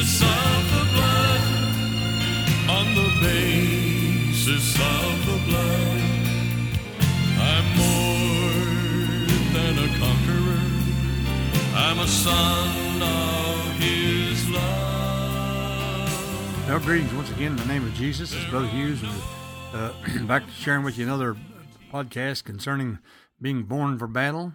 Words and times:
basis 0.00 0.22
of 0.22 0.70
the 0.70 0.84
blood. 0.94 1.40
On 2.70 2.86
the 2.94 3.08
basis 3.20 4.74
of 4.76 5.26
the 5.26 5.38
blood. 5.46 6.00
I'm 7.38 7.66
more 7.76 8.62
than 9.52 9.78
a 9.78 9.88
conqueror. 9.98 10.62
I'm 11.74 11.98
a 11.98 12.06
son 12.06 13.02
of 13.02 13.72
his 13.78 14.48
love. 14.48 14.68
Well, 16.66 16.80
greetings 16.80 17.12
once 17.12 17.30
again 17.30 17.52
in 17.52 17.56
the 17.56 17.66
name 17.66 17.86
of 17.86 17.92
Jesus. 17.92 18.32
It's 18.32 18.48
Brother 18.48 18.68
Hughes, 18.68 19.02
and 19.02 19.12
uh, 19.74 19.92
back 20.26 20.46
to 20.46 20.52
sharing 20.52 20.82
with 20.82 20.96
you 20.96 21.04
another 21.04 21.36
podcast 21.92 22.44
concerning 22.44 23.00
being 23.42 23.64
born 23.64 23.98
for 23.98 24.06
battle. 24.06 24.54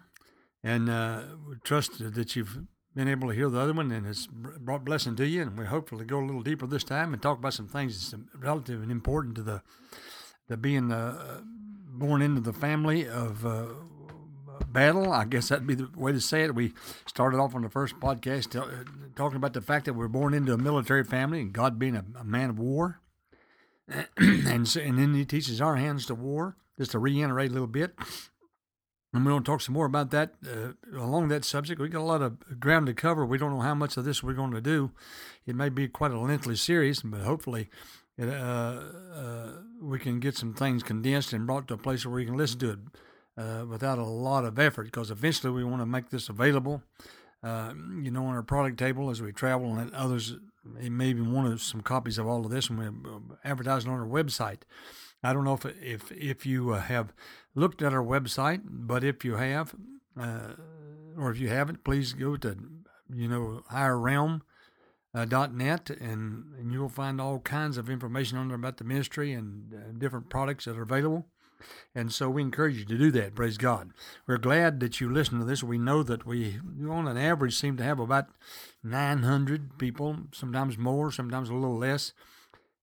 And 0.64 0.90
uh, 0.90 1.22
trust 1.64 2.00
that 2.00 2.36
you've 2.36 2.66
been 2.96 3.08
able 3.08 3.28
to 3.28 3.36
hear 3.36 3.50
the 3.50 3.60
other 3.60 3.74
one 3.74 3.92
and 3.92 4.08
it's 4.08 4.28
brought 4.28 4.86
blessing 4.86 5.16
to 5.18 5.28
you. 5.28 5.42
And 5.42 5.58
we 5.58 5.66
hopefully 5.66 6.06
go 6.06 6.20
a 6.20 6.26
little 6.26 6.42
deeper 6.42 6.66
this 6.66 6.84
time 6.84 7.14
and 7.14 7.22
talk 7.22 7.40
about 7.40 7.54
some 7.54 7.68
things 7.68 8.12
that's 8.12 8.24
relative 8.40 8.82
and 8.82 8.92
important 8.92 9.36
to 9.36 9.44
the, 9.44 9.62
the 10.48 10.58
being 10.58 10.92
uh, 10.92 11.42
born 11.88 12.22
into 12.22 12.42
the 12.42 12.54
family 12.54 13.08
of 13.08 13.46
uh, 13.46 13.66
battle. 14.70 15.12
I 15.12 15.26
guess 15.26 15.50
that'd 15.50 15.68
be 15.68 15.76
the 15.76 15.90
way 15.96 16.14
to 16.14 16.22
say 16.22 16.44
it. 16.44 16.56
We 16.56 16.74
started 17.06 17.38
off 17.38 17.54
on 17.54 17.62
the 17.62 17.70
first 17.70 18.00
podcast 18.00 18.56
uh, 18.60 18.86
talking 19.16 19.38
about 19.38 19.54
the 19.54 19.62
fact 19.62 19.86
that 19.86 19.94
we're 19.94 20.08
born 20.08 20.34
into 20.34 20.54
a 20.54 20.58
military 20.58 21.04
family 21.04 21.42
and 21.42 21.52
God 21.52 21.78
being 21.78 21.96
a, 21.96 22.06
a 22.20 22.24
man 22.24 22.52
of 22.52 22.60
war. 22.60 23.02
and, 24.18 24.76
and 24.76 24.98
then 24.98 25.14
he 25.14 25.26
teaches 25.26 25.62
our 25.62 25.76
hands 25.76 26.06
to 26.08 26.16
war, 26.16 26.56
just 26.78 26.92
to 26.92 27.00
reiterate 27.00 27.52
a 27.52 27.54
little 27.54 27.68
bit. 27.68 27.94
And 29.16 29.26
we're 29.26 29.32
going 29.32 29.44
to 29.44 29.50
talk 29.50 29.62
some 29.62 29.74
more 29.74 29.86
about 29.86 30.12
that 30.12 30.34
uh, 30.46 30.74
along 31.00 31.30
that 31.30 31.46
subject. 31.46 31.80
We 31.80 31.88
got 31.88 32.02
a 32.02 32.04
lot 32.04 32.22
of 32.22 32.60
ground 32.60 32.88
to 32.88 32.94
cover. 32.94 33.26
We 33.26 33.38
don't 33.38 33.52
know 33.52 33.62
how 33.62 33.74
much 33.74 33.96
of 33.96 34.04
this 34.04 34.22
we're 34.22 34.34
going 34.34 34.52
to 34.52 34.60
do. 34.60 34.92
It 35.46 35.56
may 35.56 35.70
be 35.70 35.88
quite 35.88 36.12
a 36.12 36.20
lengthy 36.20 36.58
series, 36.58 37.02
but 37.02 37.22
hopefully 37.22 37.70
it, 38.18 38.28
uh, 38.28 38.82
uh, 39.14 39.52
we 39.82 40.00
can 40.00 40.20
get 40.20 40.36
some 40.36 40.54
things 40.54 40.84
condensed 40.84 41.32
and 41.32 41.48
brought 41.48 41.70
to 41.70 41.76
a 41.76 41.78
place 41.78 42.06
where 42.06 42.20
you 42.20 42.26
can 42.26 42.36
listen 42.36 42.60
to 42.60 42.72
it 42.72 42.80
uh, 43.38 43.66
without 43.66 44.00
a 44.00 44.04
lot 44.04 44.44
of 44.44 44.60
effort. 44.60 44.84
Because 44.84 45.12
eventually 45.12 45.54
we 45.54 45.64
want 45.64 45.82
to 45.82 45.86
make 45.86 46.10
this 46.10 46.28
available, 46.28 46.84
uh, 47.42 47.72
you 48.02 48.12
know, 48.12 48.26
on 48.26 48.36
our 48.36 48.44
product 48.44 48.78
table 48.78 49.10
as 49.10 49.22
we 49.22 49.32
travel, 49.32 49.78
and 49.78 49.94
others 49.94 50.36
may 50.66 50.90
maybe 50.90 51.22
want 51.22 51.62
some 51.62 51.80
copies 51.80 52.18
of 52.18 52.28
all 52.28 52.44
of 52.44 52.52
this, 52.52 52.70
and 52.70 52.80
we 52.80 52.88
uh, 52.88 53.20
advertise 53.46 53.86
it 53.86 53.90
on 53.90 53.98
our 53.98 54.06
website. 54.06 54.64
I 55.26 55.34
don't 55.34 55.44
know 55.44 55.54
if 55.54 55.66
if 55.82 56.12
if 56.12 56.46
you 56.46 56.70
have 56.70 57.14
looked 57.56 57.82
at 57.82 57.94
our 57.94 58.04
website, 58.04 58.62
but 58.66 59.04
if 59.04 59.26
you 59.26 59.36
have, 59.36 59.74
uh, 60.20 60.54
or 61.18 61.32
if 61.32 61.40
you 61.40 61.50
haven't, 61.50 61.84
please 61.84 62.14
go 62.14 62.38
to 62.38 62.58
you 63.14 63.28
know 63.28 63.64
higher 63.70 63.98
realm. 63.98 64.44
Uh, 65.14 65.26
and, 65.32 66.44
and 66.60 66.74
you'll 66.74 66.90
find 66.90 67.22
all 67.22 67.40
kinds 67.40 67.78
of 67.78 67.90
information 67.90 68.38
on 68.38 68.50
there 68.50 68.58
about 68.58 68.76
the 68.76 68.84
ministry 68.84 69.32
and 69.32 69.74
uh, 69.74 69.98
different 69.98 70.30
products 70.30 70.66
that 70.66 70.78
are 70.78 70.82
available. 70.82 71.26
And 71.96 72.12
so 72.12 72.30
we 72.30 72.42
encourage 72.42 72.76
you 72.76 72.84
to 72.84 72.98
do 72.98 73.12
that. 73.12 73.34
Praise 73.34 73.58
God. 73.58 73.92
We're 74.28 74.38
glad 74.38 74.82
that 74.82 75.00
you 75.00 75.10
listen 75.10 75.40
to 75.40 75.46
this. 75.46 75.64
We 75.64 75.78
know 75.78 76.04
that 76.04 76.26
we, 76.26 76.60
on 76.90 77.08
an 77.08 77.18
average, 77.18 77.56
seem 77.56 77.78
to 77.78 77.84
have 77.84 77.98
about 77.98 78.28
900 78.84 79.78
people, 79.78 80.18
sometimes 80.34 80.78
more, 80.78 81.14
sometimes 81.14 81.48
a 81.48 81.54
little 81.54 81.78
less, 81.78 82.12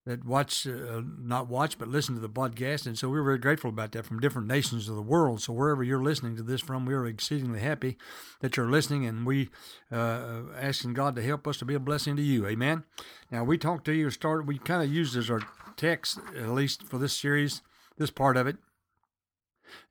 that 0.05 0.25
watch, 0.25 0.67
uh, 0.67 1.03
not 1.19 1.49
watch, 1.49 1.79
but 1.79 1.89
listen 1.89 2.15
to 2.17 2.21
the 2.21 2.29
podcast. 2.29 2.87
And 2.87 2.99
so 2.99 3.09
we're 3.09 3.23
very 3.23 3.39
grateful 3.39 3.71
about 3.71 3.93
that 3.93 4.05
from 4.05 4.19
different 4.19 4.49
nations 4.49 4.89
of 4.89 4.97
the 4.97 5.03
world. 5.03 5.41
So 5.41 5.53
wherever 5.53 5.85
you're 5.85 6.03
listening 6.03 6.37
to 6.37 6.43
this 6.43 6.61
from, 6.61 6.87
we 6.87 6.95
are 6.95 7.07
exceedingly 7.07 7.61
happy 7.61 7.97
that 8.41 8.57
you're 8.57 8.71
listening 8.71 9.07
and 9.07 9.25
we 9.25 9.51
uh, 9.93 10.43
asking 10.59 10.95
God 10.95 11.15
to 11.17 11.23
help 11.23 11.47
us 11.47 11.59
to 11.59 11.65
be 11.65 11.75
a 11.75 11.81
blessing 11.81 12.17
to 12.17 12.23
you. 12.23 12.47
Amen. 12.47 12.83
Now 13.31 13.45
we 13.45 13.59
talked 13.59 13.85
to 13.85 13.93
you, 13.93 14.11
started, 14.11 14.49
we 14.49 14.59
kind 14.59 14.83
of 14.83 14.93
used 14.93 15.17
as 15.17 15.31
our 15.31 15.41
text, 15.77 16.19
at 16.37 16.49
least 16.51 16.83
for 16.83 16.99
this 16.99 17.17
series, 17.17 17.63
this 17.97 18.11
part 18.11 18.37
of 18.37 18.47
it, 18.49 18.57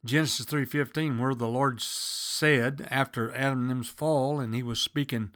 Genesis 0.04 0.46
3.15, 0.46 1.20
where 1.20 1.34
the 1.34 1.48
Lord 1.48 1.82
said 1.82 2.88
after 2.92 3.34
Adam 3.34 3.70
and 3.70 3.80
Eve's 3.80 3.90
fall, 3.90 4.40
and 4.40 4.54
he 4.54 4.62
was 4.62 4.80
speaking 4.80 5.32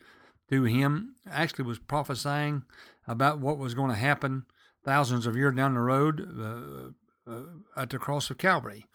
to 0.49 0.63
him, 0.63 1.15
actually 1.29 1.65
was 1.65 1.79
prophesying 1.79 2.63
about 3.07 3.39
what 3.39 3.57
was 3.57 3.73
going 3.73 3.89
to 3.89 3.95
happen 3.95 4.45
thousands 4.85 5.25
of 5.25 5.35
years 5.35 5.55
down 5.55 5.73
the 5.73 5.81
road 5.81 6.21
uh, 6.39 7.31
uh, 7.31 7.41
at 7.75 7.89
the 7.89 7.97
cross 7.97 8.29
of 8.29 8.37
Calvary. 8.37 8.85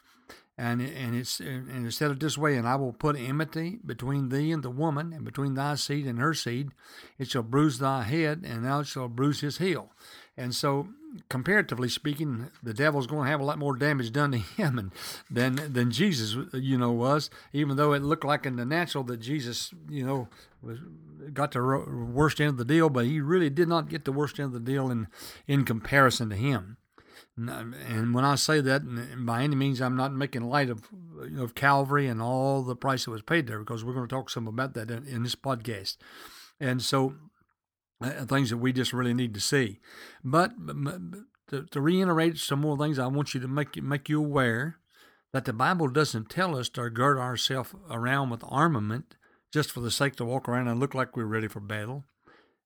And, 0.57 0.81
and 0.81 1.15
it's 1.15 1.39
and 1.39 1.87
it 1.87 1.91
said 1.91 2.11
it 2.11 2.19
this 2.19 2.37
way, 2.37 2.55
and 2.55 2.67
I 2.67 2.75
will 2.75 2.93
put 2.93 3.15
enmity 3.15 3.79
between 3.83 4.29
thee 4.29 4.51
and 4.51 4.61
the 4.61 4.69
woman, 4.69 5.11
and 5.11 5.25
between 5.25 5.55
thy 5.55 5.75
seed 5.75 6.05
and 6.05 6.19
her 6.19 6.33
seed. 6.33 6.69
It 7.17 7.29
shall 7.29 7.41
bruise 7.41 7.79
thy 7.79 8.03
head, 8.03 8.43
and 8.45 8.63
thou 8.63 8.83
shalt 8.83 9.15
bruise 9.15 9.41
his 9.41 9.57
heel. 9.57 9.91
And 10.37 10.55
so, 10.55 10.87
comparatively 11.29 11.89
speaking, 11.89 12.49
the 12.63 12.73
devil's 12.73 13.07
going 13.07 13.25
to 13.25 13.29
have 13.29 13.41
a 13.41 13.43
lot 13.43 13.59
more 13.59 13.75
damage 13.75 14.11
done 14.11 14.31
to 14.31 14.37
him 14.37 14.79
and, 14.79 14.91
than 15.29 15.73
than 15.73 15.91
Jesus, 15.91 16.35
you 16.53 16.77
know, 16.77 16.91
was. 16.91 17.29
Even 17.53 17.77
though 17.77 17.93
it 17.93 18.01
looked 18.01 18.23
like 18.23 18.45
in 18.45 18.55
the 18.55 18.65
natural 18.65 19.03
that 19.05 19.17
Jesus, 19.17 19.73
you 19.89 20.05
know, 20.05 20.29
was 20.61 20.79
got 21.33 21.51
the 21.51 21.61
worst 21.61 22.39
end 22.39 22.49
of 22.49 22.57
the 22.57 22.65
deal, 22.65 22.89
but 22.89 23.05
he 23.05 23.19
really 23.19 23.49
did 23.49 23.67
not 23.67 23.89
get 23.89 24.05
the 24.05 24.11
worst 24.11 24.39
end 24.39 24.47
of 24.47 24.53
the 24.53 24.71
deal 24.71 24.89
in 24.89 25.07
in 25.47 25.65
comparison 25.65 26.29
to 26.29 26.35
him. 26.35 26.77
And 27.37 28.13
when 28.13 28.25
I 28.25 28.35
say 28.35 28.61
that, 28.61 28.81
by 29.25 29.43
any 29.43 29.55
means, 29.55 29.81
I'm 29.81 29.95
not 29.95 30.13
making 30.13 30.43
light 30.43 30.69
of 30.69 30.87
you 31.23 31.29
know, 31.29 31.43
of 31.43 31.55
Calvary 31.55 32.07
and 32.07 32.21
all 32.21 32.61
the 32.61 32.75
price 32.75 33.05
that 33.05 33.11
was 33.11 33.21
paid 33.21 33.47
there, 33.47 33.59
because 33.59 33.83
we're 33.83 33.93
going 33.93 34.07
to 34.07 34.13
talk 34.13 34.29
some 34.29 34.47
about 34.47 34.73
that 34.73 34.91
in, 34.91 35.07
in 35.07 35.23
this 35.23 35.35
podcast. 35.35 35.97
And 36.59 36.81
so, 36.81 37.15
uh, 38.01 38.25
things 38.25 38.49
that 38.49 38.57
we 38.57 38.73
just 38.73 38.93
really 38.93 39.13
need 39.13 39.33
to 39.33 39.39
see. 39.39 39.79
But, 40.23 40.53
to, 41.49 41.63
to, 41.63 41.81
reiterate 41.81 42.37
some 42.37 42.61
more 42.61 42.77
things, 42.77 42.97
I 42.97 43.07
want 43.07 43.33
you 43.33 43.39
to 43.41 43.47
make 43.47 43.81
make 43.81 44.09
you 44.09 44.19
aware 44.19 44.77
that 45.33 45.45
the 45.45 45.53
Bible 45.53 45.87
doesn't 45.87 46.29
tell 46.29 46.57
us 46.57 46.69
to 46.69 46.89
gird 46.89 47.17
ourselves 47.17 47.73
around 47.89 48.29
with 48.29 48.43
armament 48.47 49.15
just 49.51 49.71
for 49.71 49.81
the 49.81 49.91
sake 49.91 50.15
to 50.15 50.25
walk 50.25 50.47
around 50.47 50.67
and 50.67 50.79
look 50.79 50.93
like 50.93 51.15
we're 51.15 51.25
ready 51.25 51.47
for 51.47 51.59
battle. 51.59 52.05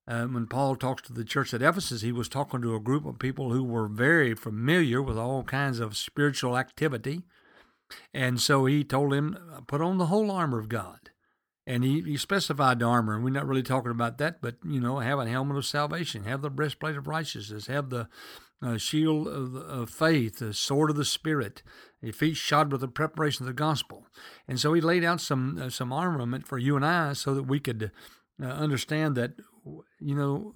Um, 0.08 0.34
when 0.34 0.46
Paul 0.46 0.76
talks 0.76 1.02
to 1.02 1.12
the 1.12 1.24
church 1.24 1.52
at 1.52 1.62
Ephesus, 1.62 2.02
he 2.02 2.12
was 2.12 2.28
talking 2.28 2.62
to 2.62 2.76
a 2.76 2.80
group 2.80 3.04
of 3.04 3.18
people 3.18 3.50
who 3.50 3.64
were 3.64 3.88
very 3.88 4.34
familiar 4.34 5.02
with 5.02 5.18
all 5.18 5.42
kinds 5.42 5.80
of 5.80 5.96
spiritual 5.96 6.56
activity. 6.56 7.24
And 8.14 8.40
so 8.40 8.66
he 8.66 8.84
told 8.84 9.12
him, 9.12 9.36
put 9.66 9.80
on 9.80 9.98
the 9.98 10.06
whole 10.06 10.30
armor 10.30 10.60
of 10.60 10.68
God. 10.68 11.10
And 11.66 11.82
he, 11.82 12.00
he 12.02 12.16
specified 12.16 12.78
the 12.78 12.84
armor, 12.84 13.14
and 13.14 13.24
we're 13.24 13.30
not 13.30 13.46
really 13.46 13.62
talking 13.62 13.90
about 13.90 14.18
that, 14.18 14.40
but, 14.40 14.56
you 14.64 14.80
know, 14.80 15.00
have 15.00 15.18
a 15.18 15.28
helmet 15.28 15.56
of 15.56 15.66
salvation, 15.66 16.24
have 16.24 16.40
the 16.40 16.50
breastplate 16.50 16.96
of 16.96 17.08
righteousness, 17.08 17.66
have 17.66 17.90
the 17.90 18.08
uh, 18.62 18.76
shield 18.76 19.26
of, 19.26 19.56
of, 19.56 19.90
faith, 19.90 20.38
the 20.38 20.54
sword 20.54 20.90
of 20.90 20.96
the 20.96 21.04
Spirit, 21.04 21.62
your 22.00 22.12
feet 22.12 22.36
shod 22.36 22.70
with 22.70 22.82
the 22.82 22.88
preparation 22.88 23.42
of 23.42 23.48
the 23.48 23.52
gospel. 23.52 24.06
And 24.46 24.60
so 24.60 24.72
he 24.74 24.80
laid 24.80 25.04
out 25.04 25.20
some, 25.20 25.60
uh, 25.60 25.70
some 25.70 25.92
armament 25.92 26.46
for 26.46 26.56
you 26.56 26.76
and 26.76 26.86
I 26.86 27.14
so 27.14 27.34
that 27.34 27.42
we 27.42 27.58
could 27.58 27.90
uh, 28.40 28.46
understand 28.46 29.16
that 29.16 29.32
you 30.00 30.14
know, 30.14 30.54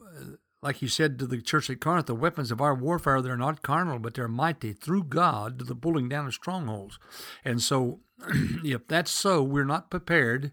like 0.63 0.77
he 0.77 0.89
said 0.89 1.19
to 1.19 1.27
the 1.27 1.41
church 1.41 1.71
at 1.71 1.81
Corinth, 1.81 2.07
the 2.07 2.15
weapons 2.15 2.51
of 2.51 2.61
our 2.61 2.75
warfare, 2.75 3.23
they're 3.23 3.37
not 3.37 3.63
carnal, 3.63 3.99
but 3.99 4.15
they're 4.15 4.29
mighty 4.29 4.73
through 4.73 5.05
God 5.05 5.59
to 5.59 5.65
the 5.65 5.75
pulling 5.75 6.09
down 6.09 6.27
of 6.27 6.35
strongholds. 6.35 6.99
And 7.45 7.63
so, 7.63 8.01
if 8.65 8.87
that's 8.87 9.11
so, 9.11 9.43
we're 9.43 9.65
not 9.65 9.91
prepared 9.91 10.53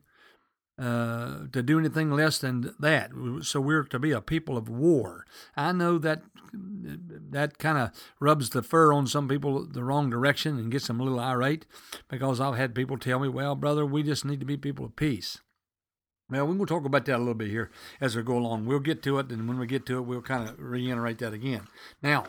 uh, 0.79 1.47
to 1.51 1.63
do 1.63 1.79
anything 1.79 2.11
less 2.11 2.38
than 2.38 2.75
that. 2.79 3.11
So 3.41 3.59
we're 3.59 3.83
to 3.85 3.99
be 3.99 4.11
a 4.11 4.21
people 4.21 4.57
of 4.57 4.69
war. 4.69 5.25
I 5.55 5.71
know 5.71 5.97
that 5.97 6.21
that 6.53 7.57
kind 7.57 7.77
of 7.77 7.91
rubs 8.19 8.51
the 8.51 8.61
fur 8.61 8.93
on 8.93 9.07
some 9.07 9.27
people 9.27 9.66
the 9.66 9.83
wrong 9.83 10.09
direction 10.09 10.57
and 10.57 10.71
gets 10.71 10.87
them 10.87 10.99
a 10.99 11.03
little 11.03 11.19
irate 11.19 11.66
because 12.07 12.39
I've 12.39 12.57
had 12.57 12.75
people 12.75 12.97
tell 12.97 13.19
me, 13.19 13.27
well, 13.27 13.55
brother, 13.55 13.85
we 13.85 14.03
just 14.03 14.23
need 14.23 14.39
to 14.39 14.45
be 14.45 14.57
people 14.57 14.85
of 14.85 14.95
peace. 14.95 15.39
Well, 16.29 16.45
we're 16.45 16.55
going 16.55 16.66
to 16.66 16.73
talk 16.73 16.85
about 16.85 17.05
that 17.05 17.16
a 17.16 17.19
little 17.19 17.33
bit 17.33 17.49
here 17.49 17.71
as 18.01 18.16
we 18.16 18.22
go 18.22 18.37
along. 18.37 18.66
We'll 18.66 18.79
get 18.79 19.02
to 19.03 19.17
it, 19.19 19.31
and 19.31 19.47
when 19.47 19.57
we 19.57 19.66
get 19.66 19.85
to 19.85 19.97
it, 19.97 20.02
we'll 20.02 20.22
kind 20.22 20.49
of 20.49 20.59
reiterate 20.59 21.19
that 21.19 21.34
again. 21.34 21.67
Now, 22.03 22.25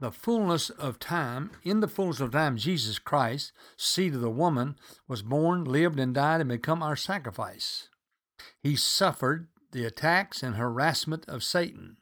the 0.00 0.12
fullness 0.12 0.68
of 0.68 0.98
time, 0.98 1.50
in 1.64 1.80
the 1.80 1.88
fullness 1.88 2.20
of 2.20 2.32
time, 2.32 2.58
Jesus 2.58 2.98
Christ, 2.98 3.52
seed 3.76 4.14
of 4.14 4.20
the 4.20 4.30
woman, 4.30 4.76
was 5.08 5.22
born, 5.22 5.64
lived, 5.64 5.98
and 5.98 6.14
died, 6.14 6.42
and 6.42 6.50
become 6.50 6.82
our 6.82 6.94
sacrifice. 6.94 7.87
He 8.62 8.76
suffered 8.76 9.48
the 9.72 9.84
attacks 9.84 10.42
and 10.42 10.56
harassment 10.56 11.24
of 11.28 11.44
Satan. 11.44 11.96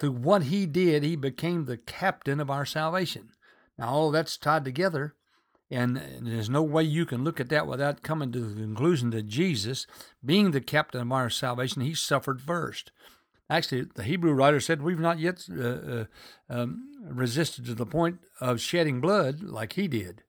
Through 0.00 0.12
what 0.12 0.44
he 0.44 0.66
did, 0.66 1.02
he 1.02 1.16
became 1.16 1.64
the 1.64 1.76
captain 1.76 2.40
of 2.40 2.50
our 2.50 2.66
salvation. 2.66 3.30
Now, 3.78 3.88
all 3.88 4.10
that's 4.10 4.36
tied 4.36 4.64
together 4.64 5.14
and 5.70 6.00
there's 6.22 6.50
no 6.50 6.62
way 6.62 6.82
you 6.84 7.06
can 7.06 7.24
look 7.24 7.40
at 7.40 7.48
that 7.48 7.66
without 7.66 8.02
coming 8.02 8.30
to 8.32 8.40
the 8.40 8.60
conclusion 8.60 9.10
that 9.10 9.26
Jesus, 9.26 9.86
being 10.24 10.50
the 10.50 10.60
captain 10.60 11.00
of 11.00 11.10
our 11.10 11.30
salvation, 11.30 11.82
he 11.82 11.94
suffered 11.94 12.40
first. 12.40 12.92
Actually, 13.48 13.86
the 13.94 14.04
Hebrew 14.04 14.32
writer 14.32 14.60
said, 14.60 14.82
We've 14.82 15.00
not 15.00 15.18
yet 15.18 15.44
uh, 15.50 15.64
uh, 15.64 16.04
um, 16.48 16.84
resisted 17.04 17.64
to 17.66 17.74
the 17.74 17.86
point 17.86 18.18
of 18.40 18.60
shedding 18.60 19.00
blood 19.00 19.42
like 19.42 19.74
he 19.74 19.88
did. 19.88 20.22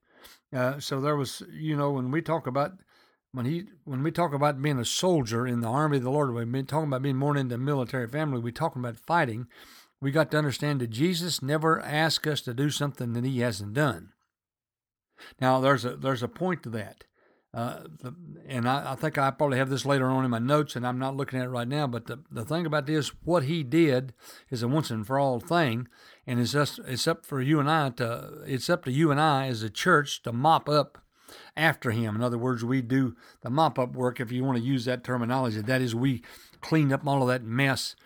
Uh, 0.54 0.80
so 0.80 1.00
there 1.00 1.16
was, 1.16 1.42
you 1.52 1.76
know, 1.76 1.92
when 1.92 2.10
we 2.10 2.22
talk 2.22 2.46
about 2.46 2.72
when 3.36 3.44
he 3.44 3.64
when 3.84 4.02
we 4.02 4.10
talk 4.10 4.32
about 4.32 4.62
being 4.62 4.78
a 4.78 4.84
soldier 4.84 5.46
in 5.46 5.60
the 5.60 5.68
army 5.68 5.98
of 5.98 6.04
the 6.04 6.10
Lord, 6.10 6.32
we've 6.32 6.50
been 6.50 6.64
talking 6.64 6.88
about 6.88 7.02
being 7.02 7.20
born 7.20 7.36
into 7.36 7.56
a 7.56 7.58
military 7.58 8.08
family. 8.08 8.40
We're 8.40 8.50
talking 8.50 8.80
about 8.80 8.96
fighting. 8.96 9.46
We 10.00 10.10
got 10.10 10.30
to 10.30 10.38
understand 10.38 10.80
that 10.80 10.88
Jesus 10.88 11.42
never 11.42 11.78
asked 11.82 12.26
us 12.26 12.40
to 12.42 12.54
do 12.54 12.70
something 12.70 13.12
that 13.12 13.24
He 13.26 13.40
hasn't 13.40 13.74
done. 13.74 14.12
Now, 15.38 15.60
there's 15.60 15.84
a 15.84 15.96
there's 15.96 16.22
a 16.22 16.28
point 16.28 16.62
to 16.62 16.70
that, 16.70 17.04
uh, 17.52 17.80
the, 18.00 18.14
and 18.48 18.66
I, 18.66 18.92
I, 18.92 18.94
think 18.94 19.18
I 19.18 19.30
probably 19.30 19.58
have 19.58 19.68
this 19.68 19.84
later 19.84 20.06
on 20.06 20.24
in 20.24 20.30
my 20.30 20.38
notes, 20.38 20.74
and 20.74 20.86
I'm 20.86 20.98
not 20.98 21.14
looking 21.14 21.38
at 21.38 21.44
it 21.44 21.50
right 21.50 21.68
now. 21.68 21.86
But 21.86 22.06
the, 22.06 22.20
the 22.30 22.44
thing 22.44 22.64
about 22.64 22.86
this, 22.86 23.08
what 23.22 23.44
He 23.44 23.62
did 23.62 24.14
is 24.50 24.62
a 24.62 24.68
once 24.68 24.90
and 24.90 25.06
for 25.06 25.18
all 25.18 25.40
thing, 25.40 25.88
and 26.26 26.40
it's 26.40 26.52
just 26.52 26.78
it's 26.86 27.06
up 27.06 27.26
for 27.26 27.42
you 27.42 27.60
and 27.60 27.70
I 27.70 27.90
to 27.90 28.44
it's 28.46 28.70
up 28.70 28.86
to 28.86 28.90
you 28.90 29.10
and 29.10 29.20
I 29.20 29.48
as 29.48 29.62
a 29.62 29.68
church 29.68 30.22
to 30.22 30.32
mop 30.32 30.70
up 30.70 31.02
after 31.56 31.90
him. 31.90 32.16
In 32.16 32.22
other 32.22 32.38
words, 32.38 32.64
we 32.64 32.82
do 32.82 33.16
the 33.42 33.50
mop 33.50 33.78
up 33.78 33.94
work, 33.94 34.20
if 34.20 34.32
you 34.32 34.44
want 34.44 34.58
to 34.58 34.64
use 34.64 34.84
that 34.84 35.04
terminology. 35.04 35.60
That 35.60 35.80
is, 35.80 35.94
we 35.94 36.22
clean 36.60 36.92
up 36.92 37.06
all 37.06 37.22
of 37.22 37.28
that 37.28 37.44
mess 37.44 37.96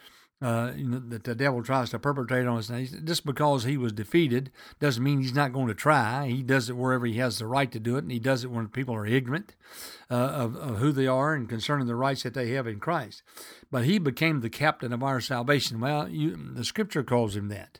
uh, 0.42 0.72
you 0.74 0.88
know, 0.88 0.98
that 0.98 1.24
the 1.24 1.34
devil 1.34 1.62
tries 1.62 1.90
to 1.90 1.98
perpetrate 1.98 2.46
on 2.46 2.58
us. 2.58 2.70
Now, 2.70 2.82
just 3.04 3.26
because 3.26 3.64
he 3.64 3.76
was 3.76 3.92
defeated 3.92 4.50
doesn't 4.78 5.02
mean 5.02 5.20
he's 5.20 5.34
not 5.34 5.52
going 5.52 5.68
to 5.68 5.74
try. 5.74 6.28
He 6.28 6.42
does 6.42 6.70
it 6.70 6.76
wherever 6.76 7.04
he 7.04 7.18
has 7.18 7.38
the 7.38 7.46
right 7.46 7.70
to 7.70 7.78
do 7.78 7.96
it, 7.96 8.04
and 8.04 8.12
he 8.12 8.18
does 8.18 8.42
it 8.42 8.50
when 8.50 8.68
people 8.68 8.94
are 8.94 9.06
ignorant 9.06 9.54
uh, 10.10 10.14
of, 10.14 10.56
of 10.56 10.78
who 10.78 10.92
they 10.92 11.06
are 11.06 11.34
and 11.34 11.48
concerning 11.48 11.86
the 11.86 11.94
rights 11.94 12.22
that 12.22 12.32
they 12.32 12.50
have 12.52 12.66
in 12.66 12.80
Christ. 12.80 13.22
But 13.70 13.84
he 13.84 13.98
became 13.98 14.40
the 14.40 14.50
captain 14.50 14.92
of 14.92 15.02
our 15.02 15.20
salvation. 15.20 15.78
Well, 15.78 16.08
you, 16.08 16.36
the 16.36 16.64
Scripture 16.64 17.02
calls 17.02 17.36
him 17.36 17.48
that. 17.48 17.78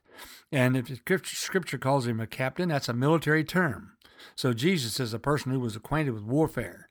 And 0.53 0.77
if 0.77 1.01
Scripture 1.25 1.79
calls 1.79 2.07
him 2.07 2.21
a 2.21 2.27
captain, 2.27 2.69
that's 2.69 2.89
a 2.89 2.93
military 2.93 3.45
term. 3.45 3.93
So 4.37 4.53
Jesus 4.53 5.01
is 5.01 5.15
a 5.15 5.19
person 5.19 5.53
who 5.53 5.61
was 5.61 5.77
acquainted 5.77 6.13
with 6.13 6.23
warfare. 6.23 6.89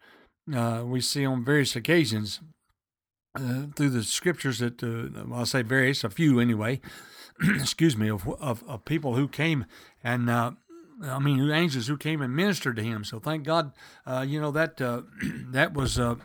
Uh, 0.54 0.84
we 0.86 1.02
see 1.02 1.26
on 1.26 1.46
various 1.46 1.76
occasions 1.76 2.40
uh, 3.36 3.68
through 3.76 3.90
the 3.90 4.04
scriptures 4.04 4.60
that 4.60 4.82
uh, 4.84 5.24
well, 5.28 5.40
I'll 5.40 5.46
say 5.46 5.62
various, 5.62 6.04
a 6.04 6.10
few 6.10 6.40
anyway. 6.40 6.82
excuse 7.56 7.96
me, 7.96 8.10
of, 8.10 8.28
of, 8.40 8.64
of 8.68 8.86
people 8.86 9.16
who 9.16 9.28
came 9.28 9.66
and 10.04 10.30
uh, 10.30 10.52
I 11.04 11.20
mean 11.20 11.38
who 11.38 11.52
angels 11.52 11.88
who 11.88 11.98
came 11.98 12.22
and 12.22 12.36
ministered 12.36 12.76
to 12.78 12.84
him. 12.84 13.04
So 13.04 13.20
thank 13.20 13.44
God, 13.44 13.72
uh, 14.06 14.26
you 14.28 14.42
know 14.42 14.52
that 14.52 14.82
uh, 14.82 15.04
that 15.52 15.74
was 15.74 15.98
uh, 15.98 16.16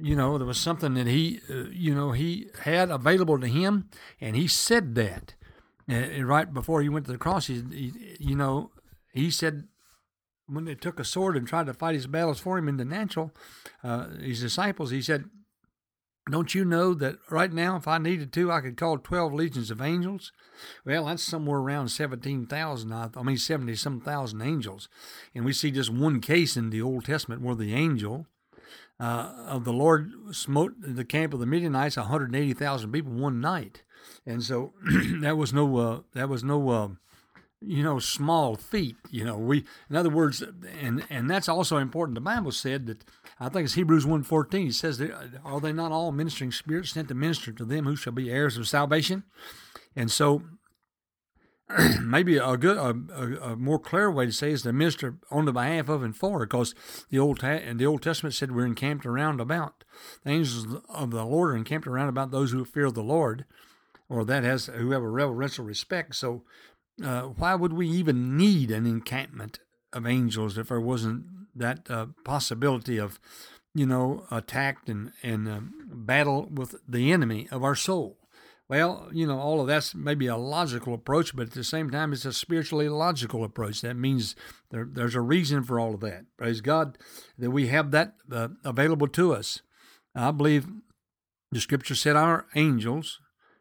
you 0.00 0.16
know 0.16 0.38
there 0.38 0.46
was 0.46 0.58
something 0.58 0.94
that 0.94 1.06
he 1.06 1.40
you 1.70 1.94
know 1.94 2.12
he 2.12 2.48
had 2.62 2.90
available 2.90 3.38
to 3.38 3.46
him, 3.46 3.88
and 4.20 4.34
he 4.34 4.48
said 4.48 4.94
that 4.96 5.34
right 5.88 6.52
before 6.52 6.82
he 6.82 6.88
went 6.88 7.06
to 7.06 7.12
the 7.12 7.18
cross. 7.18 7.46
He, 7.46 7.62
he 7.70 7.92
you 8.18 8.34
know 8.34 8.70
he 9.12 9.30
said 9.30 9.64
when 10.50 10.64
they 10.64 10.74
took 10.74 10.98
a 10.98 11.04
sword 11.04 11.36
and 11.36 11.46
tried 11.46 11.66
to 11.66 11.74
fight 11.74 11.94
his 11.94 12.06
battles 12.06 12.40
for 12.40 12.58
him 12.58 12.68
in 12.68 12.76
the 12.76 12.84
natural, 12.84 13.32
uh, 13.82 14.08
his 14.18 14.40
disciples, 14.40 14.90
he 14.90 15.02
said, 15.02 15.24
Don't 16.30 16.54
you 16.54 16.64
know 16.64 16.94
that 16.94 17.16
right 17.30 17.52
now, 17.52 17.76
if 17.76 17.86
I 17.86 17.98
needed 17.98 18.32
to, 18.34 18.50
I 18.50 18.60
could 18.60 18.76
call 18.76 18.98
12 18.98 19.32
legions 19.32 19.70
of 19.70 19.80
angels? 19.80 20.32
Well, 20.84 21.06
that's 21.06 21.22
somewhere 21.22 21.58
around 21.58 21.88
17,000, 21.88 22.92
I, 22.92 23.08
I 23.16 23.22
mean, 23.22 23.36
70 23.36 23.74
some 23.76 24.00
thousand 24.00 24.42
angels. 24.42 24.88
And 25.34 25.44
we 25.44 25.52
see 25.52 25.70
just 25.70 25.90
one 25.90 26.20
case 26.20 26.56
in 26.56 26.70
the 26.70 26.82
Old 26.82 27.04
Testament 27.04 27.42
where 27.42 27.54
the 27.54 27.74
angel 27.74 28.26
uh, 28.98 29.32
of 29.46 29.64
the 29.64 29.72
Lord 29.72 30.12
smote 30.32 30.74
the 30.80 31.04
camp 31.04 31.32
of 31.32 31.40
the 31.40 31.46
Midianites, 31.46 31.96
180,000 31.96 32.92
people 32.92 33.12
one 33.12 33.40
night. 33.40 33.82
And 34.26 34.42
so 34.42 34.74
that 35.20 35.36
was 35.36 35.52
no, 35.52 35.76
uh, 35.76 36.00
that 36.14 36.28
was 36.28 36.44
no, 36.44 36.68
uh, 36.68 36.88
you 37.60 37.82
know, 37.82 37.98
small 37.98 38.56
feat. 38.56 38.96
You 39.10 39.24
know, 39.24 39.36
we, 39.36 39.64
in 39.88 39.96
other 39.96 40.10
words, 40.10 40.42
and 40.80 41.04
and 41.10 41.28
that's 41.30 41.48
also 41.48 41.76
important. 41.76 42.14
The 42.14 42.20
Bible 42.20 42.52
said 42.52 42.86
that 42.86 43.04
I 43.38 43.48
think 43.48 43.66
it's 43.66 43.74
Hebrews 43.74 44.06
1.14. 44.06 44.58
He 44.58 44.72
says, 44.72 44.98
that, 44.98 45.12
uh, 45.12 45.26
"Are 45.44 45.60
they 45.60 45.72
not 45.72 45.92
all 45.92 46.12
ministering 46.12 46.52
spirits 46.52 46.92
sent 46.92 47.08
to 47.08 47.14
minister 47.14 47.52
to 47.52 47.64
them 47.64 47.84
who 47.84 47.96
shall 47.96 48.12
be 48.12 48.30
heirs 48.30 48.56
of 48.56 48.68
salvation?" 48.68 49.24
And 49.94 50.10
so, 50.10 50.42
maybe 52.02 52.36
a 52.36 52.56
good, 52.56 52.76
a, 52.76 53.50
a, 53.50 53.56
more 53.56 53.78
clear 53.78 54.10
way 54.10 54.26
to 54.26 54.32
say 54.32 54.52
is 54.52 54.62
to 54.62 54.72
minister 54.72 55.16
on 55.30 55.44
the 55.44 55.52
behalf 55.52 55.88
of 55.88 56.02
and 56.02 56.16
for, 56.16 56.40
because 56.40 56.74
the 57.10 57.18
old 57.18 57.42
and 57.44 57.78
the 57.78 57.86
Old 57.86 58.02
Testament 58.02 58.34
said 58.34 58.52
we're 58.52 58.66
encamped 58.66 59.06
around 59.06 59.40
about. 59.40 59.84
The 60.24 60.30
angels 60.30 60.82
of 60.88 61.10
the 61.10 61.24
Lord 61.24 61.50
are 61.50 61.56
encamped 61.56 61.86
around 61.86 62.08
about 62.08 62.30
those 62.30 62.52
who 62.52 62.64
fear 62.64 62.90
the 62.90 63.02
Lord, 63.02 63.44
or 64.08 64.24
that 64.24 64.44
has 64.44 64.66
who 64.66 64.90
have 64.92 65.02
a 65.02 65.08
reverential 65.08 65.64
respect. 65.64 66.14
So 66.16 66.42
uh, 67.02 67.22
why 67.22 67.54
would 67.54 67.72
we 67.72 67.88
even 67.88 68.36
need 68.36 68.70
an 68.70 68.86
encampment 68.86 69.58
of 69.92 70.06
angels 70.06 70.58
if 70.58 70.68
there 70.68 70.80
wasn't 70.80 71.24
that 71.54 71.90
uh, 71.90 72.06
possibility 72.24 72.98
of, 72.98 73.18
you 73.74 73.86
know, 73.86 74.26
attack 74.30 74.88
and, 74.88 75.12
and 75.22 75.48
uh, 75.48 75.60
battle 75.92 76.48
with 76.52 76.76
the 76.88 77.12
enemy 77.12 77.48
of 77.50 77.64
our 77.64 77.74
soul? 77.74 78.16
Well, 78.68 79.08
you 79.12 79.26
know, 79.26 79.40
all 79.40 79.60
of 79.60 79.66
that's 79.66 79.96
maybe 79.96 80.28
a 80.28 80.36
logical 80.36 80.94
approach, 80.94 81.34
but 81.34 81.48
at 81.48 81.54
the 81.54 81.64
same 81.64 81.90
time, 81.90 82.12
it's 82.12 82.24
a 82.24 82.32
spiritually 82.32 82.88
logical 82.88 83.42
approach. 83.42 83.80
That 83.80 83.96
means 83.96 84.36
there, 84.70 84.86
there's 84.88 85.16
a 85.16 85.20
reason 85.20 85.64
for 85.64 85.80
all 85.80 85.94
of 85.94 86.00
that. 86.02 86.26
Praise 86.36 86.60
God 86.60 86.96
that 87.36 87.50
we 87.50 87.66
have 87.66 87.90
that 87.90 88.14
uh, 88.30 88.48
available 88.64 89.08
to 89.08 89.34
us. 89.34 89.62
I 90.14 90.30
believe 90.30 90.68
the 91.50 91.60
scripture 91.60 91.96
said 91.96 92.14
our 92.14 92.46
angels 92.54 93.18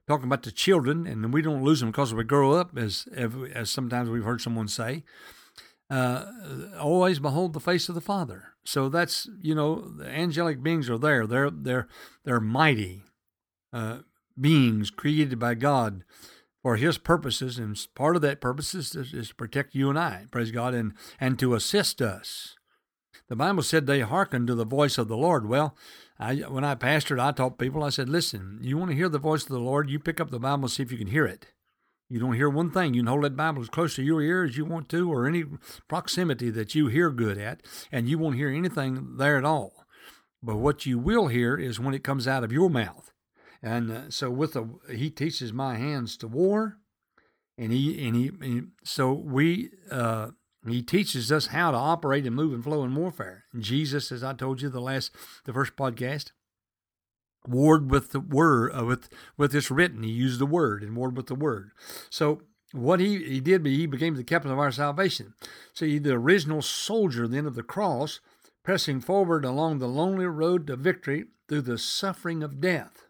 talking 0.09 0.25
about 0.25 0.41
the 0.41 0.51
children, 0.51 1.05
and 1.05 1.31
we 1.31 1.43
don't 1.43 1.63
lose 1.63 1.81
them 1.81 1.91
because 1.91 2.15
we 2.15 2.23
grow 2.23 2.53
up, 2.53 2.75
as 2.75 3.07
as 3.15 3.69
sometimes 3.69 4.09
we've 4.09 4.23
heard 4.23 4.41
someone 4.41 4.67
say. 4.67 5.03
Uh, 5.87 6.25
always 6.79 7.19
behold 7.19 7.53
the 7.53 7.59
face 7.59 7.89
of 7.89 7.95
the 7.95 8.01
Father. 8.01 8.53
So 8.65 8.89
that's 8.89 9.29
you 9.39 9.53
know 9.53 9.81
the 9.81 10.07
angelic 10.07 10.63
beings 10.63 10.89
are 10.89 10.97
there. 10.97 11.27
They're 11.27 11.51
they're 11.51 11.87
they're 12.25 12.39
mighty 12.39 13.03
uh, 13.71 13.99
beings 14.39 14.89
created 14.89 15.37
by 15.37 15.53
God 15.53 16.03
for 16.63 16.75
His 16.75 16.97
purposes, 16.97 17.59
and 17.59 17.79
part 17.93 18.15
of 18.15 18.23
that 18.23 18.41
purpose 18.41 18.73
is, 18.73 18.95
is 18.95 19.29
to 19.29 19.35
protect 19.35 19.75
you 19.75 19.89
and 19.89 19.99
I. 19.99 20.25
Praise 20.31 20.51
God, 20.51 20.73
and 20.73 20.93
and 21.19 21.37
to 21.37 21.53
assist 21.53 22.01
us. 22.01 22.55
The 23.27 23.35
Bible 23.35 23.61
said 23.61 23.85
they 23.85 23.99
hearkened 23.99 24.47
to 24.47 24.55
the 24.55 24.65
voice 24.65 24.97
of 24.97 25.07
the 25.07 25.17
Lord. 25.17 25.47
Well, 25.47 25.75
I, 26.19 26.35
when 26.35 26.65
I 26.65 26.75
pastored, 26.75 27.19
I 27.19 27.31
taught 27.31 27.57
people, 27.57 27.83
I 27.83 27.89
said, 27.89 28.09
listen, 28.09 28.59
you 28.61 28.77
want 28.77 28.91
to 28.91 28.97
hear 28.97 29.07
the 29.07 29.19
voice 29.19 29.43
of 29.43 29.49
the 29.49 29.59
Lord, 29.59 29.89
you 29.89 29.99
pick 29.99 30.19
up 30.19 30.31
the 30.31 30.39
Bible 30.39 30.63
and 30.63 30.71
see 30.71 30.83
if 30.83 30.91
you 30.91 30.97
can 30.97 31.07
hear 31.07 31.25
it. 31.25 31.47
You 32.09 32.19
don't 32.19 32.33
hear 32.33 32.49
one 32.49 32.71
thing. 32.71 32.93
You 32.93 33.01
can 33.01 33.07
hold 33.07 33.23
that 33.23 33.37
Bible 33.37 33.61
as 33.61 33.69
close 33.69 33.95
to 33.95 34.03
your 34.03 34.21
ear 34.21 34.43
as 34.43 34.57
you 34.57 34.65
want 34.65 34.89
to, 34.89 35.11
or 35.11 35.27
any 35.27 35.45
proximity 35.87 36.49
that 36.49 36.73
you 36.73 36.87
hear 36.87 37.11
good 37.11 37.37
at, 37.37 37.61
and 37.91 38.09
you 38.09 38.17
won't 38.17 38.35
hear 38.35 38.49
anything 38.49 39.17
there 39.17 39.37
at 39.37 39.45
all. 39.45 39.85
But 40.41 40.57
what 40.57 40.85
you 40.85 40.97
will 40.97 41.27
hear 41.27 41.55
is 41.55 41.79
when 41.79 41.93
it 41.93 42.03
comes 42.03 42.27
out 42.27 42.43
of 42.43 42.51
your 42.51 42.69
mouth. 42.69 43.11
And 43.61 43.91
uh, 43.91 44.01
so, 44.09 44.31
with 44.31 44.53
the, 44.53 44.67
he 44.91 45.11
teaches 45.11 45.53
my 45.53 45.75
hands 45.75 46.17
to 46.17 46.27
war, 46.27 46.79
and 47.57 47.71
he 47.71 48.07
and 48.07 48.15
he, 48.15 48.31
and 48.41 48.71
so 48.83 49.11
we 49.11 49.69
uh, 49.91 50.29
he 50.67 50.81
teaches 50.81 51.31
us 51.31 51.47
how 51.47 51.71
to 51.71 51.77
operate 51.77 52.25
and 52.25 52.35
move 52.35 52.53
and 52.53 52.63
flow 52.63 52.83
in 52.83 52.93
warfare. 52.93 53.45
Jesus, 53.57 54.11
as 54.11 54.23
I 54.23 54.33
told 54.33 54.61
you 54.61 54.69
the 54.69 54.81
last, 54.81 55.11
the 55.45 55.53
first 55.53 55.75
podcast, 55.75 56.31
warred 57.47 57.89
with 57.89 58.11
the 58.11 58.19
word, 58.19 58.71
uh, 58.77 58.85
with 58.85 59.09
with 59.37 59.51
this 59.51 59.71
written. 59.71 60.03
He 60.03 60.11
used 60.11 60.39
the 60.39 60.45
word 60.45 60.83
and 60.83 60.95
warred 60.95 61.15
with 61.15 61.27
the 61.27 61.35
word. 61.35 61.71
So 62.09 62.41
what 62.71 62.99
he, 62.99 63.23
he 63.23 63.39
did, 63.39 63.65
he 63.65 63.85
became 63.85 64.15
the 64.15 64.23
captain 64.23 64.51
of 64.51 64.59
our 64.59 64.71
salvation. 64.71 65.33
So 65.73 65.85
he, 65.85 65.97
the 65.97 66.13
original 66.13 66.61
soldier 66.61 67.27
then 67.27 67.45
of 67.45 67.55
the 67.55 67.63
cross, 67.63 68.19
pressing 68.63 68.99
forward 68.99 69.45
along 69.45 69.79
the 69.79 69.87
lonely 69.87 70.25
road 70.25 70.67
to 70.67 70.75
victory 70.75 71.25
through 71.47 71.61
the 71.61 71.77
suffering 71.77 72.43
of 72.43 72.61
death. 72.61 73.05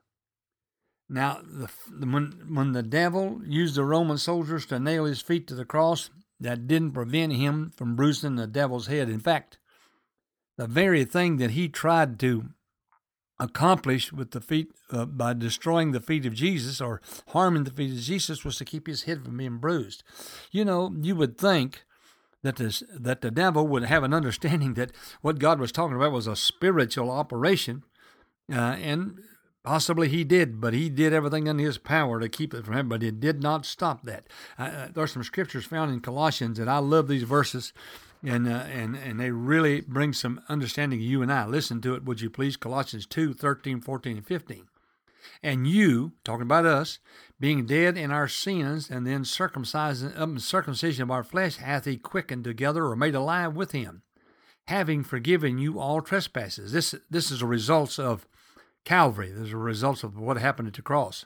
Now, 1.10 1.42
the, 1.44 1.68
when, 2.06 2.48
when 2.54 2.74
the 2.74 2.84
devil 2.84 3.42
used 3.44 3.76
the 3.76 3.84
Roman 3.84 4.20
soldiers 4.20 4.68
to 4.68 4.80
nail 4.80 5.06
his 5.06 5.22
feet 5.22 5.48
to 5.48 5.56
the 5.56 5.66
cross, 5.66 6.12
that 6.40 6.68
didn't 6.68 6.94
prevent 6.94 7.34
him 7.34 7.72
from 7.76 7.96
bruising 7.96 8.36
the 8.36 8.48
devil's 8.48 8.88
head. 8.88 9.10
In 9.10 9.20
fact, 9.20 9.60
the 10.58 10.68
very 10.68 11.06
thing 11.06 11.38
that 11.38 11.52
he 11.52 11.70
tried 11.70 12.20
to 12.20 12.50
accomplish 13.40 14.12
with 14.12 14.32
the 14.32 14.42
feet 14.42 14.72
uh, 14.92 15.06
by 15.06 15.34
destroying 15.34 15.92
the 15.92 16.02
feet 16.02 16.26
of 16.26 16.34
Jesus 16.34 16.82
or 16.82 17.02
harming 17.30 17.64
the 17.64 17.72
feet 17.72 17.92
of 17.92 18.00
Jesus 18.00 18.44
was 18.44 18.58
to 18.58 18.66
keep 18.66 18.88
his 18.88 19.04
head 19.04 19.24
from 19.24 19.38
being 19.38 19.58
bruised. 19.58 20.04
You 20.52 20.66
know, 20.66 20.94
you 21.00 21.16
would 21.16 21.38
think 21.38 21.86
that 22.44 22.58
this 22.58 22.84
that 22.94 23.22
the 23.22 23.32
devil 23.32 23.68
would 23.68 23.84
have 23.84 24.04
an 24.04 24.14
understanding 24.14 24.74
that 24.76 24.92
what 25.22 25.40
God 25.40 25.60
was 25.60 25.72
talking 25.72 25.96
about 25.96 26.12
was 26.12 26.28
a 26.28 26.36
spiritual 26.36 27.12
operation, 27.12 27.84
uh, 28.52 28.78
and 28.82 29.20
Possibly 29.70 30.10
he 30.10 30.24
did, 30.24 30.60
but 30.60 30.74
he 30.74 30.90
did 30.90 31.14
everything 31.14 31.46
in 31.46 31.60
his 31.60 31.78
power 31.78 32.20
to 32.20 32.28
keep 32.28 32.56
it 32.56 32.66
from 32.66 32.74
him, 32.74 32.90
but 32.90 33.04
it 33.04 33.20
did 33.20 33.44
not 33.44 33.68
stop 33.68 34.04
that. 34.04 34.26
Uh, 34.58 34.64
uh 34.64 34.88
there's 34.92 35.12
some 35.12 35.24
scriptures 35.24 35.64
found 35.64 35.94
in 35.94 36.00
Colossians, 36.00 36.58
and 36.58 36.68
I 36.68 36.80
love 36.80 37.08
these 37.08 37.22
verses, 37.22 37.72
and, 38.24 38.48
uh, 38.48 38.64
and, 38.74 38.96
and 38.96 39.20
they 39.20 39.30
really 39.30 39.82
bring 39.82 40.12
some 40.12 40.42
understanding 40.50 40.98
to 40.98 41.06
you 41.06 41.22
and 41.22 41.32
I. 41.32 41.46
Listen 41.46 41.82
to 41.82 41.94
it, 41.94 42.04
would 42.04 42.20
you 42.20 42.32
please? 42.32 42.58
Colossians 42.58 43.06
2 43.06 43.36
13, 43.36 43.80
14, 43.80 44.18
and 44.18 44.26
15. 44.26 44.68
And 45.44 45.68
you, 45.68 46.14
talking 46.24 46.42
about 46.42 46.66
us, 46.66 46.98
being 47.40 47.68
dead 47.68 47.96
in 47.96 48.10
our 48.10 48.28
sins, 48.28 48.90
and 48.90 49.06
then 49.06 49.24
circumcision, 49.24 50.14
um, 50.18 50.40
circumcision 50.40 51.04
of 51.04 51.12
our 51.12 51.24
flesh, 51.24 51.58
hath 51.58 51.86
he 51.86 51.98
quickened 51.98 52.44
together 52.44 52.86
or 52.86 52.96
made 52.96 53.14
alive 53.14 53.54
with 53.54 53.74
him 53.74 54.02
having 54.68 55.04
forgiven 55.04 55.58
you 55.58 55.80
all 55.80 56.00
trespasses. 56.00 56.72
This, 56.72 56.94
this 57.10 57.32
is 57.32 57.42
a 57.42 57.48
result 57.48 57.98
of 57.98 58.28
Calvary. 58.86 59.30
Is 59.30 59.52
a 59.52 59.58
result 59.58 60.04
of 60.04 60.18
what 60.18 60.38
happened 60.38 60.68
at 60.68 60.74
the 60.74 60.82
cross. 60.82 61.26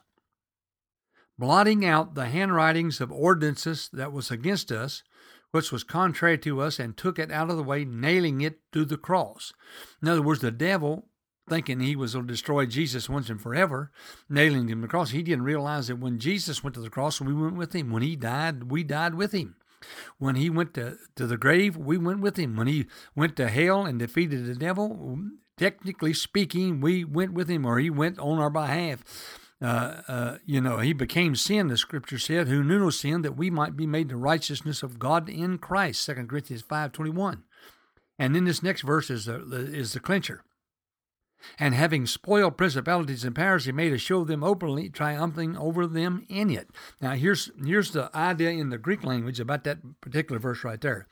Blotting 1.38 1.86
out 1.86 2.16
the 2.16 2.28
handwritings 2.28 3.02
of 3.02 3.12
ordinances 3.12 3.90
that 3.94 4.12
was 4.12 4.30
against 4.30 4.72
us, 4.72 5.04
which 5.52 5.72
was 5.72 5.84
contrary 5.84 6.38
to 6.40 6.62
us, 6.62 6.80
and 6.80 6.96
took 6.96 7.18
it 7.18 7.32
out 7.32 7.50
of 7.50 7.58
the 7.58 7.64
way, 7.64 7.86
nailing 7.86 8.42
it 8.42 8.60
to 8.72 8.86
the 8.86 8.98
cross. 8.98 9.54
In 10.02 10.08
other 10.08 10.22
words, 10.22 10.42
the 10.42 10.52
devil, 10.52 11.08
thinking 11.50 11.80
he 11.80 11.96
was 11.96 12.14
going 12.14 12.28
to 12.28 12.34
destroy 12.34 12.66
Jesus 12.66 13.10
once 13.10 13.30
and 13.30 13.42
forever, 13.42 13.92
nailing 14.30 14.70
him 14.70 14.82
to 14.82 14.88
the 14.88 14.92
cross, 14.92 15.12
he 15.12 15.24
didn't 15.24 15.44
realize 15.44 15.88
that 15.88 15.98
when 15.98 16.20
Jesus 16.20 16.64
went 16.64 16.76
to 16.76 16.82
the 16.82 16.90
cross, 16.90 17.20
we 17.20 17.34
went 17.34 17.56
with 17.56 17.74
him. 17.74 17.92
When 17.92 18.04
he 18.04 18.16
died, 18.16 18.72
we 18.72 18.84
died 18.84 19.16
with 19.16 19.32
him. 19.32 19.56
When 20.18 20.36
he 20.36 20.50
went 20.50 20.74
to, 20.76 20.98
to 21.16 21.28
the 21.28 21.38
grave, 21.38 21.76
we 21.76 21.98
went 21.98 22.22
with 22.22 22.38
him. 22.38 22.56
When 22.56 22.68
he 22.68 22.86
went 23.16 23.36
to 23.38 23.50
hell 23.50 23.86
and 23.86 24.00
defeated 24.00 24.46
the 24.46 24.56
devil, 24.56 25.18
technically 25.58 26.14
speaking, 26.14 26.82
we 26.82 27.04
went 27.04 27.34
with 27.34 27.50
him 27.50 27.66
or 27.66 27.80
he 27.80 27.90
went 27.90 28.20
on 28.20 28.40
our 28.40 28.50
behalf. 28.50 29.40
Uh, 29.62 30.02
uh, 30.08 30.38
you 30.46 30.60
know, 30.60 30.80
he 30.80 30.92
became 30.92 31.36
sin, 31.36 31.68
the 31.68 31.78
scripture 31.78 32.20
said, 32.20 32.48
who 32.50 32.64
knew 32.64 32.80
no 32.80 32.90
sin, 32.90 33.22
that 33.22 33.38
we 33.38 33.50
might 33.50 33.78
be 33.78 33.88
made 33.88 34.10
the 34.10 34.18
righteousness 34.18 34.84
of 34.84 35.00
God 35.00 35.30
in 35.30 35.58
Christ, 35.58 36.06
2 36.06 36.16
Corinthians 36.28 36.64
5.21. 36.64 37.44
And 38.20 38.36
then 38.36 38.44
this 38.44 38.62
next 38.62 38.82
verse 38.82 39.10
is 39.10 39.26
the, 39.26 39.40
is 39.74 39.94
the 39.94 40.02
clincher. 40.02 40.44
And 41.60 41.74
having 41.74 42.06
spoiled 42.06 42.58
principalities 42.58 43.24
and 43.24 43.36
powers, 43.36 43.66
he 43.66 43.72
made 43.72 43.94
a 43.94 43.98
show 43.98 44.22
of 44.22 44.28
them 44.28 44.44
openly, 44.44 44.90
triumphing 44.90 45.58
over 45.58 45.86
them 45.88 46.26
in 46.30 46.50
it. 46.50 46.70
Now, 47.02 47.12
here's 47.12 47.52
here's 47.64 47.92
the 47.92 48.10
idea 48.16 48.52
in 48.52 48.70
the 48.70 48.78
Greek 48.78 49.04
language 49.04 49.40
about 49.40 49.64
that 49.66 49.80
particular 50.02 50.40
verse 50.40 50.64
right 50.64 50.80
there. 50.80 51.08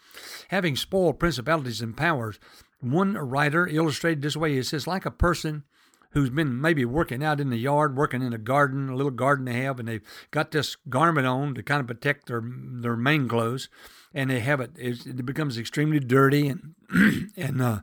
Having 0.50 0.78
spoiled 0.78 1.20
principalities 1.20 1.82
and 1.82 1.98
powers, 1.98 2.40
one 2.82 3.14
writer 3.14 3.68
illustrated 3.68 4.22
this 4.22 4.36
way. 4.36 4.56
He 4.56 4.64
says, 4.64 4.88
like 4.88 5.06
a 5.06 5.12
person 5.12 5.64
who's 6.12 6.30
been 6.30 6.60
maybe 6.60 6.84
working 6.84 7.24
out 7.24 7.40
in 7.40 7.50
the 7.50 7.58
yard, 7.58 7.96
working 7.96 8.22
in 8.22 8.34
a 8.34 8.38
garden, 8.38 8.90
a 8.90 8.96
little 8.96 9.12
garden 9.12 9.46
they 9.46 9.62
have, 9.62 9.80
and 9.80 9.88
they've 9.88 10.04
got 10.32 10.52
this 10.52 10.76
garment 10.90 11.28
on 11.28 11.56
to 11.56 11.64
kind 11.64 11.80
of 11.80 11.88
protect 11.88 12.28
their 12.28 12.44
their 12.44 12.96
main 12.96 13.28
clothes, 13.28 13.70
and 14.14 14.30
they 14.30 14.40
have 14.40 14.60
it. 14.60 14.72
It 14.78 15.26
becomes 15.26 15.58
extremely 15.58 16.00
dirty 16.00 16.48
and 16.48 16.76
and 17.38 17.62
uh, 17.62 17.80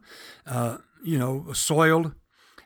uh, 0.46 0.78
you 1.02 1.18
know 1.18 1.52
soiled 1.52 2.12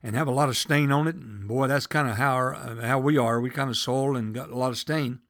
and 0.03 0.17
have 0.17 0.27
a 0.27 0.33
lot 0.33 0.49
of 0.49 0.57
stain 0.57 0.91
on 0.91 1.07
it. 1.07 1.15
And 1.15 1.47
boy, 1.47 1.69
that's 1.69 1.87
kind 1.87 2.09
of 2.09 2.17
how 2.17 2.35
our, 2.35 2.55
how 2.83 2.99
we 2.99 3.17
are. 3.17 3.41
We 3.41 3.51
kind 3.51 3.71
of 3.71 3.77
soiled 3.77 4.17
and 4.17 4.35
got 4.35 4.51
a 4.51 4.57
lot 4.57 4.71
of 4.71 4.79
stain. 4.79 5.21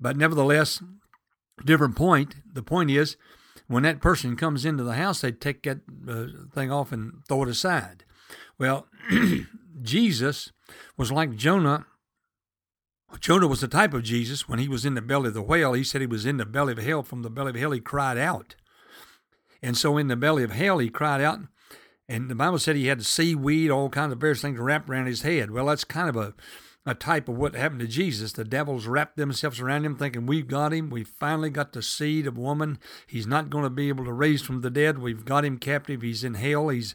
But 0.00 0.16
nevertheless, 0.16 0.82
different 1.64 1.96
point. 1.96 2.36
The 2.52 2.62
point 2.62 2.90
is, 2.90 3.16
when 3.68 3.82
that 3.82 4.00
person 4.00 4.34
comes 4.34 4.64
into 4.64 4.82
the 4.82 4.94
house, 4.94 5.20
they 5.20 5.30
take 5.30 5.62
that 5.62 5.80
uh, 6.08 6.26
thing 6.52 6.72
off 6.72 6.90
and 6.90 7.22
throw 7.28 7.42
it 7.42 7.48
aside. 7.48 8.04
Well, 8.58 8.86
Jesus 9.82 10.52
was 10.96 11.12
like 11.12 11.36
Jonah. 11.36 11.86
Jonah 13.20 13.46
was 13.46 13.60
the 13.60 13.68
type 13.68 13.94
of 13.94 14.02
Jesus. 14.02 14.48
When 14.48 14.58
he 14.58 14.68
was 14.68 14.84
in 14.84 14.94
the 14.94 15.02
belly 15.02 15.28
of 15.28 15.34
the 15.34 15.42
whale, 15.42 15.74
he 15.74 15.84
said 15.84 16.00
he 16.00 16.06
was 16.06 16.26
in 16.26 16.38
the 16.38 16.46
belly 16.46 16.72
of 16.72 16.78
hell. 16.78 17.02
From 17.02 17.22
the 17.22 17.30
belly 17.30 17.50
of 17.50 17.56
hell, 17.56 17.70
he 17.70 17.80
cried 17.80 18.18
out. 18.18 18.56
And 19.62 19.76
so 19.76 19.96
in 19.96 20.08
the 20.08 20.16
belly 20.16 20.42
of 20.42 20.52
hell, 20.52 20.78
he 20.78 20.88
cried 20.88 21.20
out. 21.20 21.40
And 22.08 22.30
the 22.30 22.34
Bible 22.34 22.58
said 22.58 22.74
he 22.74 22.86
had 22.86 23.04
seaweed, 23.04 23.70
all 23.70 23.90
kinds 23.90 24.12
of 24.12 24.20
various 24.20 24.40
things 24.40 24.58
wrapped 24.58 24.88
around 24.88 25.06
his 25.06 25.22
head. 25.22 25.50
Well, 25.50 25.66
that's 25.66 25.84
kind 25.84 26.08
of 26.08 26.16
a, 26.16 26.34
a 26.88 26.94
type 26.94 27.28
of 27.28 27.36
what 27.36 27.54
happened 27.54 27.80
to 27.80 27.86
Jesus. 27.86 28.32
The 28.32 28.44
devils 28.44 28.86
wrapped 28.86 29.18
themselves 29.18 29.60
around 29.60 29.84
him, 29.84 29.94
thinking, 29.94 30.24
We've 30.24 30.48
got 30.48 30.72
him. 30.72 30.88
We 30.88 31.04
finally 31.04 31.50
got 31.50 31.72
the 31.74 31.82
seed 31.82 32.26
of 32.26 32.38
woman. 32.38 32.78
He's 33.06 33.26
not 33.26 33.50
going 33.50 33.64
to 33.64 33.70
be 33.70 33.90
able 33.90 34.06
to 34.06 34.12
raise 34.12 34.40
from 34.40 34.62
the 34.62 34.70
dead. 34.70 34.98
We've 34.98 35.24
got 35.24 35.44
him 35.44 35.58
captive. 35.58 36.00
He's 36.00 36.24
in 36.24 36.34
hell. 36.34 36.70
He's 36.70 36.94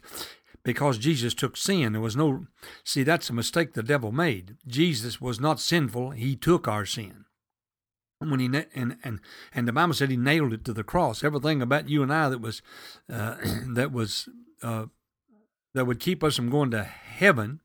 because 0.64 0.98
Jesus 0.98 1.36
took 1.36 1.56
sin. 1.56 1.94
There 1.94 2.02
was 2.02 2.16
no 2.16 2.48
see, 2.84 3.04
that's 3.04 3.30
a 3.30 3.34
mistake 3.34 3.74
the 3.74 3.84
devil 3.84 4.12
made. 4.12 4.58
Jesus 4.66 5.22
was 5.22 5.40
not 5.40 5.60
sinful, 5.60 6.12
he 6.12 6.36
took 6.36 6.68
our 6.68 6.86
sin. 6.86 7.26
When 8.18 8.40
he 8.40 8.46
and 8.46 8.98
and 9.04 9.20
and 9.54 9.68
the 9.68 9.74
Bible 9.74 9.94
said 9.94 10.10
he 10.10 10.18
nailed 10.18 10.54
it 10.54 10.66
to 10.66 10.74
the 10.74 10.84
cross. 10.84 11.24
Everything 11.24 11.62
about 11.62 11.90
you 11.90 12.02
and 12.02 12.12
I 12.12 12.30
that 12.30 12.42
was 12.42 12.64
uh, 13.12 13.36
that 13.74 13.92
was 13.92 14.28
uh, 14.64 14.86
that 15.76 15.86
would 15.86 16.00
keep 16.00 16.24
us 16.24 16.38
from 16.38 16.50
going 16.50 16.72
to 16.72 16.84
heaven. 16.84 17.60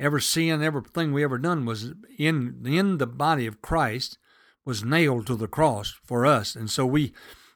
Ever 0.00 0.18
sin, 0.18 0.62
everything 0.62 1.12
we 1.12 1.22
ever 1.22 1.38
done 1.38 1.64
was 1.64 1.92
in 2.18 2.62
in 2.66 2.98
the 2.98 3.06
body 3.06 3.46
of 3.46 3.62
Christ 3.62 4.18
was 4.64 4.84
nailed 4.84 5.26
to 5.26 5.36
the 5.36 5.46
cross 5.46 5.94
for 6.02 6.26
us, 6.26 6.56
and 6.56 6.68
so 6.68 6.84
we 6.84 7.12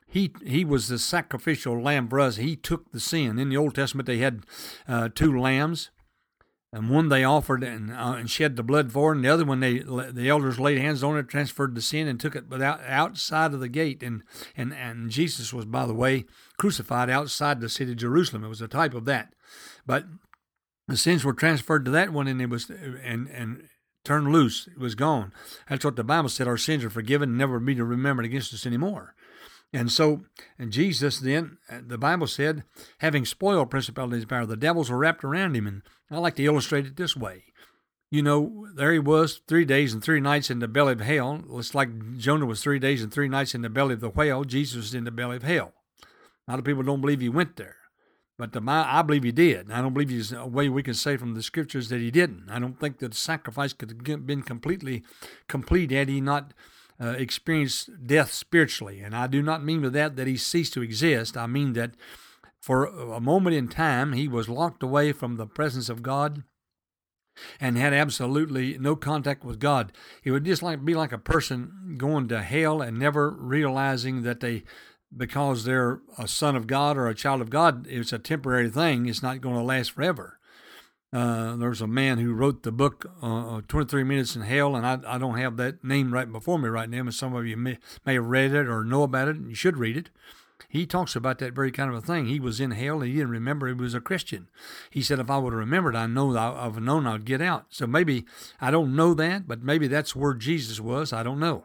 he 0.06 0.32
he 0.44 0.64
was 0.64 0.88
the 0.88 0.98
sacrificial 0.98 1.80
lamb 1.80 2.08
for 2.08 2.20
us. 2.20 2.36
He 2.36 2.56
took 2.56 2.92
the 2.92 3.00
sin. 3.00 3.38
In 3.38 3.48
the 3.48 3.56
Old 3.56 3.74
Testament, 3.74 4.06
they 4.06 4.18
had 4.18 4.44
uh, 4.86 5.08
two 5.14 5.36
lambs, 5.36 5.90
and 6.72 6.90
one 6.90 7.08
they 7.08 7.24
offered 7.24 7.64
and, 7.64 7.90
uh, 7.90 8.14
and 8.16 8.30
shed 8.30 8.56
the 8.56 8.62
blood 8.62 8.92
for, 8.92 9.12
and 9.12 9.24
the 9.24 9.28
other 9.28 9.44
one 9.44 9.60
they 9.60 9.80
the 9.80 10.28
elders 10.28 10.60
laid 10.60 10.78
hands 10.78 11.02
on 11.02 11.18
it, 11.18 11.28
transferred 11.28 11.74
the 11.74 11.82
sin, 11.82 12.06
and 12.06 12.20
took 12.20 12.36
it 12.36 12.48
without 12.48 12.80
outside 12.86 13.52
of 13.52 13.60
the 13.60 13.68
gate. 13.68 14.02
And 14.02 14.22
and 14.56 14.72
and 14.72 15.10
Jesus 15.10 15.52
was, 15.52 15.64
by 15.64 15.86
the 15.86 15.94
way, 15.94 16.24
crucified 16.56 17.10
outside 17.10 17.60
the 17.60 17.68
city 17.68 17.92
of 17.92 17.98
Jerusalem. 17.98 18.44
It 18.44 18.48
was 18.48 18.62
a 18.62 18.68
type 18.68 18.94
of 18.94 19.06
that. 19.06 19.34
But 19.86 20.04
the 20.88 20.96
sins 20.96 21.24
were 21.24 21.34
transferred 21.34 21.84
to 21.84 21.90
that 21.92 22.12
one, 22.12 22.26
and 22.26 22.42
it 22.42 22.50
was 22.50 22.68
and 22.70 23.28
and 23.28 23.68
turned 24.04 24.32
loose. 24.32 24.66
It 24.66 24.78
was 24.78 24.94
gone. 24.94 25.32
That's 25.68 25.84
what 25.84 25.96
the 25.96 26.04
Bible 26.04 26.28
said. 26.28 26.48
Our 26.48 26.56
sins 26.56 26.84
are 26.84 26.90
forgiven, 26.90 27.30
and 27.30 27.38
never 27.38 27.60
be 27.60 27.80
remembered 27.80 28.24
against 28.24 28.54
us 28.54 28.66
anymore. 28.66 29.14
And 29.72 29.92
so, 29.92 30.22
and 30.58 30.72
Jesus 30.72 31.18
then, 31.18 31.58
the 31.70 31.98
Bible 31.98 32.26
said, 32.26 32.64
having 33.00 33.26
spoiled 33.26 33.70
principalities 33.70 34.22
and 34.22 34.30
power, 34.30 34.46
the 34.46 34.56
devils 34.56 34.90
were 34.90 34.96
wrapped 34.96 35.24
around 35.24 35.54
him. 35.54 35.66
And 35.66 35.82
I 36.10 36.18
like 36.18 36.36
to 36.36 36.44
illustrate 36.44 36.86
it 36.86 36.96
this 36.96 37.14
way. 37.14 37.44
You 38.10 38.22
know, 38.22 38.66
there 38.74 38.94
he 38.94 38.98
was, 38.98 39.42
three 39.46 39.66
days 39.66 39.92
and 39.92 40.02
three 40.02 40.20
nights 40.20 40.48
in 40.50 40.60
the 40.60 40.68
belly 40.68 40.94
of 40.94 41.00
hell. 41.00 41.44
It's 41.52 41.74
like 41.74 42.16
Jonah 42.16 42.46
was 42.46 42.62
three 42.62 42.78
days 42.78 43.02
and 43.02 43.12
three 43.12 43.28
nights 43.28 43.54
in 43.54 43.60
the 43.60 43.68
belly 43.68 43.92
of 43.92 44.00
the 44.00 44.08
whale. 44.08 44.44
Jesus 44.44 44.76
was 44.76 44.94
in 44.94 45.04
the 45.04 45.10
belly 45.10 45.36
of 45.36 45.42
hell. 45.42 45.74
A 46.46 46.52
lot 46.52 46.58
of 46.58 46.64
people 46.64 46.82
don't 46.82 47.02
believe 47.02 47.20
he 47.20 47.28
went 47.28 47.56
there. 47.56 47.76
But 48.38 48.52
the, 48.52 48.62
I 48.64 49.02
believe 49.02 49.24
he 49.24 49.32
did. 49.32 49.70
I 49.70 49.82
don't 49.82 49.92
believe 49.92 50.10
there's 50.10 50.32
a 50.32 50.46
way 50.46 50.68
we 50.68 50.84
can 50.84 50.94
say 50.94 51.16
from 51.16 51.34
the 51.34 51.42
scriptures 51.42 51.88
that 51.88 52.00
he 52.00 52.12
didn't. 52.12 52.48
I 52.48 52.60
don't 52.60 52.78
think 52.78 52.98
that 52.98 53.10
the 53.10 53.16
sacrifice 53.16 53.72
could 53.72 53.90
have 54.06 54.26
been 54.26 54.42
completely 54.42 55.02
complete 55.48 55.90
had 55.90 56.08
he 56.08 56.20
not 56.20 56.54
uh, 57.00 57.08
experienced 57.18 57.90
death 58.06 58.32
spiritually. 58.32 59.00
And 59.00 59.14
I 59.14 59.26
do 59.26 59.42
not 59.42 59.64
mean 59.64 59.82
with 59.82 59.92
that 59.94 60.14
that 60.16 60.28
he 60.28 60.36
ceased 60.36 60.72
to 60.74 60.82
exist. 60.82 61.36
I 61.36 61.48
mean 61.48 61.72
that 61.72 61.92
for 62.60 62.86
a 62.86 63.20
moment 63.20 63.56
in 63.56 63.66
time 63.66 64.12
he 64.12 64.28
was 64.28 64.48
locked 64.48 64.84
away 64.84 65.10
from 65.12 65.36
the 65.36 65.46
presence 65.46 65.88
of 65.88 66.02
God 66.02 66.44
and 67.60 67.76
had 67.76 67.92
absolutely 67.92 68.78
no 68.78 68.96
contact 68.96 69.44
with 69.44 69.58
God. 69.58 69.92
It 70.24 70.30
would 70.30 70.44
just 70.44 70.62
like 70.62 70.84
be 70.84 70.94
like 70.94 71.12
a 71.12 71.18
person 71.18 71.96
going 71.96 72.28
to 72.28 72.42
hell 72.42 72.82
and 72.82 72.98
never 72.98 73.30
realizing 73.30 74.22
that 74.22 74.40
they 74.40 74.64
because 75.16 75.64
they're 75.64 76.00
a 76.16 76.28
son 76.28 76.56
of 76.56 76.66
God 76.66 76.96
or 76.96 77.08
a 77.08 77.14
child 77.14 77.40
of 77.40 77.50
God, 77.50 77.86
it's 77.88 78.12
a 78.12 78.18
temporary 78.18 78.70
thing. 78.70 79.06
It's 79.06 79.22
not 79.22 79.40
going 79.40 79.56
to 79.56 79.62
last 79.62 79.92
forever. 79.92 80.38
Uh, 81.10 81.56
there's 81.56 81.80
a 81.80 81.86
man 81.86 82.18
who 82.18 82.34
wrote 82.34 82.62
the 82.62 82.72
book 82.72 83.06
uh, 83.22 83.56
uh 83.56 83.60
23 83.66 84.04
Minutes 84.04 84.36
in 84.36 84.42
Hell, 84.42 84.76
and 84.76 84.86
I, 84.86 84.98
I 85.06 85.16
don't 85.16 85.38
have 85.38 85.56
that 85.56 85.82
name 85.82 86.12
right 86.12 86.30
before 86.30 86.58
me 86.58 86.68
right 86.68 86.90
now, 86.90 87.04
but 87.04 87.14
some 87.14 87.34
of 87.34 87.46
you 87.46 87.56
may, 87.56 87.78
may 88.04 88.14
have 88.14 88.26
read 88.26 88.52
it 88.52 88.68
or 88.68 88.84
know 88.84 89.04
about 89.04 89.28
it, 89.28 89.36
and 89.36 89.48
you 89.48 89.54
should 89.54 89.78
read 89.78 89.96
it. 89.96 90.10
He 90.68 90.86
talks 90.86 91.16
about 91.16 91.38
that 91.38 91.54
very 91.54 91.72
kind 91.72 91.88
of 91.90 91.96
a 91.96 92.06
thing. 92.06 92.26
He 92.26 92.38
was 92.38 92.60
in 92.60 92.72
hell 92.72 93.00
and 93.00 93.08
he 93.08 93.14
didn't 93.14 93.30
remember 93.30 93.68
he 93.68 93.72
was 93.72 93.94
a 93.94 94.00
Christian. 94.00 94.48
He 94.90 95.00
said, 95.02 95.18
if 95.18 95.30
I 95.30 95.38
would 95.38 95.52
have 95.52 95.60
remembered, 95.60 95.96
I 95.96 96.06
know 96.06 96.36
I've 96.36 96.80
known 96.80 97.06
I'd 97.06 97.24
get 97.24 97.40
out. 97.40 97.66
So 97.70 97.86
maybe 97.86 98.26
I 98.60 98.70
don't 98.70 98.94
know 98.94 99.14
that, 99.14 99.48
but 99.48 99.62
maybe 99.62 99.86
that's 99.86 100.14
where 100.14 100.34
Jesus 100.34 100.78
was. 100.78 101.12
I 101.12 101.22
don't 101.22 101.38
know. 101.38 101.64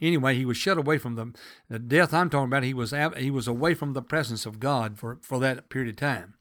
Anyway, 0.00 0.34
he 0.34 0.44
was 0.44 0.56
shut 0.56 0.78
away 0.78 0.98
from 0.98 1.14
the, 1.14 1.32
the 1.68 1.78
death 1.78 2.12
I'm 2.12 2.30
talking 2.30 2.48
about. 2.48 2.62
He 2.62 2.74
was 2.74 2.94
he 3.16 3.30
was 3.30 3.48
away 3.48 3.74
from 3.74 3.92
the 3.92 4.02
presence 4.02 4.46
of 4.46 4.60
God 4.60 4.98
for, 4.98 5.18
for 5.22 5.38
that 5.40 5.68
period 5.68 5.90
of 5.90 5.96
time. 5.96 6.34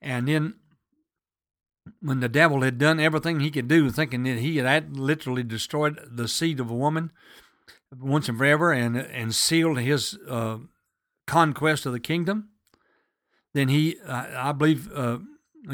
And 0.00 0.28
then 0.28 0.54
when 2.00 2.20
the 2.20 2.28
devil 2.28 2.62
had 2.62 2.78
done 2.78 3.00
everything 3.00 3.40
he 3.40 3.50
could 3.50 3.68
do, 3.68 3.90
thinking 3.90 4.24
that 4.24 4.38
he 4.38 4.58
had 4.58 4.96
literally 4.96 5.42
destroyed 5.42 5.98
the 6.10 6.28
seed 6.28 6.60
of 6.60 6.70
a 6.70 6.74
woman 6.74 7.12
once 7.96 8.28
and 8.28 8.38
forever 8.38 8.72
and, 8.72 8.96
and 8.96 9.34
sealed 9.34 9.78
his 9.78 10.18
uh, 10.28 10.58
conquest 11.26 11.86
of 11.86 11.92
the 11.92 12.00
kingdom, 12.00 12.50
then 13.54 13.68
he, 13.68 13.96
I 14.06 14.52
believe, 14.52 14.90
uh, 14.92 15.18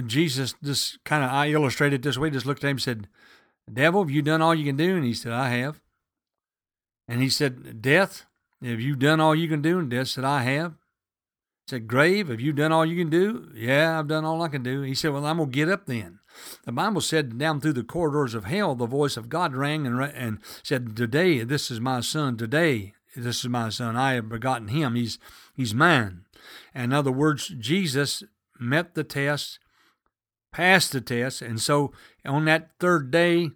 Jesus 0.06 0.54
just 0.62 1.02
kind 1.04 1.25
of, 1.25 1.30
I 1.30 1.49
illustrated 1.49 2.02
this 2.02 2.16
way, 2.16 2.30
just 2.30 2.46
looked 2.46 2.64
at 2.64 2.68
him 2.68 2.76
and 2.76 2.82
said, 2.82 3.08
Devil, 3.73 4.02
have 4.02 4.11
you 4.11 4.23
done 4.23 4.42
all 4.42 4.54
you 4.54 4.64
can 4.64 4.76
do? 4.76 4.96
And 4.96 5.04
he 5.04 5.14
said, 5.14 5.32
I 5.32 5.50
have. 5.50 5.80
And 7.06 7.20
he 7.20 7.28
said, 7.28 7.82
Death, 7.82 8.25
have 8.62 8.80
you 8.80 8.96
done 8.96 9.20
all 9.20 9.34
you 9.34 9.49
can 9.49 9.62
do? 9.62 9.78
And 9.78 9.90
death 9.90 10.08
said, 10.08 10.25
I 10.25 10.42
have. 10.42 10.73
He 11.66 11.70
said, 11.70 11.88
Grave, 11.88 12.28
have 12.28 12.40
you 12.40 12.52
done 12.52 12.73
all 12.73 12.84
you 12.84 12.96
can 12.96 13.11
do? 13.11 13.50
Yeah, 13.54 13.99
I've 13.99 14.08
done 14.08 14.25
all 14.25 14.42
I 14.42 14.49
can 14.49 14.62
do. 14.62 14.82
He 14.82 14.94
said, 14.94 15.12
Well, 15.12 15.26
I'm 15.26 15.38
going 15.38 15.50
to 15.50 15.54
get 15.54 15.68
up 15.68 15.87
then. 15.87 16.20
The 16.64 16.73
Bible 16.73 17.00
said, 17.00 17.38
Down 17.38 17.61
through 17.61 17.75
the 17.75 17.84
corridors 17.84 18.34
of 18.34 18.44
hell, 18.44 18.75
the 18.75 18.87
voice 18.87 19.16
of 19.16 19.28
God 19.28 19.54
rang 19.54 19.87
and, 19.87 20.00
and 20.00 20.38
said, 20.62 20.96
Today, 20.96 21.44
this 21.44 21.70
is 21.70 21.80
my 21.80 22.00
son. 22.00 22.37
Today 22.37 22.94
this 23.16 23.40
is 23.40 23.49
my 23.49 23.68
son. 23.68 23.96
I 23.96 24.14
have 24.14 24.28
begotten 24.28 24.68
him. 24.68 24.94
He's 24.94 25.18
he's 25.54 25.75
mine. 25.75 26.25
And 26.75 26.92
in 26.92 26.92
other 26.92 27.12
words, 27.12 27.49
Jesus 27.49 28.23
met 28.58 28.94
the 28.94 29.04
test, 29.04 29.58
passed 30.52 30.92
the 30.92 31.00
test, 31.00 31.42
and 31.42 31.61
so 31.61 31.92
on 32.25 32.44
that 32.46 32.70
third 32.78 33.11
day, 33.11 33.50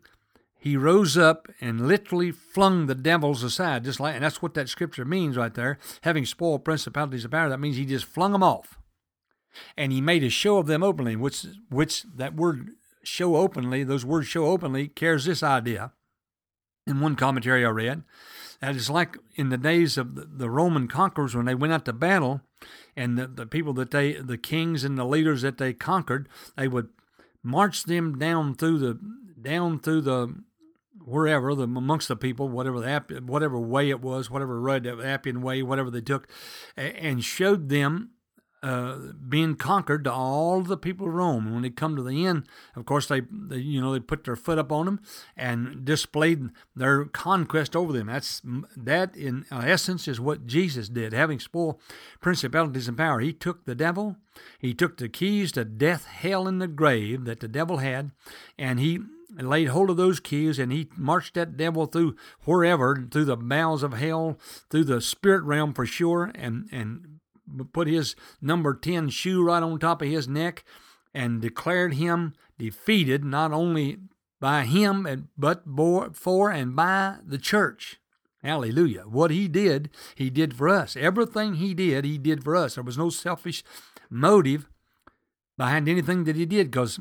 he 0.58 0.76
rose 0.76 1.16
up 1.16 1.48
and 1.60 1.86
literally 1.86 2.32
flung 2.32 2.86
the 2.86 2.94
devils 2.94 3.42
aside, 3.42 3.84
just 3.84 4.00
like, 4.00 4.14
and 4.14 4.24
that's 4.24 4.42
what 4.42 4.54
that 4.54 4.68
scripture 4.68 5.04
means 5.04 5.36
right 5.36 5.54
there. 5.54 5.78
Having 6.02 6.26
spoiled 6.26 6.64
principalities 6.64 7.24
of 7.24 7.30
power, 7.30 7.48
that 7.48 7.60
means 7.60 7.76
he 7.76 7.86
just 7.86 8.04
flung 8.04 8.32
them 8.32 8.42
off, 8.42 8.78
and 9.76 9.92
he 9.92 10.00
made 10.00 10.24
a 10.24 10.30
show 10.30 10.58
of 10.58 10.66
them 10.66 10.82
openly. 10.82 11.14
Which, 11.14 11.46
which 11.70 12.04
that 12.16 12.34
word 12.34 12.70
"show 13.04 13.36
openly," 13.36 13.84
those 13.84 14.04
words 14.04 14.26
"show 14.26 14.46
openly" 14.46 14.88
carries 14.88 15.24
this 15.24 15.42
idea. 15.42 15.92
In 16.86 17.00
one 17.00 17.16
commentary 17.16 17.66
I 17.66 17.68
read, 17.68 18.02
that 18.60 18.74
it's 18.74 18.88
like 18.88 19.18
in 19.36 19.50
the 19.50 19.58
days 19.58 19.98
of 19.98 20.14
the, 20.14 20.24
the 20.24 20.50
Roman 20.50 20.88
conquerors 20.88 21.36
when 21.36 21.44
they 21.44 21.54
went 21.54 21.72
out 21.72 21.84
to 21.84 21.92
battle, 21.92 22.40
and 22.96 23.18
the, 23.18 23.26
the 23.26 23.46
people 23.46 23.74
that 23.74 23.90
they, 23.90 24.14
the 24.14 24.38
kings 24.38 24.84
and 24.84 24.96
the 24.96 25.04
leaders 25.04 25.42
that 25.42 25.58
they 25.58 25.74
conquered, 25.74 26.28
they 26.56 26.66
would 26.66 26.88
march 27.42 27.84
them 27.84 28.18
down 28.18 28.54
through 28.54 28.78
the 28.78 28.98
down 29.40 29.78
through 29.78 30.00
the 30.00 30.34
wherever 31.08 31.54
the 31.54 31.64
amongst 31.64 32.08
the 32.08 32.16
people, 32.16 32.48
whatever 32.48 32.80
the 32.80 33.22
whatever 33.24 33.58
way 33.58 33.90
it 33.90 34.00
was, 34.00 34.30
whatever 34.30 34.60
road, 34.60 34.84
the 34.84 35.00
Appian 35.04 35.42
way, 35.42 35.62
whatever 35.62 35.90
they 35.90 36.00
took, 36.00 36.28
and 36.76 37.24
showed 37.24 37.68
them 37.68 38.10
uh, 38.62 38.96
being 39.28 39.54
conquered 39.54 40.02
to 40.04 40.12
all 40.12 40.62
the 40.62 40.76
people 40.76 41.06
of 41.06 41.14
Rome. 41.14 41.46
And 41.46 41.54
when 41.54 41.62
they 41.62 41.70
come 41.70 41.94
to 41.94 42.02
the 42.02 42.26
end, 42.26 42.48
of 42.74 42.86
course, 42.86 43.06
they, 43.06 43.20
they, 43.30 43.58
you 43.58 43.80
know 43.80 43.92
they 43.92 44.00
put 44.00 44.24
their 44.24 44.36
foot 44.36 44.58
up 44.58 44.72
on 44.72 44.86
them 44.86 45.00
and 45.36 45.84
displayed 45.84 46.48
their 46.74 47.04
conquest 47.04 47.76
over 47.76 47.92
them. 47.92 48.08
That's 48.08 48.42
that 48.76 49.16
in 49.16 49.44
essence 49.52 50.08
is 50.08 50.20
what 50.20 50.46
Jesus 50.46 50.88
did, 50.88 51.12
having 51.12 51.38
spoiled 51.38 51.80
principalities 52.20 52.88
and 52.88 52.96
power. 52.96 53.20
He 53.20 53.32
took 53.32 53.64
the 53.64 53.76
devil, 53.76 54.16
he 54.58 54.74
took 54.74 54.96
the 54.96 55.08
keys 55.08 55.52
to 55.52 55.64
death, 55.64 56.06
hell, 56.06 56.48
and 56.48 56.60
the 56.60 56.68
grave 56.68 57.24
that 57.26 57.40
the 57.40 57.48
devil 57.48 57.76
had, 57.76 58.10
and 58.58 58.80
he 58.80 59.00
laid 59.46 59.68
hold 59.68 59.90
of 59.90 59.96
those 59.96 60.20
keys 60.20 60.58
and 60.58 60.72
he 60.72 60.88
marched 60.96 61.34
that 61.34 61.56
devil 61.56 61.86
through 61.86 62.16
wherever, 62.44 63.06
through 63.10 63.26
the 63.26 63.36
bowels 63.36 63.82
of 63.82 63.92
hell, 63.92 64.38
through 64.70 64.84
the 64.84 65.00
spirit 65.00 65.42
realm 65.44 65.74
for 65.74 65.86
sure, 65.86 66.32
and 66.34 66.68
and 66.72 67.20
put 67.72 67.88
his 67.88 68.14
number 68.40 68.74
10 68.74 69.08
shoe 69.10 69.42
right 69.42 69.62
on 69.62 69.78
top 69.78 70.02
of 70.02 70.08
his 70.08 70.28
neck 70.28 70.64
and 71.14 71.40
declared 71.40 71.94
him 71.94 72.34
defeated 72.58 73.24
not 73.24 73.52
only 73.52 73.98
by 74.40 74.64
him 74.64 75.28
but 75.36 75.64
for 76.14 76.50
and 76.50 76.76
by 76.76 77.16
the 77.24 77.38
church. 77.38 78.00
Hallelujah. 78.42 79.02
What 79.02 79.30
he 79.30 79.48
did, 79.48 79.90
he 80.14 80.30
did 80.30 80.54
for 80.54 80.68
us. 80.68 80.96
Everything 80.96 81.54
he 81.54 81.74
did, 81.74 82.04
he 82.04 82.18
did 82.18 82.44
for 82.44 82.54
us. 82.54 82.76
There 82.76 82.84
was 82.84 82.98
no 82.98 83.10
selfish 83.10 83.64
motive 84.08 84.68
behind 85.56 85.88
anything 85.88 86.24
that 86.24 86.36
he 86.36 86.46
did 86.46 86.70
because 86.70 87.00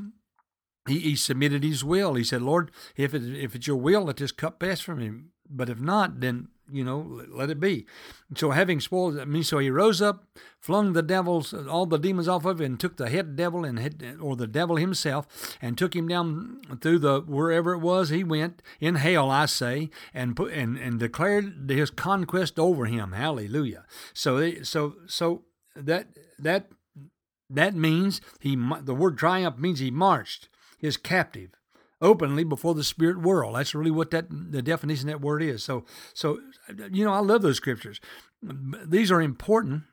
he, 0.88 1.00
he 1.00 1.15
submitted 1.15 1.63
his 1.63 1.84
will. 1.84 2.15
He 2.15 2.24
said, 2.24 2.41
Lord, 2.41 2.72
if, 2.96 3.13
it, 3.13 3.24
if 3.24 3.56
it's 3.56 3.67
your 3.67 3.77
will, 3.77 4.03
let 4.03 4.17
this 4.17 4.32
cup 4.32 4.60
pass 4.60 4.79
from 4.79 5.00
me. 5.00 5.12
But 5.50 5.70
if 5.70 5.79
not, 5.79 6.20
then 6.20 6.50
you 6.72 6.84
know, 6.84 7.24
let 7.29 7.50
it 7.50 7.60
be. 7.60 7.86
So 8.36 8.51
having 8.51 8.79
spoiled, 8.79 9.20
I 9.20 9.25
mean, 9.25 9.44
so 9.44 9.60
he 9.60 9.70
rose 9.70 10.01
up, 10.01 10.25
flung 10.60 10.94
the 10.94 11.01
devils, 11.01 11.53
all 11.53 11.86
the 11.86 11.98
demons 11.98 12.27
off 12.27 12.46
of 12.46 12.60
him, 12.60 12.65
and 12.65 12.79
took 12.79 12.98
the 12.98 13.10
head 13.10 13.36
devil 13.36 13.63
and 13.63 13.79
head, 13.79 14.17
or 14.22 14.36
the 14.36 14.48
devil 14.48 14.75
himself, 14.75 15.58
and 15.62 15.77
took 15.77 15.96
him 15.96 16.08
down 16.08 16.62
through 16.82 17.00
the 17.00 17.22
wherever 17.22 17.74
it 17.74 17.79
was 17.79 18.10
he 18.10 18.24
went 18.24 18.62
in 18.79 18.96
hell, 18.96 19.32
I 19.32 19.46
say, 19.46 19.89
and 20.13 20.36
put 20.36 20.53
and 20.53 20.77
and 20.77 21.00
declared 21.00 21.70
his 21.70 21.89
conquest 21.89 22.60
over 22.60 22.86
him. 22.86 23.13
Hallelujah. 23.13 23.86
So 24.13 24.62
so 24.63 24.96
so 25.08 25.44
that 25.75 26.08
that 26.39 26.67
that 27.50 27.75
means 27.75 28.20
he 28.39 28.56
the 28.82 28.96
word 28.96 29.17
triumph 29.17 29.58
means 29.58 29.79
he 29.79 29.91
marched 29.91 30.50
his 30.78 30.98
captive 30.98 31.50
openly 32.02 32.44
before 32.44 32.76
the 32.76 32.84
spirit 32.84 33.22
world. 33.22 33.56
That's 33.56 33.74
really 33.76 33.92
what 33.92 34.12
that 34.12 34.28
the 34.30 34.62
definition 34.62 35.10
of 35.10 35.14
that 35.14 35.26
word 35.26 35.42
is. 35.42 35.64
So 35.64 35.86
so 36.13 36.40
you 36.92 37.04
know 37.04 37.13
I 37.13 37.20
love 37.20 37.42
those 37.42 37.58
scriptures. 37.58 38.00
These 38.42 39.12
are 39.12 39.22
important 39.22 39.84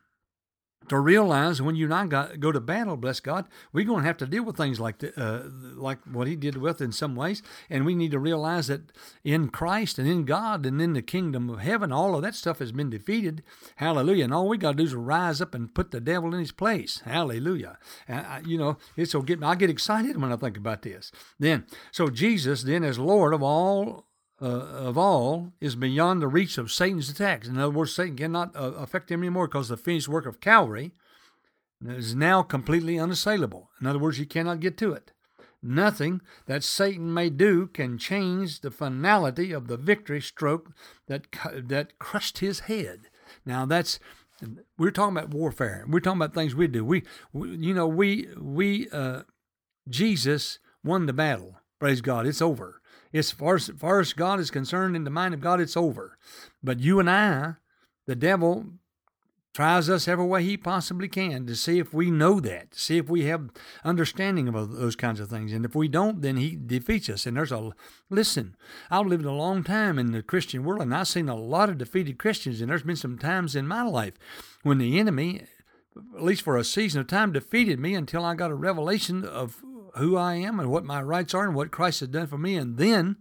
to 0.88 0.98
realize 0.98 1.60
when 1.62 1.76
you 1.76 1.86
and 1.86 1.94
I 1.94 2.06
got, 2.06 2.40
go 2.40 2.52
to 2.52 2.60
battle, 2.60 2.96
bless 2.96 3.20
God, 3.20 3.46
we're 3.72 3.84
going 3.84 4.02
to 4.02 4.06
have 4.06 4.16
to 4.18 4.26
deal 4.26 4.44
with 4.44 4.56
things 4.56 4.80
like 4.80 4.98
the, 4.98 5.18
uh, 5.20 5.48
like 5.74 5.98
what 6.04 6.26
He 6.26 6.36
did 6.36 6.56
with 6.56 6.80
in 6.80 6.92
some 6.92 7.14
ways, 7.16 7.42
and 7.70 7.84
we 7.84 7.94
need 7.94 8.10
to 8.12 8.18
realize 8.18 8.68
that 8.68 8.92
in 9.22 9.48
Christ 9.48 9.98
and 9.98 10.08
in 10.08 10.24
God 10.24 10.66
and 10.66 10.80
in 10.80 10.92
the 10.92 11.02
kingdom 11.02 11.48
of 11.50 11.60
heaven, 11.60 11.92
all 11.92 12.14
of 12.14 12.22
that 12.22 12.34
stuff 12.34 12.58
has 12.58 12.72
been 12.72 12.90
defeated. 12.90 13.42
Hallelujah! 13.76 14.24
And 14.24 14.34
all 14.34 14.48
we 14.48 14.58
got 14.58 14.72
to 14.72 14.76
do 14.78 14.84
is 14.84 14.94
rise 14.94 15.40
up 15.40 15.54
and 15.54 15.74
put 15.74 15.90
the 15.90 16.00
devil 16.00 16.32
in 16.34 16.40
his 16.40 16.52
place. 16.52 17.02
Hallelujah! 17.04 17.78
I, 18.08 18.42
you 18.44 18.58
know, 18.58 18.78
it's 18.96 19.12
so 19.12 19.22
get 19.22 19.42
I 19.42 19.54
get 19.54 19.70
excited 19.70 20.20
when 20.20 20.32
I 20.32 20.36
think 20.36 20.56
about 20.56 20.82
this. 20.82 21.12
Then, 21.38 21.66
so 21.92 22.08
Jesus, 22.08 22.62
then 22.62 22.84
as 22.84 22.98
Lord 22.98 23.34
of 23.34 23.42
all 23.42 24.06
uh, 24.44 24.88
of 24.88 24.98
all 24.98 25.52
is 25.60 25.74
beyond 25.74 26.20
the 26.20 26.28
reach 26.28 26.58
of 26.58 26.70
Satan's 26.70 27.08
attacks. 27.08 27.48
In 27.48 27.58
other 27.58 27.70
words, 27.70 27.94
Satan 27.94 28.16
cannot 28.16 28.54
uh, 28.54 28.72
affect 28.72 29.10
him 29.10 29.22
anymore 29.22 29.48
because 29.48 29.68
the 29.68 29.76
finished 29.76 30.08
work 30.08 30.26
of 30.26 30.40
Calvary 30.40 30.92
is 31.84 32.14
now 32.14 32.42
completely 32.42 32.98
unassailable. 32.98 33.70
In 33.80 33.86
other 33.86 33.98
words, 33.98 34.18
he 34.18 34.26
cannot 34.26 34.60
get 34.60 34.76
to 34.78 34.92
it. 34.92 35.12
Nothing 35.62 36.20
that 36.44 36.62
Satan 36.62 37.14
may 37.14 37.30
do 37.30 37.66
can 37.66 37.96
change 37.96 38.60
the 38.60 38.70
finality 38.70 39.50
of 39.52 39.66
the 39.66 39.78
victory 39.78 40.20
stroke 40.20 40.72
that 41.06 41.26
that 41.54 41.98
crushed 41.98 42.38
his 42.38 42.60
head. 42.60 43.08
Now 43.46 43.64
that's 43.64 43.98
we're 44.76 44.90
talking 44.90 45.16
about 45.16 45.30
warfare. 45.30 45.86
We're 45.88 46.00
talking 46.00 46.20
about 46.20 46.34
things 46.34 46.54
we 46.54 46.66
do. 46.66 46.84
We, 46.84 47.02
we 47.32 47.56
you 47.56 47.72
know, 47.72 47.86
we 47.86 48.28
we 48.38 48.90
uh, 48.90 49.22
Jesus 49.88 50.58
won 50.84 51.06
the 51.06 51.14
battle. 51.14 51.56
Praise 51.78 52.02
God. 52.02 52.26
It's 52.26 52.42
over. 52.42 52.82
As 53.14 53.30
far 53.30 53.54
as, 53.54 53.68
far 53.78 54.00
as 54.00 54.12
God 54.12 54.40
is 54.40 54.50
concerned, 54.50 54.96
in 54.96 55.04
the 55.04 55.10
mind 55.10 55.34
of 55.34 55.40
God, 55.40 55.60
it's 55.60 55.76
over. 55.76 56.18
But 56.62 56.80
you 56.80 56.98
and 56.98 57.08
I, 57.08 57.54
the 58.06 58.16
devil 58.16 58.66
tries 59.54 59.88
us 59.88 60.08
every 60.08 60.26
way 60.26 60.42
he 60.42 60.56
possibly 60.56 61.06
can 61.08 61.46
to 61.46 61.54
see 61.54 61.78
if 61.78 61.94
we 61.94 62.10
know 62.10 62.40
that, 62.40 62.72
to 62.72 62.80
see 62.80 62.98
if 62.98 63.08
we 63.08 63.24
have 63.26 63.50
understanding 63.84 64.48
of 64.48 64.72
those 64.72 64.96
kinds 64.96 65.20
of 65.20 65.30
things. 65.30 65.52
And 65.52 65.64
if 65.64 65.76
we 65.76 65.86
don't, 65.86 66.22
then 66.22 66.36
he 66.36 66.56
defeats 66.56 67.08
us. 67.08 67.24
And 67.24 67.36
there's 67.36 67.52
a 67.52 67.70
listen. 68.10 68.56
I've 68.90 69.06
lived 69.06 69.24
a 69.24 69.30
long 69.30 69.62
time 69.62 69.96
in 69.96 70.10
the 70.10 70.22
Christian 70.22 70.64
world, 70.64 70.82
and 70.82 70.94
I've 70.94 71.06
seen 71.06 71.28
a 71.28 71.36
lot 71.36 71.68
of 71.68 71.78
defeated 71.78 72.18
Christians. 72.18 72.60
And 72.60 72.68
there's 72.68 72.82
been 72.82 72.96
some 72.96 73.16
times 73.16 73.54
in 73.54 73.68
my 73.68 73.82
life 73.82 74.14
when 74.64 74.78
the 74.78 74.98
enemy, 74.98 75.44
at 76.16 76.24
least 76.24 76.42
for 76.42 76.56
a 76.56 76.64
season 76.64 77.00
of 77.00 77.06
time, 77.06 77.32
defeated 77.32 77.78
me 77.78 77.94
until 77.94 78.24
I 78.24 78.34
got 78.34 78.50
a 78.50 78.56
revelation 78.56 79.24
of 79.24 79.62
who 79.96 80.16
I 80.16 80.34
am 80.34 80.60
and 80.60 80.70
what 80.70 80.84
my 80.84 81.02
rights 81.02 81.34
are 81.34 81.44
and 81.44 81.54
what 81.54 81.70
Christ 81.70 82.00
has 82.00 82.08
done 82.08 82.26
for 82.26 82.38
me. 82.38 82.56
And 82.56 82.76
then, 82.76 83.16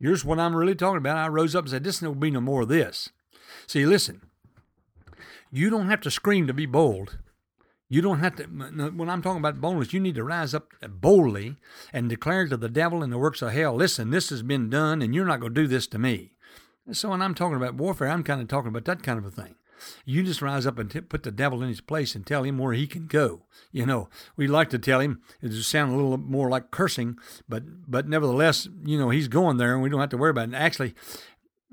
here's 0.00 0.24
what 0.24 0.38
I'm 0.38 0.54
really 0.54 0.74
talking 0.74 0.98
about. 0.98 1.16
I 1.16 1.28
rose 1.28 1.54
up 1.54 1.64
and 1.64 1.70
said, 1.70 1.84
This 1.84 2.00
will 2.00 2.14
be 2.14 2.30
no 2.30 2.40
more 2.40 2.62
of 2.62 2.68
this. 2.68 3.10
See, 3.66 3.84
listen, 3.84 4.22
you 5.50 5.70
don't 5.70 5.88
have 5.88 6.00
to 6.02 6.10
scream 6.10 6.46
to 6.46 6.54
be 6.54 6.66
bold. 6.66 7.18
You 7.88 8.02
don't 8.02 8.18
have 8.18 8.34
to, 8.36 8.44
when 8.44 9.08
I'm 9.08 9.22
talking 9.22 9.38
about 9.38 9.60
boldness, 9.60 9.92
you 9.92 10.00
need 10.00 10.16
to 10.16 10.24
rise 10.24 10.54
up 10.54 10.72
boldly 10.88 11.56
and 11.92 12.08
declare 12.08 12.48
to 12.48 12.56
the 12.56 12.68
devil 12.68 13.02
and 13.02 13.12
the 13.12 13.18
works 13.18 13.42
of 13.42 13.52
hell, 13.52 13.76
listen, 13.76 14.10
this 14.10 14.30
has 14.30 14.42
been 14.42 14.68
done 14.68 15.02
and 15.02 15.14
you're 15.14 15.24
not 15.24 15.38
going 15.38 15.54
to 15.54 15.62
do 15.62 15.68
this 15.68 15.86
to 15.88 15.98
me. 15.98 16.32
So 16.90 17.10
when 17.10 17.22
I'm 17.22 17.34
talking 17.34 17.56
about 17.56 17.74
warfare, 17.74 18.08
I'm 18.08 18.24
kind 18.24 18.40
of 18.40 18.48
talking 18.48 18.68
about 18.68 18.86
that 18.86 19.04
kind 19.04 19.18
of 19.18 19.24
a 19.24 19.30
thing. 19.30 19.54
You 20.04 20.22
just 20.22 20.42
rise 20.42 20.66
up 20.66 20.78
and 20.78 20.90
t- 20.90 21.00
put 21.00 21.22
the 21.22 21.30
devil 21.30 21.62
in 21.62 21.68
his 21.68 21.80
place 21.80 22.14
and 22.14 22.26
tell 22.26 22.42
him 22.42 22.58
where 22.58 22.72
he 22.72 22.86
can 22.86 23.06
go. 23.06 23.42
You 23.72 23.86
know, 23.86 24.08
we 24.36 24.46
like 24.46 24.70
to 24.70 24.78
tell 24.78 25.00
him 25.00 25.20
it 25.42 25.50
just 25.50 25.70
sound 25.70 25.92
a 25.92 25.96
little 25.96 26.16
more 26.18 26.48
like 26.48 26.70
cursing, 26.70 27.16
but 27.48 27.62
but 27.88 28.08
nevertheless, 28.08 28.68
you 28.84 28.98
know, 28.98 29.10
he's 29.10 29.28
going 29.28 29.56
there 29.56 29.74
and 29.74 29.82
we 29.82 29.90
don't 29.90 30.00
have 30.00 30.10
to 30.10 30.16
worry 30.16 30.30
about 30.30 30.42
it. 30.42 30.44
And 30.44 30.56
actually, 30.56 30.94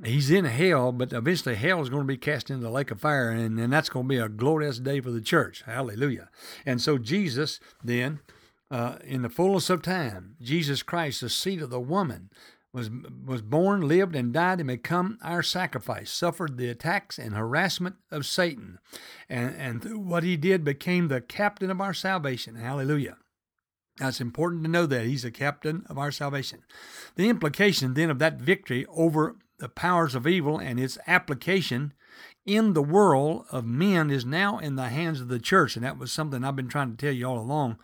he's 0.04 0.32
in 0.32 0.46
hell, 0.46 0.92
but 0.92 1.13
eventually 1.13 1.56
hell 1.56 1.82
is 1.82 1.89
going 1.89 2.04
to 2.04 2.08
be 2.08 2.18
cast 2.18 2.50
into 2.50 2.63
the 2.63 2.72
lake 2.72 2.92
of 2.92 3.02
fire, 3.02 3.30
and, 3.30 3.60
and 3.60 3.72
that's 3.72 3.89
going 3.89 4.06
to 4.06 4.10
be 4.10 4.18
a 4.18 4.30
glorious 4.30 4.80
day 4.80 5.00
for 5.02 5.12
the 5.12 5.22
church. 5.22 5.63
Hallelujah. 5.66 6.30
And 6.66 6.82
so 6.82 6.98
Jesus 6.98 7.60
then, 7.84 8.20
uh, 8.72 8.98
in 9.04 9.22
the 9.22 9.30
fullness 9.30 9.70
of 9.70 9.82
time, 9.82 10.36
Jesus 10.42 10.82
Christ, 10.82 11.22
the 11.22 11.30
seed 11.30 11.62
of 11.62 11.70
the 11.70 11.80
woman, 11.80 12.32
was 12.74 12.90
was 13.26 13.42
born, 13.42 13.88
lived, 13.88 14.16
and 14.16 14.34
died, 14.34 14.60
and 14.60 14.68
become 14.68 15.20
our 15.22 15.44
sacrifice, 15.44 16.12
suffered 16.12 16.58
the 16.58 16.70
attacks 16.70 17.20
and 17.20 17.36
harassment 17.36 17.96
of 18.12 18.26
Satan, 18.26 18.80
and, 19.30 19.56
and 19.56 19.82
through 19.82 20.00
what 20.00 20.24
he 20.24 20.36
did 20.36 20.64
became 20.64 21.08
the 21.08 21.22
captain 21.22 21.70
of 21.70 21.80
our 21.80 21.94
salvation. 21.94 22.56
Hallelujah. 22.56 23.18
Now 24.00 24.08
it's 24.08 24.22
important 24.22 24.64
to 24.64 24.72
know 24.72 24.88
that 24.88 25.06
he's 25.06 25.22
the 25.22 25.32
captain 25.32 25.86
of 25.88 26.00
our 26.00 26.12
salvation. 26.12 26.64
The 27.16 27.30
implication 27.30 27.94
then 27.94 28.10
of 28.10 28.18
that 28.20 28.40
victory 28.40 28.88
over 28.88 29.36
the 29.60 29.70
powers 29.70 30.16
of 30.16 30.26
evil 30.26 30.58
and 30.58 30.80
its 30.80 30.98
application 31.06 31.94
in 32.44 32.74
the 32.74 32.82
world 32.82 33.46
of 33.52 33.66
men 33.66 34.10
is 34.10 34.26
now 34.26 34.58
in 34.58 34.76
the 34.76 34.90
hands 34.90 35.22
of 35.22 35.28
the 35.28 35.40
church, 35.40 35.76
and 35.76 35.86
that 35.86 36.00
was 36.00 36.12
something 36.12 36.44
I've 36.44 36.56
been 36.56 36.68
trying 36.68 36.92
to 36.92 36.98
tell 36.98 37.14
you 37.14 37.26
all 37.26 37.40
along 37.40 37.78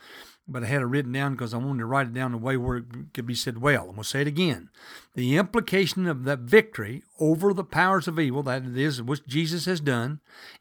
but 0.51 0.63
I 0.63 0.67
had 0.67 0.81
it 0.81 0.85
written 0.85 1.11
down 1.11 1.33
because 1.33 1.53
I 1.53 1.57
wanted 1.57 1.79
to 1.79 1.85
write 1.85 2.07
it 2.07 2.13
down 2.13 2.31
the 2.31 2.37
way 2.37 2.57
where 2.57 2.77
it 2.77 2.85
could 3.13 3.25
be 3.25 3.35
said 3.35 3.61
well. 3.61 3.83
I'm 3.83 3.91
going 3.91 3.97
to 3.99 4.03
say 4.03 4.21
it 4.21 4.27
again. 4.27 4.69
The 5.15 5.37
implication 5.37 6.07
of 6.07 6.23
that 6.23 6.39
victory 6.39 7.03
over 7.19 7.53
the 7.53 7.63
powers 7.63 8.07
of 8.07 8.19
evil, 8.19 8.43
that 8.43 8.65
is 8.65 9.01
what 9.01 9.27
Jesus 9.27 9.65
has 9.65 9.79
done, 9.79 10.19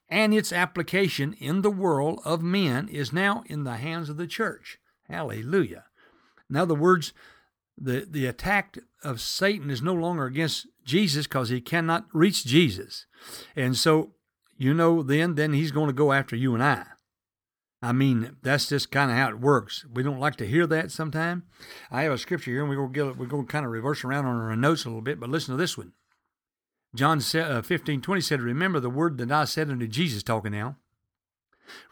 and 0.08 0.34
its 0.34 0.52
application 0.52 1.32
in 1.34 1.62
the 1.62 1.70
world 1.70 2.20
of 2.24 2.42
men 2.42 2.88
is 2.88 3.12
now 3.12 3.42
in 3.46 3.64
the 3.64 3.76
hands 3.76 4.08
of 4.08 4.16
the 4.16 4.26
church. 4.26 4.78
Hallelujah. 5.08 5.84
In 6.50 6.56
other 6.56 6.74
words, 6.74 7.12
the, 7.76 8.06
the 8.08 8.26
attack 8.26 8.78
of 9.02 9.20
Satan 9.20 9.70
is 9.70 9.82
no 9.82 9.94
longer 9.94 10.24
against 10.24 10.66
Jesus 10.84 11.26
because 11.26 11.48
he 11.48 11.60
cannot 11.60 12.06
reach 12.12 12.44
Jesus. 12.44 13.06
And 13.54 13.76
so, 13.76 14.12
you 14.56 14.74
know, 14.74 15.02
then, 15.02 15.34
then 15.34 15.52
he's 15.52 15.70
going 15.70 15.86
to 15.86 15.92
go 15.92 16.12
after 16.12 16.36
you 16.36 16.54
and 16.54 16.62
I. 16.62 16.84
I 17.80 17.92
mean, 17.92 18.36
that's 18.42 18.68
just 18.68 18.90
kind 18.90 19.10
of 19.10 19.16
how 19.16 19.28
it 19.28 19.38
works. 19.38 19.84
We 19.92 20.02
don't 20.02 20.18
like 20.18 20.36
to 20.36 20.46
hear 20.46 20.66
that 20.66 20.90
sometimes. 20.90 21.44
I 21.90 22.02
have 22.02 22.12
a 22.12 22.18
scripture 22.18 22.50
here, 22.50 22.60
and 22.60 22.68
we're 22.68 22.88
going 22.88 23.12
to, 23.12 23.18
we're 23.18 23.26
going 23.26 23.46
to 23.46 23.52
kind 23.52 23.64
of 23.64 23.70
reverse 23.70 24.02
around 24.02 24.26
on 24.26 24.36
our 24.36 24.56
notes 24.56 24.84
a 24.84 24.88
little 24.88 25.02
bit, 25.02 25.20
but 25.20 25.30
listen 25.30 25.54
to 25.54 25.58
this 25.58 25.78
one. 25.78 25.92
John 26.94 27.20
uh, 27.34 27.62
15, 27.62 28.00
20 28.00 28.20
said, 28.20 28.40
Remember 28.40 28.80
the 28.80 28.90
word 28.90 29.18
that 29.18 29.30
I 29.30 29.44
said 29.44 29.70
unto 29.70 29.86
Jesus, 29.86 30.22
talking 30.22 30.52
now. 30.52 30.76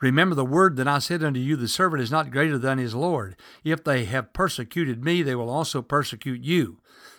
Remember 0.01 0.35
the 0.35 0.44
word 0.44 0.77
that 0.77 0.88
I 0.88 0.99
said 0.99 1.22
unto 1.22 1.38
you, 1.38 1.55
the 1.55 1.68
servant 1.68 2.03
is 2.03 2.11
not 2.11 2.31
greater 2.31 2.59
than 2.59 2.79
his 2.79 2.94
Lord. 2.94 3.37
If 3.62 3.85
they 3.85 4.07
have 4.07 4.33
persecuted 4.33 5.05
me, 5.05 5.22
they 5.22 5.35
will 5.35 5.51
also 5.51 5.83
persecute 5.83 6.42
you. 6.42 6.79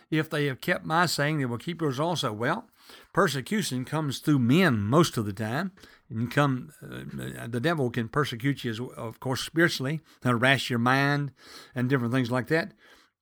If 0.09 0.29
they 0.29 0.45
have 0.45 0.61
kept 0.61 0.85
my 0.85 1.05
saying, 1.05 1.37
they 1.37 1.45
will 1.45 1.57
keep 1.57 1.81
yours 1.81 1.99
also. 1.99 2.31
Well, 2.33 2.67
persecution 3.13 3.85
comes 3.85 4.19
through 4.19 4.39
men 4.39 4.79
most 4.79 5.17
of 5.17 5.25
the 5.25 5.33
time. 5.33 5.71
And 6.09 6.31
come, 6.31 6.71
uh, 6.81 7.47
the 7.47 7.59
devil 7.59 7.89
can 7.89 8.07
persecute 8.07 8.63
you, 8.63 8.71
as, 8.71 8.79
of 8.95 9.19
course, 9.19 9.41
spiritually, 9.41 9.99
harass 10.23 10.69
your 10.69 10.79
mind, 10.79 11.31
and 11.75 11.89
different 11.89 12.13
things 12.13 12.31
like 12.31 12.47
that. 12.47 12.71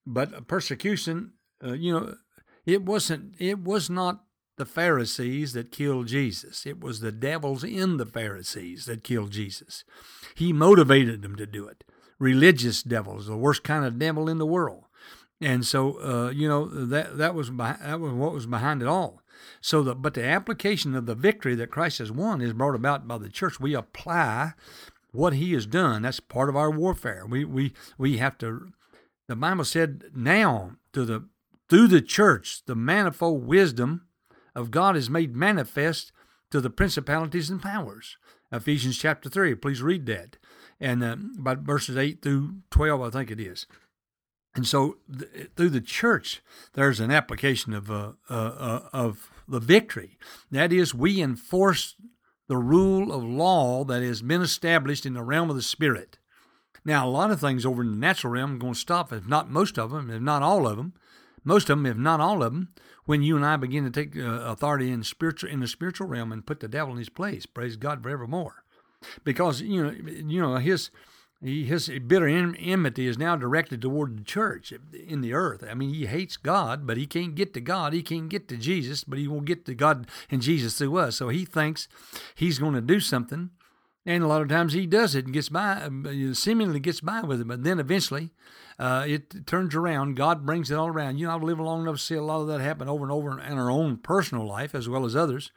But 0.06 0.46
persecution, 0.46 1.32
uh, 1.64 1.72
you 1.72 1.92
know, 1.92 2.14
it 2.64 2.82
wasn't. 2.82 3.34
It 3.38 3.58
was 3.58 3.90
not 3.90 4.22
the 4.56 4.64
Pharisees 4.64 5.52
that 5.52 5.72
killed 5.72 6.06
Jesus. 6.06 6.64
It 6.64 6.80
was 6.80 7.00
the 7.00 7.12
devils 7.12 7.64
in 7.64 7.96
the 7.96 8.06
Pharisees 8.06 8.86
that 8.86 9.04
killed 9.04 9.30
Jesus. 9.30 9.84
He 10.34 10.52
motivated 10.52 11.22
them 11.22 11.36
to 11.36 11.46
do 11.46 11.66
it. 11.66 11.84
Religious 12.18 12.82
devils, 12.82 13.26
the 13.26 13.36
worst 13.36 13.62
kind 13.62 13.84
of 13.84 13.98
devil 13.98 14.28
in 14.28 14.38
the 14.38 14.46
world. 14.46 14.84
And 15.40 15.66
so, 15.66 16.00
uh, 16.00 16.30
you 16.30 16.48
know, 16.48 16.66
that 16.86 17.18
that 17.18 17.34
was 17.34 17.50
that 17.54 18.00
was 18.00 18.12
what 18.12 18.32
was 18.32 18.46
behind 18.46 18.80
it 18.80 18.88
all. 18.88 19.20
So, 19.60 19.82
the, 19.82 19.94
but 19.94 20.14
the 20.14 20.24
application 20.24 20.94
of 20.94 21.06
the 21.06 21.14
victory 21.14 21.54
that 21.56 21.70
Christ 21.70 21.98
has 21.98 22.12
won 22.12 22.40
is 22.40 22.52
brought 22.52 22.74
about 22.74 23.08
by 23.08 23.18
the 23.18 23.28
church. 23.28 23.60
We 23.60 23.74
apply 23.74 24.52
what 25.12 25.32
He 25.32 25.52
has 25.54 25.66
done. 25.66 26.02
That's 26.02 26.20
part 26.20 26.48
of 26.48 26.56
our 26.56 26.70
warfare. 26.70 27.24
We 27.26 27.44
we 27.44 27.72
we 27.98 28.18
have 28.18 28.38
to. 28.38 28.72
The 29.28 29.36
Bible 29.36 29.64
said, 29.64 30.04
"Now 30.14 30.72
to 30.92 31.04
the 31.04 31.28
through 31.68 31.88
the 31.88 32.02
church, 32.02 32.64
the 32.66 32.76
manifold 32.76 33.46
wisdom 33.46 34.06
of 34.54 34.70
God 34.70 34.96
is 34.96 35.10
made 35.10 35.34
manifest 35.34 36.12
to 36.50 36.60
the 36.60 36.70
principalities 36.70 37.50
and 37.50 37.60
powers." 37.60 38.16
Ephesians 38.52 38.98
chapter 38.98 39.28
three. 39.28 39.54
Please 39.54 39.82
read 39.82 40.06
that, 40.06 40.36
and 40.78 41.02
uh, 41.02 41.16
about 41.38 41.58
verses 41.60 41.96
eight 41.96 42.22
through 42.22 42.56
twelve, 42.70 43.02
I 43.02 43.10
think 43.10 43.30
it 43.30 43.40
is. 43.40 43.66
And 44.56 44.66
so, 44.66 44.96
th- 45.16 45.50
through 45.54 45.70
the 45.70 45.80
church, 45.82 46.42
there's 46.72 46.98
an 46.98 47.10
application 47.10 47.74
of 47.74 47.90
uh, 47.90 48.12
uh, 48.28 48.34
uh, 48.34 48.80
of 48.92 49.30
the 49.46 49.60
victory. 49.60 50.18
That 50.50 50.72
is, 50.72 50.94
we 50.94 51.20
enforce 51.20 51.94
the 52.48 52.56
rule 52.56 53.12
of 53.12 53.22
law 53.22 53.84
that 53.84 54.02
has 54.02 54.22
been 54.22 54.42
established 54.42 55.04
in 55.04 55.14
the 55.14 55.22
realm 55.22 55.50
of 55.50 55.56
the 55.56 55.62
spirit. 55.62 56.18
Now, 56.84 57.06
a 57.06 57.10
lot 57.10 57.30
of 57.30 57.40
things 57.40 57.66
over 57.66 57.82
in 57.82 57.90
the 57.90 57.96
natural 57.96 58.32
realm 58.32 58.54
are 58.54 58.58
going 58.58 58.74
to 58.74 58.78
stop, 58.78 59.12
if 59.12 59.26
not 59.26 59.50
most 59.50 59.78
of 59.78 59.90
them, 59.90 60.10
if 60.10 60.22
not 60.22 60.42
all 60.42 60.66
of 60.66 60.76
them, 60.76 60.94
most 61.44 61.68
of 61.68 61.78
them, 61.78 61.86
if 61.86 61.96
not 61.96 62.20
all 62.20 62.42
of 62.42 62.52
them, 62.52 62.68
when 63.04 63.22
you 63.22 63.36
and 63.36 63.44
I 63.44 63.56
begin 63.56 63.84
to 63.84 63.90
take 63.90 64.16
uh, 64.16 64.22
authority 64.22 64.90
in 64.90 65.02
spiritual 65.02 65.50
in 65.50 65.60
the 65.60 65.68
spiritual 65.68 66.06
realm 66.06 66.32
and 66.32 66.46
put 66.46 66.60
the 66.60 66.68
devil 66.68 66.92
in 66.92 66.98
his 66.98 67.08
place. 67.08 67.44
Praise 67.44 67.76
God 67.76 68.02
forevermore, 68.02 68.64
because 69.22 69.60
you 69.60 69.84
know, 69.84 69.90
you 69.90 70.40
know 70.40 70.56
his 70.56 70.90
his 71.46 71.88
bitter 72.06 72.26
enmity 72.26 73.06
is 73.06 73.18
now 73.18 73.36
directed 73.36 73.80
toward 73.80 74.18
the 74.18 74.24
church 74.24 74.72
in 75.06 75.20
the 75.20 75.32
earth. 75.32 75.64
I 75.68 75.74
mean, 75.74 75.94
he 75.94 76.06
hates 76.06 76.36
God, 76.36 76.86
but 76.86 76.96
he 76.96 77.06
can't 77.06 77.34
get 77.34 77.54
to 77.54 77.60
God. 77.60 77.92
He 77.92 78.02
can't 78.02 78.28
get 78.28 78.48
to 78.48 78.56
Jesus, 78.56 79.04
but 79.04 79.18
he 79.18 79.28
will 79.28 79.40
get 79.40 79.64
to 79.66 79.74
God 79.74 80.08
and 80.30 80.42
Jesus 80.42 80.76
through 80.76 80.96
us. 80.98 81.16
So 81.16 81.28
he 81.28 81.44
thinks 81.44 81.88
he's 82.34 82.58
going 82.58 82.74
to 82.74 82.80
do 82.80 82.98
something, 82.98 83.50
and 84.04 84.24
a 84.24 84.26
lot 84.26 84.42
of 84.42 84.48
times 84.48 84.72
he 84.72 84.86
does 84.86 85.14
it 85.14 85.26
and 85.26 85.34
gets 85.34 85.48
by, 85.48 85.82
uh, 85.82 86.34
seemingly 86.34 86.80
gets 86.80 87.00
by 87.00 87.20
with 87.20 87.40
it. 87.40 87.48
But 87.48 87.64
then 87.64 87.78
eventually, 87.78 88.30
uh, 88.78 89.04
it 89.06 89.46
turns 89.46 89.74
around. 89.74 90.16
God 90.16 90.44
brings 90.44 90.70
it 90.70 90.76
all 90.76 90.88
around. 90.88 91.18
You 91.18 91.26
know, 91.26 91.34
I've 91.34 91.42
lived 91.42 91.60
long 91.60 91.82
enough 91.82 91.96
to 91.96 92.02
see 92.02 92.14
a 92.14 92.22
lot 92.22 92.40
of 92.40 92.48
that 92.48 92.60
happen 92.60 92.88
over 92.88 93.04
and 93.04 93.12
over 93.12 93.40
in 93.40 93.58
our 93.58 93.70
own 93.70 93.98
personal 93.98 94.46
life 94.46 94.74
as 94.74 94.88
well 94.88 95.04
as 95.04 95.16
others. 95.16 95.50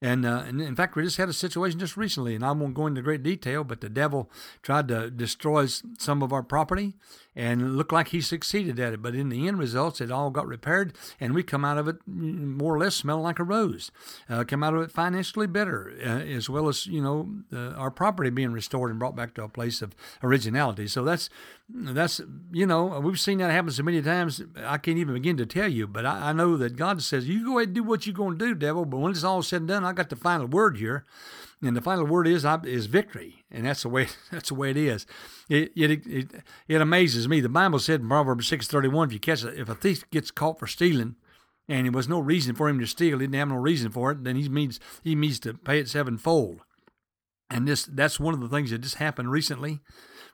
And, 0.00 0.24
uh, 0.24 0.44
and 0.46 0.60
in 0.60 0.76
fact, 0.76 0.94
we 0.94 1.02
just 1.02 1.16
had 1.16 1.28
a 1.28 1.32
situation 1.32 1.80
just 1.80 1.96
recently, 1.96 2.36
and 2.36 2.44
I 2.44 2.52
won't 2.52 2.74
go 2.74 2.86
into 2.86 3.02
great 3.02 3.24
detail, 3.24 3.64
but 3.64 3.80
the 3.80 3.88
devil 3.88 4.30
tried 4.62 4.86
to 4.88 5.10
destroy 5.10 5.66
some 5.66 6.22
of 6.22 6.32
our 6.32 6.44
property, 6.44 6.94
and 7.34 7.60
it 7.60 7.64
looked 7.64 7.92
like 7.92 8.08
he 8.08 8.20
succeeded 8.20 8.78
at 8.78 8.92
it. 8.92 9.02
But 9.02 9.16
in 9.16 9.28
the 9.28 9.48
end 9.48 9.58
results, 9.58 10.00
it 10.00 10.12
all 10.12 10.30
got 10.30 10.46
repaired, 10.46 10.94
and 11.18 11.34
we 11.34 11.42
come 11.42 11.64
out 11.64 11.78
of 11.78 11.88
it 11.88 11.96
more 12.06 12.74
or 12.74 12.78
less 12.78 12.94
smelling 12.94 13.24
like 13.24 13.40
a 13.40 13.44
rose. 13.44 13.90
Uh, 14.28 14.44
come 14.44 14.62
out 14.62 14.74
of 14.74 14.82
it 14.82 14.92
financially 14.92 15.48
better, 15.48 15.92
uh, 16.00 16.20
as 16.20 16.48
well 16.48 16.68
as 16.68 16.86
you 16.86 17.02
know 17.02 17.28
uh, 17.52 17.74
our 17.76 17.90
property 17.90 18.30
being 18.30 18.52
restored 18.52 18.90
and 18.90 19.00
brought 19.00 19.16
back 19.16 19.34
to 19.34 19.42
a 19.42 19.48
place 19.48 19.82
of 19.82 19.96
originality. 20.22 20.86
So 20.86 21.02
that's 21.02 21.28
that's 21.70 22.20
you 22.50 22.64
know 22.66 22.98
we've 23.00 23.20
seen 23.20 23.38
that 23.38 23.50
happen 23.50 23.70
so 23.70 23.82
many 23.82 24.00
times 24.00 24.42
i 24.64 24.78
can't 24.78 24.96
even 24.96 25.12
begin 25.12 25.36
to 25.36 25.44
tell 25.44 25.68
you 25.68 25.86
but 25.86 26.06
i, 26.06 26.30
I 26.30 26.32
know 26.32 26.56
that 26.56 26.76
god 26.76 27.02
says 27.02 27.28
you 27.28 27.44
go 27.44 27.58
ahead 27.58 27.68
and 27.68 27.74
do 27.74 27.82
what 27.82 28.06
you're 28.06 28.14
going 28.14 28.38
to 28.38 28.46
do 28.46 28.54
devil 28.54 28.86
but 28.86 28.96
when 28.96 29.12
it's 29.12 29.22
all 29.22 29.42
said 29.42 29.60
and 29.60 29.68
done 29.68 29.84
i 29.84 29.92
got 29.92 30.08
the 30.08 30.16
final 30.16 30.46
word 30.46 30.78
here. 30.78 31.04
And 31.60 31.76
the 31.76 31.80
final 31.80 32.04
word 32.04 32.28
is 32.28 32.46
is 32.64 32.86
victory. 32.86 33.44
And 33.50 33.66
that's 33.66 33.82
the 33.82 33.88
way 33.88 34.08
that's 34.30 34.50
the 34.50 34.54
way 34.54 34.70
it 34.70 34.76
is. 34.76 35.06
It 35.48 35.72
it, 35.74 36.06
it, 36.06 36.30
it 36.68 36.80
amazes 36.80 37.28
me. 37.28 37.40
The 37.40 37.48
bible 37.48 37.78
said 37.78 38.00
in 38.00 38.08
proverbs 38.08 38.50
6.31 38.50 39.06
if 39.06 39.12
you 39.12 39.18
catch 39.18 39.44
if 39.44 39.68
a 39.68 39.74
thief 39.74 40.08
gets 40.10 40.30
caught 40.30 40.58
for 40.58 40.66
stealing 40.66 41.16
and 41.68 41.86
there 41.86 41.92
was 41.92 42.08
no 42.08 42.20
reason 42.20 42.54
for 42.54 42.68
him 42.68 42.78
to 42.80 42.86
steal 42.86 43.18
he 43.18 43.26
didn't 43.26 43.38
have 43.38 43.48
no 43.48 43.56
reason 43.56 43.90
for 43.90 44.12
it 44.12 44.24
then 44.24 44.36
he 44.36 44.48
means 44.48 44.78
he 45.02 45.14
means 45.14 45.40
to 45.40 45.54
pay 45.54 45.78
it 45.78 45.88
sevenfold. 45.88 46.62
And 47.50 47.66
this 47.66 47.84
that's 47.86 48.20
one 48.20 48.34
of 48.34 48.40
the 48.40 48.48
things 48.48 48.70
that 48.70 48.78
just 48.78 48.96
happened 48.96 49.32
recently 49.32 49.80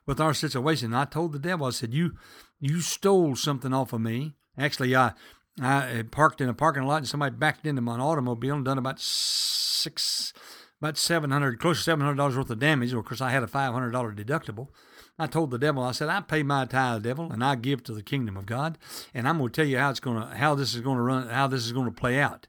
with 0.05 0.19
our 0.19 0.33
situation. 0.33 0.93
I 0.93 1.05
told 1.05 1.33
the 1.33 1.39
devil, 1.39 1.67
I 1.67 1.71
said, 1.71 1.93
"You, 1.93 2.15
you 2.59 2.81
stole 2.81 3.35
something 3.35 3.73
off 3.73 3.93
of 3.93 4.01
me." 4.01 4.33
Actually, 4.57 4.95
I, 4.95 5.13
I 5.61 5.99
uh, 5.99 6.03
parked 6.03 6.41
in 6.41 6.49
a 6.49 6.53
parking 6.53 6.83
lot 6.83 6.97
and 6.97 7.07
somebody 7.07 7.35
backed 7.35 7.65
into 7.65 7.81
my 7.81 7.97
automobile 7.97 8.55
and 8.55 8.65
done 8.65 8.77
about 8.77 8.99
six, 8.99 10.33
about 10.81 10.97
seven 10.97 11.31
hundred, 11.31 11.59
close 11.59 11.77
to 11.79 11.83
seven 11.83 12.05
hundred 12.05 12.17
dollars 12.17 12.37
worth 12.37 12.49
of 12.49 12.59
damage. 12.59 12.93
Of 12.93 13.05
course, 13.05 13.21
I 13.21 13.31
had 13.31 13.43
a 13.43 13.47
five 13.47 13.73
hundred 13.73 13.91
dollar 13.91 14.13
deductible. 14.13 14.69
I 15.17 15.27
told 15.27 15.49
the 15.49 15.57
devil, 15.57 15.81
I 15.81 15.93
said, 15.93 16.09
I 16.09 16.19
pay 16.19 16.43
my 16.43 16.65
tithe, 16.65 17.03
devil, 17.03 17.31
and 17.31 17.41
I 17.41 17.55
give 17.55 17.85
to 17.85 17.93
the 17.93 18.03
kingdom 18.03 18.35
of 18.35 18.45
God, 18.45 18.77
and 19.13 19.29
I'm 19.29 19.37
going 19.37 19.49
to 19.49 19.55
tell 19.55 19.65
you 19.65 19.77
how 19.77 19.89
it's 19.89 20.01
going 20.01 20.19
to, 20.19 20.35
how 20.35 20.55
this 20.55 20.75
is 20.75 20.81
going 20.81 20.97
to 20.97 21.03
run, 21.03 21.29
how 21.29 21.47
this 21.47 21.65
is 21.65 21.71
going 21.71 21.85
to 21.85 21.91
play 21.91 22.19
out 22.19 22.47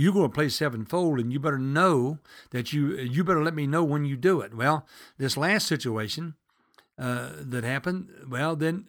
you're 0.00 0.12
going 0.12 0.30
to 0.30 0.34
play 0.34 0.48
sevenfold 0.48 1.18
and 1.18 1.32
you 1.32 1.40
better 1.40 1.58
know 1.58 2.18
that 2.50 2.72
you 2.72 2.96
you 2.96 3.24
better 3.24 3.42
let 3.42 3.54
me 3.54 3.66
know 3.66 3.82
when 3.82 4.04
you 4.04 4.16
do 4.16 4.40
it 4.40 4.54
well 4.54 4.86
this 5.18 5.36
last 5.36 5.66
situation 5.66 6.34
uh, 6.98 7.30
that 7.38 7.64
happened, 7.64 8.08
well, 8.28 8.56
then 8.56 8.86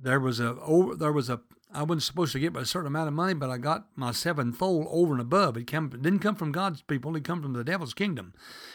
there 0.00 0.20
was 0.20 0.40
a 0.40 0.56
over, 0.60 0.94
there 0.94 1.12
was 1.12 1.28
a 1.28 1.40
I 1.74 1.82
wasn't 1.82 2.04
supposed 2.04 2.32
to 2.32 2.38
get 2.38 2.56
a 2.56 2.64
certain 2.64 2.86
amount 2.86 3.08
of 3.08 3.14
money, 3.14 3.34
but 3.34 3.50
I 3.50 3.58
got 3.58 3.88
my 3.96 4.12
sevenfold 4.12 4.86
over 4.90 5.12
and 5.12 5.20
above. 5.20 5.56
It, 5.56 5.66
came, 5.66 5.86
it 5.86 6.02
didn't 6.02 6.20
come 6.20 6.36
from 6.36 6.52
God's 6.52 6.82
people; 6.82 7.16
it 7.16 7.24
come 7.24 7.42
from 7.42 7.52
the 7.52 7.64
devil's 7.64 7.94
kingdom, 7.94 8.32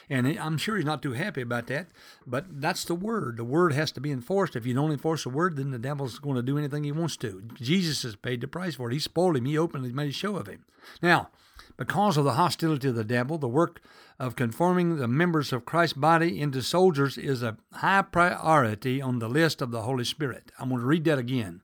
and 0.09 0.27
I'm 0.27 0.57
sure 0.57 0.75
he's 0.75 0.85
not 0.85 1.01
too 1.01 1.13
happy 1.13 1.41
about 1.41 1.67
that. 1.67 1.87
But 2.27 2.61
that's 2.61 2.83
the 2.83 2.95
word. 2.95 3.37
The 3.37 3.45
word 3.45 3.71
has 3.71 3.93
to 3.93 4.01
be 4.01 4.11
enforced. 4.11 4.57
If 4.57 4.65
you 4.65 4.73
don't 4.73 4.91
enforce 4.91 5.23
the 5.23 5.29
word, 5.29 5.55
then 5.55 5.71
the 5.71 5.79
devil's 5.79 6.19
going 6.19 6.35
to 6.35 6.41
do 6.41 6.57
anything 6.57 6.83
he 6.83 6.91
wants 6.91 7.15
to. 7.17 7.41
Jesus 7.53 8.03
has 8.03 8.17
paid 8.17 8.41
the 8.41 8.47
price 8.47 8.75
for 8.75 8.89
it. 8.89 8.93
He 8.93 8.99
spoiled 8.99 9.37
him. 9.37 9.45
He 9.45 9.57
openly 9.57 9.93
made 9.93 10.09
a 10.09 10.13
show 10.13 10.35
of 10.35 10.47
him. 10.47 10.65
Now, 11.01 11.29
because 11.77 12.17
of 12.17 12.25
the 12.25 12.33
hostility 12.33 12.89
of 12.89 12.95
the 12.95 13.05
devil, 13.05 13.37
the 13.37 13.47
work 13.47 13.81
of 14.19 14.35
conforming 14.35 14.97
the 14.97 15.07
members 15.07 15.53
of 15.53 15.65
Christ's 15.65 15.93
body 15.93 16.41
into 16.41 16.61
soldiers 16.61 17.17
is 17.17 17.41
a 17.41 17.57
high 17.71 18.01
priority 18.01 19.01
on 19.01 19.19
the 19.19 19.29
list 19.29 19.61
of 19.61 19.71
the 19.71 19.83
Holy 19.83 20.03
Spirit. 20.03 20.51
I'm 20.59 20.69
going 20.69 20.81
to 20.81 20.87
read 20.87 21.05
that 21.05 21.17
again. 21.17 21.61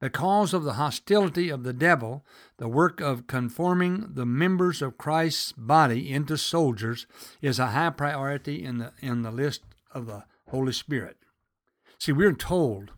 Because 0.00 0.52
of 0.54 0.64
the 0.64 0.74
hostility 0.74 1.48
of 1.48 1.62
the 1.62 1.72
devil, 1.72 2.24
the 2.58 2.68
work 2.68 3.00
of 3.00 3.26
conforming 3.26 4.14
the 4.14 4.26
members 4.26 4.82
of 4.82 4.98
Christ's 4.98 5.52
body 5.52 6.10
into 6.10 6.36
soldiers 6.36 7.06
is 7.40 7.58
a 7.58 7.68
high 7.68 7.90
priority 7.90 8.64
in 8.64 8.78
the, 8.78 8.92
in 9.00 9.22
the 9.22 9.30
list 9.30 9.62
of 9.92 10.06
the 10.06 10.24
Holy 10.48 10.72
Spirit. 10.72 11.16
See, 11.98 12.12
we're 12.12 12.34
told 12.34 12.92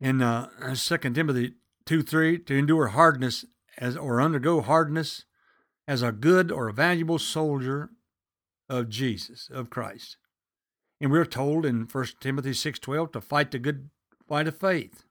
in 0.00 0.22
uh, 0.22 0.48
2 0.74 0.96
Timothy 0.98 1.54
2 1.84 2.02
3 2.02 2.38
to 2.40 2.54
endure 2.54 2.88
hardness 2.88 3.44
as 3.76 3.96
or 3.96 4.20
undergo 4.20 4.60
hardness 4.60 5.24
as 5.88 6.02
a 6.02 6.12
good 6.12 6.52
or 6.52 6.68
a 6.68 6.72
valuable 6.72 7.18
soldier 7.18 7.88
of 8.68 8.90
Jesus, 8.90 9.48
of 9.50 9.70
Christ. 9.70 10.18
And 11.00 11.10
we're 11.10 11.24
told 11.24 11.64
in 11.64 11.88
1 11.90 12.06
Timothy 12.20 12.50
6.12 12.50 13.12
to 13.12 13.20
fight 13.22 13.50
the 13.50 13.58
good 13.58 13.88
fight 14.28 14.46
of 14.46 14.58
faith. 14.58 15.04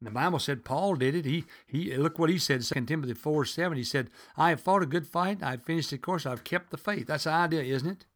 And 0.00 0.08
the 0.08 0.10
Bible 0.10 0.40
said 0.40 0.64
Paul 0.64 0.96
did 0.96 1.14
it. 1.14 1.24
He 1.24 1.44
he 1.64 1.96
look 1.96 2.18
what 2.18 2.30
he 2.30 2.38
said, 2.38 2.62
2 2.62 2.86
Timothy 2.86 3.14
4 3.14 3.44
7. 3.44 3.78
He 3.78 3.84
said, 3.84 4.10
I 4.36 4.50
have 4.50 4.60
fought 4.60 4.82
a 4.82 4.86
good 4.86 5.06
fight, 5.06 5.40
I've 5.40 5.62
finished 5.62 5.90
the 5.90 5.98
course, 5.98 6.26
I've 6.26 6.42
kept 6.42 6.70
the 6.70 6.76
faith. 6.76 7.06
That's 7.06 7.24
the 7.24 7.30
idea, 7.30 7.62
isn't 7.62 7.88
it? 7.88 8.06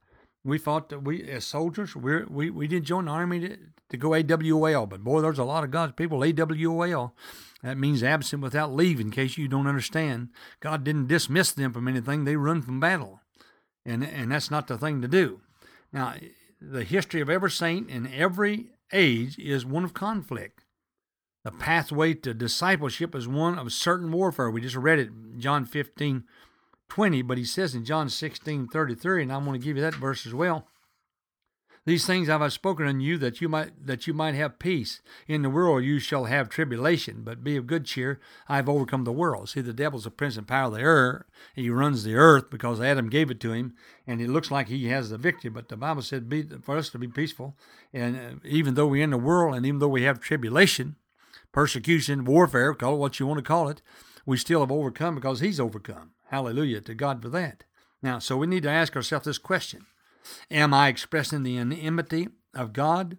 We 0.42 0.58
fought 0.58 1.04
we 1.04 1.22
as 1.30 1.44
soldiers, 1.44 1.94
we 1.94 2.24
we 2.24 2.50
we 2.50 2.66
didn't 2.66 2.86
join 2.86 3.04
the 3.04 3.12
army 3.12 3.38
to, 3.40 3.56
to 3.90 3.96
go 3.96 4.10
AWOL, 4.10 4.88
but 4.88 5.04
boy, 5.04 5.20
there's 5.20 5.38
a 5.38 5.44
lot 5.44 5.62
of 5.62 5.70
God's 5.70 5.92
people 5.92 6.18
AWOL. 6.18 7.12
That 7.66 7.78
means 7.78 8.04
absent 8.04 8.44
without 8.44 8.72
leave, 8.72 9.00
in 9.00 9.10
case 9.10 9.36
you 9.36 9.48
don't 9.48 9.66
understand. 9.66 10.28
God 10.60 10.84
didn't 10.84 11.08
dismiss 11.08 11.50
them 11.50 11.72
from 11.72 11.88
anything, 11.88 12.22
they 12.22 12.36
run 12.36 12.62
from 12.62 12.78
battle. 12.78 13.22
And 13.84 14.04
and 14.04 14.30
that's 14.30 14.52
not 14.52 14.68
the 14.68 14.78
thing 14.78 15.02
to 15.02 15.08
do. 15.08 15.40
Now, 15.92 16.14
the 16.60 16.84
history 16.84 17.20
of 17.20 17.28
every 17.28 17.50
saint 17.50 17.90
in 17.90 18.06
every 18.06 18.68
age 18.92 19.36
is 19.40 19.66
one 19.66 19.82
of 19.82 19.94
conflict. 19.94 20.62
The 21.42 21.50
pathway 21.50 22.14
to 22.14 22.32
discipleship 22.34 23.16
is 23.16 23.26
one 23.26 23.58
of 23.58 23.72
certain 23.72 24.12
warfare. 24.12 24.48
We 24.48 24.60
just 24.60 24.76
read 24.76 25.00
it, 25.00 25.10
John 25.36 25.64
15, 25.64 26.22
20, 26.88 27.22
but 27.22 27.36
he 27.36 27.44
says 27.44 27.74
in 27.74 27.84
John 27.84 28.08
16, 28.08 28.68
33, 28.68 29.24
and 29.24 29.32
I'm 29.32 29.44
going 29.44 29.60
to 29.60 29.64
give 29.64 29.76
you 29.76 29.82
that 29.82 29.96
verse 29.96 30.24
as 30.24 30.34
well. 30.34 30.68
These 31.86 32.04
things 32.04 32.26
have 32.26 32.42
I 32.42 32.48
spoken 32.48 32.88
unto 32.88 33.00
you 33.00 33.16
that 33.18 33.40
you 33.40 33.48
might 33.48 33.86
that 33.86 34.08
you 34.08 34.12
might 34.12 34.34
have 34.34 34.58
peace. 34.58 35.00
In 35.28 35.42
the 35.42 35.48
world 35.48 35.84
you 35.84 36.00
shall 36.00 36.24
have 36.24 36.48
tribulation, 36.48 37.22
but 37.22 37.44
be 37.44 37.56
of 37.56 37.68
good 37.68 37.84
cheer. 37.84 38.20
I 38.48 38.56
have 38.56 38.68
overcome 38.68 39.04
the 39.04 39.12
world. 39.12 39.48
See, 39.48 39.60
the 39.60 39.72
devil's 39.72 40.02
the 40.02 40.10
prince 40.10 40.36
and 40.36 40.48
power 40.48 40.66
of 40.66 40.74
the 40.74 40.80
earth. 40.80 41.26
He 41.54 41.70
runs 41.70 42.02
the 42.02 42.16
earth 42.16 42.50
because 42.50 42.80
Adam 42.80 43.08
gave 43.08 43.30
it 43.30 43.38
to 43.40 43.52
him, 43.52 43.76
and 44.04 44.20
it 44.20 44.28
looks 44.28 44.50
like 44.50 44.66
he 44.66 44.88
has 44.88 45.10
the 45.10 45.16
victory. 45.16 45.48
But 45.48 45.68
the 45.68 45.76
Bible 45.76 46.02
said 46.02 46.28
be, 46.28 46.42
for 46.60 46.76
us 46.76 46.90
to 46.90 46.98
be 46.98 47.06
peaceful, 47.06 47.56
and 47.92 48.16
uh, 48.16 48.30
even 48.44 48.74
though 48.74 48.88
we're 48.88 49.04
in 49.04 49.10
the 49.10 49.16
world, 49.16 49.54
and 49.54 49.64
even 49.64 49.78
though 49.78 49.86
we 49.86 50.02
have 50.02 50.18
tribulation, 50.18 50.96
persecution, 51.52 52.24
warfare, 52.24 52.74
call 52.74 52.94
it 52.94 52.98
what 52.98 53.20
you 53.20 53.28
want 53.28 53.38
to 53.38 53.44
call 53.44 53.68
it, 53.68 53.80
we 54.26 54.36
still 54.36 54.58
have 54.58 54.72
overcome 54.72 55.14
because 55.14 55.38
He's 55.38 55.60
overcome. 55.60 56.10
Hallelujah 56.30 56.80
to 56.80 56.94
God 56.94 57.22
for 57.22 57.28
that. 57.28 57.62
Now, 58.02 58.18
so 58.18 58.36
we 58.36 58.48
need 58.48 58.64
to 58.64 58.70
ask 58.70 58.96
ourselves 58.96 59.26
this 59.26 59.38
question 59.38 59.86
Am 60.50 60.72
I 60.72 60.88
expressing 60.88 61.42
the 61.42 61.58
enmity 61.58 62.28
of 62.54 62.72
God 62.72 63.18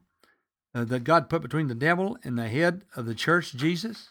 uh, 0.73 0.85
that 0.85 1.03
God 1.03 1.29
put 1.29 1.41
between 1.41 1.67
the 1.67 1.75
devil 1.75 2.17
and 2.23 2.37
the 2.37 2.47
head 2.47 2.83
of 2.95 3.05
the 3.05 3.15
church, 3.15 3.53
Jesus? 3.53 4.09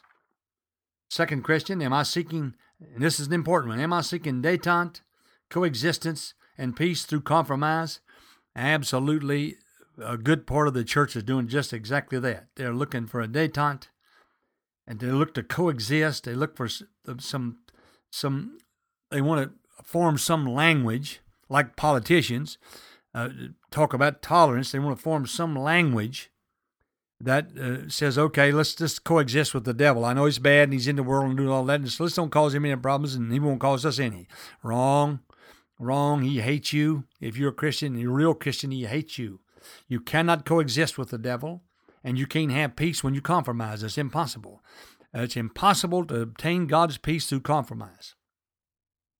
Second 1.09 1.45
question 1.45 1.81
Am 1.83 1.93
I 1.93 2.03
seeking, 2.03 2.55
and 2.81 3.03
this 3.03 3.21
is 3.21 3.29
an 3.29 3.33
important 3.33 3.71
one, 3.71 3.81
am 3.81 3.93
I 3.93 4.01
seeking 4.01 4.43
detente, 4.43 5.01
coexistence, 5.51 6.35
and 6.59 6.77
peace 6.77 7.05
through 7.05 7.23
compromise? 7.23 8.01
Absolutely, 8.55 9.57
a 10.03 10.17
good 10.17 10.47
part 10.47 10.69
of 10.69 10.75
the 10.75 10.85
church 10.85 11.15
is 11.17 11.23
doing 11.23 11.49
just 11.49 11.73
exactly 11.73 12.19
that. 12.19 12.49
They're 12.57 12.75
looking 12.75 13.07
for 13.07 13.21
a 13.21 13.29
detente, 13.29 13.89
and 14.87 14.99
they 14.99 15.09
look 15.09 15.35
to 15.35 15.43
coexist. 15.43 16.25
They 16.25 16.35
look 16.35 16.57
for 16.57 16.69
some, 16.69 17.59
some, 18.11 18.59
they 19.11 19.21
want 19.21 19.51
to 19.51 19.85
form 19.85 20.19
some 20.19 20.47
language 20.47 21.21
like 21.49 21.77
politicians 21.77 22.59
uh, 23.15 23.31
talk 23.71 23.95
about 23.95 24.23
tolerance. 24.23 24.73
They 24.73 24.79
want 24.79 24.97
to 24.97 25.03
form 25.03 25.27
some 25.27 25.57
language 25.57 26.31
that 27.21 27.57
uh, 27.59 27.89
says, 27.89 28.19
okay, 28.19 28.53
let's 28.53 28.75
just 28.75 29.05
coexist 29.05 29.55
with 29.55 29.65
the 29.65 29.73
devil. 29.73 30.05
I 30.05 30.13
know 30.13 30.27
he's 30.27 30.39
bad 30.39 30.65
and 30.65 30.73
he's 30.75 30.89
in 30.89 30.97
the 30.97 31.03
world 31.03 31.29
and 31.29 31.37
doing 31.37 31.49
all 31.49 31.65
that, 31.65 31.81
and 31.81 31.91
so 31.91 32.05
let's 32.05 32.17
don't 32.17 32.31
cause 32.31 32.55
him 32.55 32.67
any 32.67 32.77
problems 32.77 33.15
and 33.15 33.33
he 33.33 33.41
won't 33.41 33.61
cause 33.61 33.87
us 33.87 33.99
any. 33.99 34.29
Wrong. 34.63 35.21
Wrong. 35.79 36.23
He 36.23 36.41
hates 36.41 36.73
you. 36.73 37.05
If 37.21 37.37
you're 37.37 37.51
a 37.51 37.55
Christian, 37.55 37.99
you're 37.99 38.13
a 38.13 38.15
real 38.15 38.35
Christian, 38.35 38.71
he 38.71 38.85
hates 38.85 39.19
you. 39.19 39.41
You 39.89 40.01
cannot 40.01 40.45
coexist 40.45 40.99
with 40.99 41.11
the 41.11 41.19
devil, 41.19 41.63
and 42.05 42.19
you 42.19 42.27
can't 42.27 42.53
have 42.53 42.77
peace 42.77 43.03
when 43.03 43.15
you 43.15 43.21
compromise. 43.21 43.83
It's 43.83 43.99
impossible. 43.99 44.63
It's 45.13 45.37
impossible 45.37 46.05
to 46.07 46.21
obtain 46.21 46.67
God's 46.67 46.99
peace 46.99 47.27
through 47.27 47.41
compromise. 47.41 48.15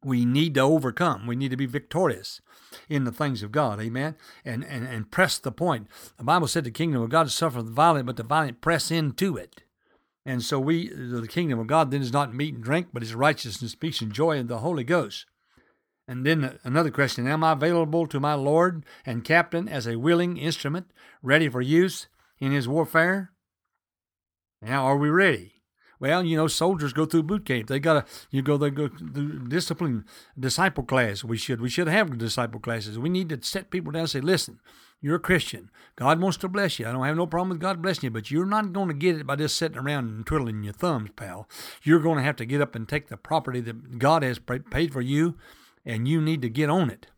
We 0.05 0.25
need 0.25 0.55
to 0.55 0.61
overcome. 0.61 1.27
We 1.27 1.37
need 1.37 1.51
to 1.51 1.57
be 1.57 1.67
victorious 1.67 2.41
in 2.89 3.05
the 3.05 3.13
things 3.13 3.43
of 3.43 3.51
God. 3.51 3.81
Amen. 3.81 4.17
And, 4.45 4.65
and, 4.65 4.87
and 4.87 5.11
press 5.11 5.39
the 5.39 5.53
point. 5.53 5.89
The 6.17 6.25
Bible 6.25 6.47
said 6.47 6.65
the 6.65 6.71
kingdom 6.71 7.03
of 7.03 7.11
God 7.11 7.31
suffereth 7.31 7.67
the 7.67 7.73
violent, 7.73 8.07
but 8.07 8.17
the 8.17 8.23
violent 8.23 8.61
press 8.61 8.91
into 8.91 9.37
it. 9.37 9.63
And 10.25 10.43
so 10.43 10.59
we, 10.59 10.89
the 10.89 11.29
kingdom 11.29 11.59
of 11.59 11.69
God 11.69 11.91
then 11.91 12.03
is 12.03 12.13
not 12.13 12.35
meat 12.35 12.55
and 12.55 12.63
drink, 12.63 12.89
but 12.93 13.03
is 13.03 13.15
righteousness, 13.15 13.75
peace, 13.75 14.01
and 14.01 14.13
joy 14.13 14.37
in 14.37 14.49
the 14.49 14.59
Holy 14.59 14.85
Ghost. 14.85 15.27
And 16.09 16.25
then 16.25 16.59
another 16.63 16.91
question 16.91 17.27
Am 17.27 17.43
I 17.43 17.53
available 17.53 18.07
to 18.07 18.21
my 18.21 18.35
Lord 18.35 18.85
and 19.05 19.25
Captain 19.25 19.69
as 19.69 19.87
a 19.87 19.97
willing 19.97 20.37
instrument, 20.37 20.91
ready 21.23 21.49
for 21.49 21.61
use 21.61 22.09
in 22.39 22.53
his 22.53 22.69
warfare? 22.69 23.33
Now, 24.63 24.85
are 24.87 24.97
we 24.97 25.11
ready? 25.11 25.56
Well, 25.99 26.25
you 26.25 26.37
know, 26.37 26.47
soldiers 26.47 26.93
go 26.93 27.07
through 27.07 27.25
boot 27.25 27.45
camp. 27.45 27.69
They 27.69 27.81
gotta 27.81 28.05
you 28.31 28.43
go 28.43 28.57
they 28.57 28.71
go 28.71 28.89
through 28.89 29.49
discipline 29.49 30.05
disciple 30.39 30.85
class. 30.85 31.25
We 31.25 31.37
should 31.37 31.61
we 31.61 31.71
should 31.71 31.89
have 31.89 32.17
disciple 32.19 32.61
classes. 32.61 32.99
We 32.99 33.09
need 33.09 33.29
to 33.31 33.43
set 33.43 33.71
people 33.71 33.93
down 33.93 34.01
and 34.01 34.11
say, 34.11 34.21
listen, 34.21 34.61
you're 35.01 35.17
a 35.17 35.21
Christian. 35.21 35.71
God 35.95 36.21
wants 36.21 36.39
to 36.39 36.49
bless 36.49 36.79
you. 36.79 36.87
I 36.87 36.93
don't 36.93 37.05
have 37.05 37.17
no 37.17 37.27
problem 37.27 37.51
with 37.51 37.61
God 37.61 37.83
blessing 37.83 38.05
you, 38.05 38.11
but 38.11 38.31
you're 38.31 38.47
not 38.47 38.73
going 38.73 38.89
to 38.89 38.95
get 38.95 39.17
it 39.17 39.27
by 39.27 39.37
just 39.37 39.57
sitting 39.57 39.79
around 39.79 40.09
and 40.09 40.27
twiddling 40.27 40.63
your 40.63 40.73
thumbs, 40.73 41.11
pal. 41.17 41.49
You're 41.83 42.01
going 42.01 42.17
to 42.19 42.25
have 42.25 42.37
to 42.37 42.47
get 42.47 42.61
up 42.61 42.75
and 42.75 42.89
take 42.89 43.09
the 43.09 43.17
property 43.17 43.61
that 43.61 43.99
God 43.99 44.23
has 44.23 44.39
paid 44.39 44.93
for 44.93 45.03
you, 45.03 45.37
and 45.85 46.09
you 46.09 46.21
need 46.21 46.43
to 46.43 46.49
get 46.49 46.71
on 46.71 46.91
it. 46.91 47.09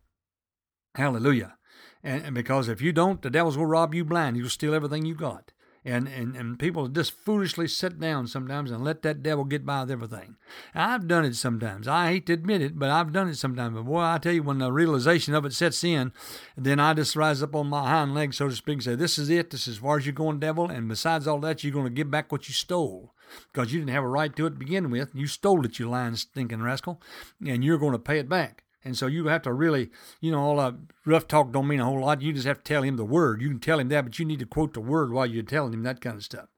Hallelujah. 0.96 1.56
And, 2.02 2.24
and 2.24 2.34
because 2.34 2.68
if 2.68 2.80
you 2.80 2.92
don't, 2.92 3.22
the 3.22 3.30
devil's 3.30 3.56
will 3.56 3.66
rob 3.66 3.94
you 3.94 4.04
blind. 4.04 4.36
He'll 4.36 4.48
steal 4.48 4.74
everything 4.74 5.06
you 5.06 5.14
got. 5.14 5.52
And, 5.84 6.08
and, 6.08 6.36
and 6.36 6.58
people 6.58 6.88
just 6.88 7.12
foolishly 7.12 7.68
sit 7.68 7.98
down 7.98 8.26
sometimes 8.26 8.70
and 8.70 8.84
let 8.84 9.02
that 9.02 9.22
devil 9.22 9.44
get 9.44 9.64
by 9.64 9.82
with 9.82 9.90
everything. 9.90 10.36
I've 10.74 11.08
done 11.08 11.24
it 11.24 11.36
sometimes. 11.36 11.88
I 11.88 12.08
hate 12.08 12.26
to 12.26 12.32
admit 12.32 12.62
it, 12.62 12.78
but 12.78 12.90
I've 12.90 13.12
done 13.12 13.28
it 13.28 13.36
sometimes. 13.36 13.74
But 13.74 13.84
boy, 13.84 14.00
I 14.00 14.18
tell 14.18 14.32
you, 14.32 14.42
when 14.42 14.58
the 14.58 14.72
realization 14.72 15.34
of 15.34 15.44
it 15.44 15.52
sets 15.52 15.82
in, 15.84 16.12
then 16.56 16.80
I 16.80 16.94
just 16.94 17.16
rise 17.16 17.42
up 17.42 17.54
on 17.54 17.68
my 17.68 17.88
hind 17.88 18.14
legs, 18.14 18.36
so 18.36 18.48
to 18.48 18.54
speak, 18.54 18.74
and 18.74 18.82
say, 18.82 18.94
This 18.96 19.18
is 19.18 19.30
it. 19.30 19.50
This 19.50 19.62
is 19.62 19.76
as 19.76 19.78
far 19.78 19.98
as 19.98 20.06
you're 20.06 20.12
going, 20.12 20.40
devil. 20.40 20.68
And 20.68 20.88
besides 20.88 21.26
all 21.26 21.40
that, 21.40 21.62
you're 21.62 21.72
going 21.72 21.86
to 21.86 21.90
give 21.90 22.10
back 22.10 22.32
what 22.32 22.48
you 22.48 22.54
stole 22.54 23.14
because 23.52 23.72
you 23.72 23.80
didn't 23.80 23.94
have 23.94 24.04
a 24.04 24.08
right 24.08 24.34
to 24.36 24.46
it 24.46 24.50
to 24.50 24.56
begin 24.56 24.90
with. 24.90 25.10
You 25.14 25.26
stole 25.26 25.64
it, 25.64 25.78
you 25.78 25.88
lying, 25.88 26.16
stinking 26.16 26.62
rascal, 26.62 27.00
and 27.46 27.64
you're 27.64 27.78
going 27.78 27.92
to 27.92 27.98
pay 27.98 28.18
it 28.18 28.28
back. 28.28 28.64
And 28.84 28.96
so 28.96 29.06
you 29.06 29.26
have 29.26 29.42
to 29.42 29.52
really, 29.52 29.90
you 30.20 30.30
know, 30.30 30.40
all 30.40 30.56
that 30.56 30.74
rough 31.04 31.26
talk 31.26 31.52
don't 31.52 31.68
mean 31.68 31.80
a 31.80 31.84
whole 31.84 32.00
lot. 32.00 32.22
You 32.22 32.32
just 32.32 32.46
have 32.46 32.58
to 32.58 32.62
tell 32.62 32.82
him 32.82 32.96
the 32.96 33.04
word. 33.04 33.42
You 33.42 33.48
can 33.48 33.58
tell 33.58 33.80
him 33.80 33.88
that, 33.88 34.04
but 34.04 34.18
you 34.18 34.24
need 34.24 34.38
to 34.38 34.46
quote 34.46 34.74
the 34.74 34.80
word 34.80 35.12
while 35.12 35.26
you're 35.26 35.42
telling 35.42 35.74
him 35.74 35.82
that 35.82 36.00
kind 36.00 36.16
of 36.16 36.24
stuff. 36.24 36.48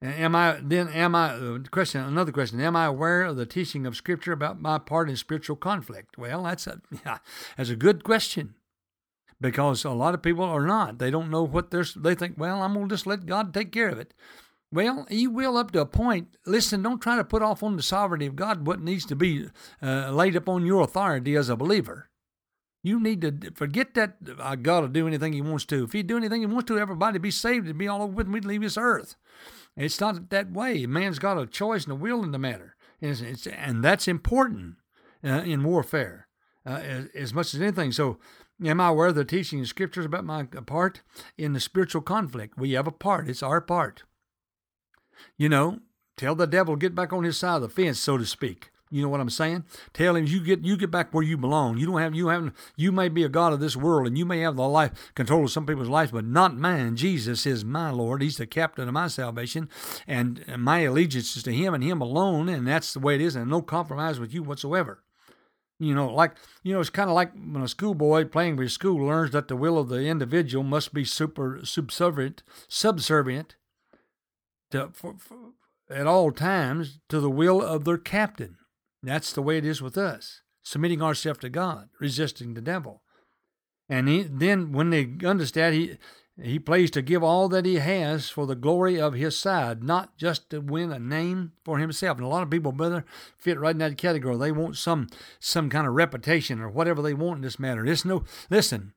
And 0.00 0.14
Am 0.14 0.36
I 0.36 0.60
then? 0.62 0.88
Am 0.88 1.14
I? 1.14 1.30
Uh, 1.30 1.58
question. 1.70 2.02
Another 2.02 2.32
question. 2.32 2.60
Am 2.60 2.76
I 2.76 2.84
aware 2.84 3.24
of 3.24 3.36
the 3.36 3.46
teaching 3.46 3.86
of 3.86 3.96
Scripture 3.96 4.32
about 4.32 4.60
my 4.60 4.78
part 4.78 5.10
in 5.10 5.16
spiritual 5.16 5.56
conflict? 5.56 6.16
Well, 6.16 6.44
that's 6.44 6.66
a 6.66 6.80
yeah, 7.04 7.18
that's 7.56 7.70
a 7.70 7.76
good 7.76 8.04
question 8.04 8.54
because 9.40 9.84
a 9.84 9.90
lot 9.90 10.14
of 10.14 10.22
people 10.22 10.44
are 10.44 10.66
not. 10.66 10.98
They 10.98 11.10
don't 11.10 11.30
know 11.30 11.42
what 11.42 11.70
they're. 11.70 11.84
They 11.96 12.14
think, 12.14 12.36
well, 12.38 12.62
I'm 12.62 12.74
gonna 12.74 12.88
just 12.88 13.06
let 13.06 13.26
God 13.26 13.52
take 13.52 13.72
care 13.72 13.88
of 13.88 13.98
it. 13.98 14.14
Well, 14.70 15.06
He 15.08 15.26
will 15.26 15.56
up 15.56 15.70
to 15.72 15.80
a 15.80 15.86
point. 15.86 16.36
Listen, 16.46 16.82
don't 16.82 17.00
try 17.00 17.16
to 17.16 17.24
put 17.24 17.42
off 17.42 17.62
on 17.62 17.76
the 17.76 17.82
sovereignty 17.82 18.26
of 18.26 18.36
God 18.36 18.66
what 18.66 18.80
needs 18.80 19.06
to 19.06 19.16
be 19.16 19.46
uh, 19.82 20.10
laid 20.10 20.36
upon 20.36 20.66
your 20.66 20.82
authority 20.82 21.36
as 21.36 21.48
a 21.48 21.56
believer. 21.56 22.10
You 22.82 23.00
need 23.00 23.20
to 23.22 23.50
forget 23.54 23.94
that 23.94 24.16
uh, 24.38 24.54
God 24.54 24.82
will 24.82 24.88
do 24.88 25.06
anything 25.06 25.32
He 25.32 25.42
wants 25.42 25.64
to. 25.66 25.84
If 25.84 25.92
He 25.92 26.02
do 26.02 26.16
anything 26.16 26.40
He 26.40 26.46
wants 26.46 26.68
to, 26.68 26.78
everybody 26.78 27.18
be 27.18 27.30
saved 27.30 27.66
and 27.66 27.78
be 27.78 27.88
all 27.88 28.02
over 28.02 28.12
with 28.12 28.30
to 28.30 28.48
leave 28.48 28.62
this 28.62 28.76
earth. 28.76 29.16
It's 29.76 30.00
not 30.00 30.30
that 30.30 30.52
way. 30.52 30.86
Man's 30.86 31.18
got 31.18 31.38
a 31.38 31.46
choice 31.46 31.84
and 31.84 31.92
a 31.92 31.96
will 31.96 32.22
in 32.22 32.32
the 32.32 32.38
matter, 32.38 32.76
and, 33.00 33.10
it's, 33.10 33.20
it's, 33.20 33.46
and 33.46 33.84
that's 33.84 34.08
important 34.08 34.76
uh, 35.24 35.42
in 35.44 35.64
warfare 35.64 36.28
uh, 36.66 36.80
as, 36.82 37.06
as 37.14 37.34
much 37.34 37.54
as 37.54 37.60
anything. 37.60 37.92
So, 37.92 38.18
am 38.64 38.80
I 38.80 38.88
aware 38.88 39.08
of 39.08 39.14
the 39.14 39.24
teaching 39.24 39.60
in 39.60 39.66
scriptures 39.66 40.04
about 40.04 40.24
my 40.24 40.44
part 40.44 41.02
in 41.36 41.52
the 41.52 41.60
spiritual 41.60 42.02
conflict? 42.02 42.58
We 42.58 42.72
have 42.72 42.86
a 42.86 42.92
part. 42.92 43.28
It's 43.28 43.42
our 43.42 43.60
part. 43.60 44.04
You 45.36 45.48
know, 45.48 45.80
tell 46.16 46.34
the 46.34 46.46
devil 46.46 46.76
get 46.76 46.94
back 46.94 47.12
on 47.12 47.24
his 47.24 47.36
side 47.36 47.56
of 47.56 47.62
the 47.62 47.68
fence, 47.68 47.98
so 47.98 48.18
to 48.18 48.26
speak. 48.26 48.70
You 48.90 49.02
know 49.02 49.08
what 49.08 49.20
I'm 49.20 49.30
saying? 49.30 49.64
Tell 49.92 50.16
him 50.16 50.26
you 50.26 50.40
get 50.40 50.64
you 50.64 50.76
get 50.76 50.90
back 50.90 51.12
where 51.12 51.22
you 51.22 51.36
belong. 51.36 51.76
You 51.76 51.86
don't 51.86 52.00
have 52.00 52.14
you 52.14 52.28
haven't 52.28 52.54
you 52.76 52.90
may 52.90 53.08
be 53.08 53.22
a 53.22 53.28
god 53.28 53.52
of 53.52 53.60
this 53.60 53.76
world 53.76 54.06
and 54.06 54.16
you 54.16 54.24
may 54.24 54.40
have 54.40 54.56
the 54.56 54.66
life 54.66 55.12
control 55.14 55.44
of 55.44 55.50
some 55.50 55.66
people's 55.66 55.88
lives, 55.88 56.12
but 56.12 56.24
not 56.24 56.56
mine. 56.56 56.96
Jesus 56.96 57.44
is 57.44 57.64
my 57.64 57.90
Lord. 57.90 58.22
He's 58.22 58.38
the 58.38 58.46
captain 58.46 58.88
of 58.88 58.94
my 58.94 59.08
salvation, 59.08 59.68
and 60.06 60.42
my 60.56 60.80
allegiance 60.80 61.36
is 61.36 61.42
to 61.42 61.52
Him 61.52 61.74
and 61.74 61.84
Him 61.84 62.00
alone, 62.00 62.48
and 62.48 62.66
that's 62.66 62.94
the 62.94 63.00
way 63.00 63.14
it 63.14 63.20
is, 63.20 63.36
and 63.36 63.50
no 63.50 63.60
compromise 63.60 64.18
with 64.18 64.32
you 64.32 64.42
whatsoever. 64.42 65.02
You 65.78 65.94
know, 65.94 66.08
like 66.08 66.32
you 66.62 66.72
know, 66.72 66.80
it's 66.80 66.90
kind 66.90 67.10
of 67.10 67.14
like 67.14 67.32
when 67.34 67.62
a 67.62 67.68
schoolboy 67.68 68.24
playing 68.24 68.56
with 68.56 68.72
school 68.72 69.06
learns 69.06 69.32
that 69.32 69.48
the 69.48 69.56
will 69.56 69.78
of 69.78 69.88
the 69.88 70.06
individual 70.06 70.64
must 70.64 70.94
be 70.94 71.04
super 71.04 71.60
subservient, 71.62 72.42
subservient 72.68 73.56
to, 74.70 74.90
for, 74.92 75.16
for, 75.18 75.36
at 75.90 76.06
all 76.06 76.32
times 76.32 77.00
to 77.08 77.20
the 77.20 77.30
will 77.30 77.62
of 77.62 77.84
their 77.84 77.98
captain. 77.98 78.56
That's 79.02 79.32
the 79.32 79.42
way 79.42 79.58
it 79.58 79.64
is 79.64 79.80
with 79.80 79.96
us, 79.96 80.42
submitting 80.62 81.02
ourselves 81.02 81.40
to 81.40 81.48
God, 81.48 81.88
resisting 82.00 82.54
the 82.54 82.60
devil. 82.60 83.02
And 83.88 84.08
he, 84.08 84.22
then 84.22 84.72
when 84.72 84.90
they 84.90 85.14
understand, 85.24 85.74
he 85.74 85.98
he 86.40 86.58
plays 86.60 86.90
to 86.92 87.02
give 87.02 87.24
all 87.24 87.48
that 87.48 87.66
he 87.66 87.76
has 87.76 88.30
for 88.30 88.46
the 88.46 88.54
glory 88.54 89.00
of 89.00 89.14
his 89.14 89.36
side, 89.36 89.82
not 89.82 90.16
just 90.16 90.50
to 90.50 90.60
win 90.60 90.92
a 90.92 90.98
name 90.98 91.52
for 91.64 91.78
himself. 91.78 92.18
And 92.18 92.24
a 92.24 92.28
lot 92.28 92.44
of 92.44 92.50
people, 92.50 92.70
brother, 92.70 93.04
fit 93.36 93.58
right 93.58 93.72
in 93.72 93.78
that 93.78 93.98
category. 93.98 94.36
They 94.36 94.52
want 94.52 94.76
some 94.76 95.08
some 95.40 95.68
kind 95.68 95.86
of 95.86 95.94
reputation 95.94 96.60
or 96.60 96.68
whatever 96.68 97.02
they 97.02 97.14
want 97.14 97.38
in 97.38 97.42
this 97.42 97.58
matter. 97.58 97.84
It's 97.84 98.04
no 98.04 98.24
listen. 98.50 98.92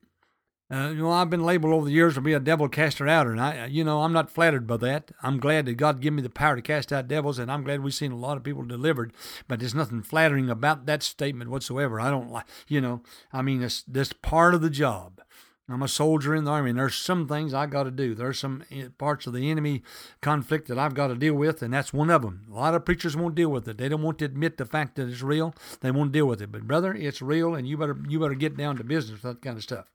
Uh, 0.71 0.89
you 0.89 1.01
know, 1.01 1.11
I've 1.11 1.29
been 1.29 1.43
labeled 1.43 1.73
over 1.73 1.85
the 1.85 1.91
years 1.91 2.13
to 2.13 2.21
be 2.21 2.31
a 2.31 2.39
devil 2.39 2.69
caster 2.69 3.05
outer, 3.05 3.31
and 3.31 3.41
I, 3.41 3.65
you 3.65 3.83
know, 3.83 4.03
I'm 4.03 4.13
not 4.13 4.31
flattered 4.31 4.65
by 4.65 4.77
that. 4.77 5.11
I'm 5.21 5.37
glad 5.37 5.65
that 5.65 5.73
God 5.73 5.99
gave 5.99 6.13
me 6.13 6.21
the 6.21 6.29
power 6.29 6.55
to 6.55 6.61
cast 6.61 6.93
out 6.93 7.09
devils, 7.09 7.39
and 7.39 7.51
I'm 7.51 7.63
glad 7.63 7.83
we've 7.83 7.93
seen 7.93 8.13
a 8.13 8.17
lot 8.17 8.37
of 8.37 8.43
people 8.43 8.63
delivered. 8.63 9.11
But 9.49 9.59
there's 9.59 9.75
nothing 9.75 10.01
flattering 10.01 10.49
about 10.49 10.85
that 10.85 11.03
statement 11.03 11.49
whatsoever. 11.49 11.99
I 11.99 12.09
don't 12.09 12.31
like, 12.31 12.45
you 12.69 12.79
know, 12.79 13.01
I 13.33 13.41
mean, 13.41 13.61
it's 13.61 13.83
this 13.83 14.13
part 14.13 14.53
of 14.55 14.61
the 14.61 14.69
job. 14.69 15.21
I'm 15.67 15.83
a 15.83 15.89
soldier 15.89 16.33
in 16.35 16.45
the 16.45 16.51
army, 16.51 16.69
and 16.69 16.79
there's 16.79 16.95
some 16.95 17.27
things 17.27 17.53
I 17.53 17.65
got 17.65 17.83
to 17.83 17.91
do. 17.91 18.15
There's 18.15 18.39
some 18.39 18.63
eh, 18.71 18.87
parts 18.97 19.27
of 19.27 19.33
the 19.33 19.51
enemy 19.51 19.83
conflict 20.21 20.69
that 20.69 20.79
I've 20.79 20.93
got 20.93 21.07
to 21.07 21.15
deal 21.15 21.33
with, 21.33 21.61
and 21.61 21.73
that's 21.73 21.93
one 21.93 22.09
of 22.09 22.21
them. 22.21 22.45
A 22.49 22.55
lot 22.55 22.75
of 22.75 22.85
preachers 22.85 23.15
won't 23.17 23.35
deal 23.35 23.49
with 23.49 23.67
it. 23.67 23.77
They 23.77 23.89
don't 23.89 24.01
want 24.01 24.19
to 24.19 24.25
admit 24.25 24.57
the 24.57 24.65
fact 24.65 24.95
that 24.95 25.09
it's 25.09 25.21
real. 25.21 25.53
They 25.81 25.91
won't 25.91 26.11
deal 26.13 26.27
with 26.27 26.41
it. 26.41 26.51
But 26.51 26.67
brother, 26.67 26.93
it's 26.93 27.21
real, 27.21 27.55
and 27.55 27.67
you 27.67 27.77
better 27.77 27.97
you 28.07 28.19
better 28.19 28.35
get 28.35 28.55
down 28.55 28.77
to 28.77 28.83
business 28.85 29.21
with 29.21 29.33
that 29.33 29.41
kind 29.41 29.57
of 29.57 29.63
stuff. 29.63 29.87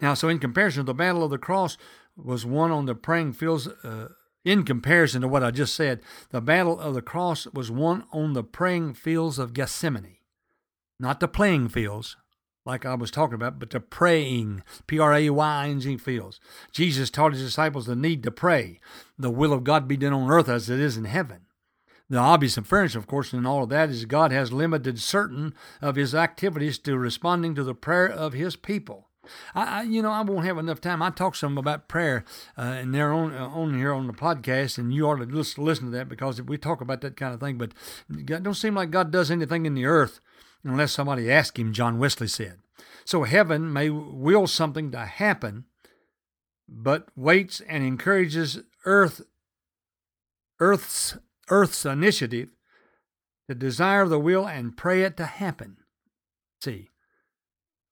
Now, 0.00 0.14
so 0.14 0.28
in 0.28 0.38
comparison, 0.38 0.86
the 0.86 0.94
battle 0.94 1.24
of 1.24 1.30
the 1.30 1.38
cross 1.38 1.76
was 2.16 2.46
won 2.46 2.70
on 2.70 2.86
the 2.86 2.94
praying 2.94 3.34
fields. 3.34 3.66
Uh, 3.66 4.08
in 4.44 4.62
comparison 4.62 5.22
to 5.22 5.28
what 5.28 5.42
I 5.42 5.50
just 5.50 5.74
said, 5.74 6.00
the 6.30 6.40
battle 6.40 6.78
of 6.78 6.94
the 6.94 7.02
cross 7.02 7.46
was 7.48 7.70
won 7.70 8.04
on 8.12 8.32
the 8.32 8.44
praying 8.44 8.94
fields 8.94 9.40
of 9.40 9.52
Gethsemane, 9.52 10.18
not 11.00 11.18
the 11.18 11.26
playing 11.26 11.68
fields, 11.68 12.16
like 12.64 12.86
I 12.86 12.94
was 12.94 13.10
talking 13.10 13.34
about, 13.34 13.58
but 13.58 13.70
the 13.70 13.80
praying, 13.80 14.62
P 14.86 14.98
R 14.98 15.14
A 15.14 15.30
Y 15.30 15.68
N 15.68 15.80
G 15.80 15.96
fields. 15.96 16.38
Jesus 16.72 17.10
taught 17.10 17.32
his 17.32 17.42
disciples 17.42 17.86
the 17.86 17.96
need 17.96 18.22
to 18.22 18.30
pray, 18.30 18.80
the 19.18 19.30
will 19.30 19.52
of 19.52 19.64
God 19.64 19.88
be 19.88 19.96
done 19.96 20.12
on 20.12 20.30
earth 20.30 20.48
as 20.48 20.70
it 20.70 20.80
is 20.80 20.96
in 20.96 21.06
heaven. 21.06 21.42
The 22.08 22.18
obvious 22.18 22.56
inference, 22.56 22.94
of 22.94 23.08
course, 23.08 23.32
in 23.32 23.46
all 23.46 23.64
of 23.64 23.68
that 23.70 23.90
is 23.90 24.04
God 24.04 24.30
has 24.30 24.52
limited 24.52 25.00
certain 25.00 25.54
of 25.82 25.96
his 25.96 26.14
activities 26.14 26.78
to 26.80 26.96
responding 26.96 27.56
to 27.56 27.64
the 27.64 27.74
prayer 27.74 28.08
of 28.08 28.32
his 28.32 28.54
people. 28.54 29.08
I, 29.54 29.80
I 29.80 29.82
you 29.82 30.02
know, 30.02 30.10
I 30.10 30.22
won't 30.22 30.44
have 30.44 30.58
enough 30.58 30.80
time. 30.80 31.02
I 31.02 31.10
talk 31.10 31.34
some 31.34 31.58
about 31.58 31.88
prayer, 31.88 32.24
uh, 32.56 32.62
and 32.62 32.94
they're 32.94 33.12
on 33.12 33.34
uh, 33.34 33.48
on 33.48 33.76
here 33.76 33.92
on 33.92 34.06
the 34.06 34.12
podcast, 34.12 34.78
and 34.78 34.92
you 34.92 35.06
ought 35.08 35.16
to 35.16 35.24
listen, 35.24 35.64
listen 35.64 35.86
to 35.86 35.90
that 35.92 36.08
because 36.08 36.40
we 36.42 36.58
talk 36.58 36.80
about 36.80 37.00
that 37.02 37.16
kind 37.16 37.34
of 37.34 37.40
thing. 37.40 37.58
But 37.58 37.72
it 38.10 38.42
don't 38.42 38.54
seem 38.54 38.74
like 38.74 38.90
God 38.90 39.10
does 39.10 39.30
anything 39.30 39.66
in 39.66 39.74
the 39.74 39.86
earth 39.86 40.20
unless 40.64 40.92
somebody 40.92 41.30
asks 41.30 41.58
him, 41.58 41.72
John 41.72 41.98
Wesley 41.98 42.28
said. 42.28 42.58
So 43.04 43.22
heaven 43.22 43.72
may 43.72 43.88
will 43.88 44.46
something 44.46 44.90
to 44.90 45.04
happen, 45.04 45.64
but 46.68 47.08
waits 47.16 47.60
and 47.60 47.84
encourages 47.84 48.60
earth 48.84 49.22
earth's 50.58 51.16
earth's 51.48 51.84
initiative 51.84 52.50
to 53.48 53.54
desire 53.54 54.06
the 54.06 54.18
will 54.18 54.46
and 54.46 54.76
pray 54.76 55.02
it 55.02 55.16
to 55.16 55.26
happen. 55.26 55.76
See. 56.60 56.90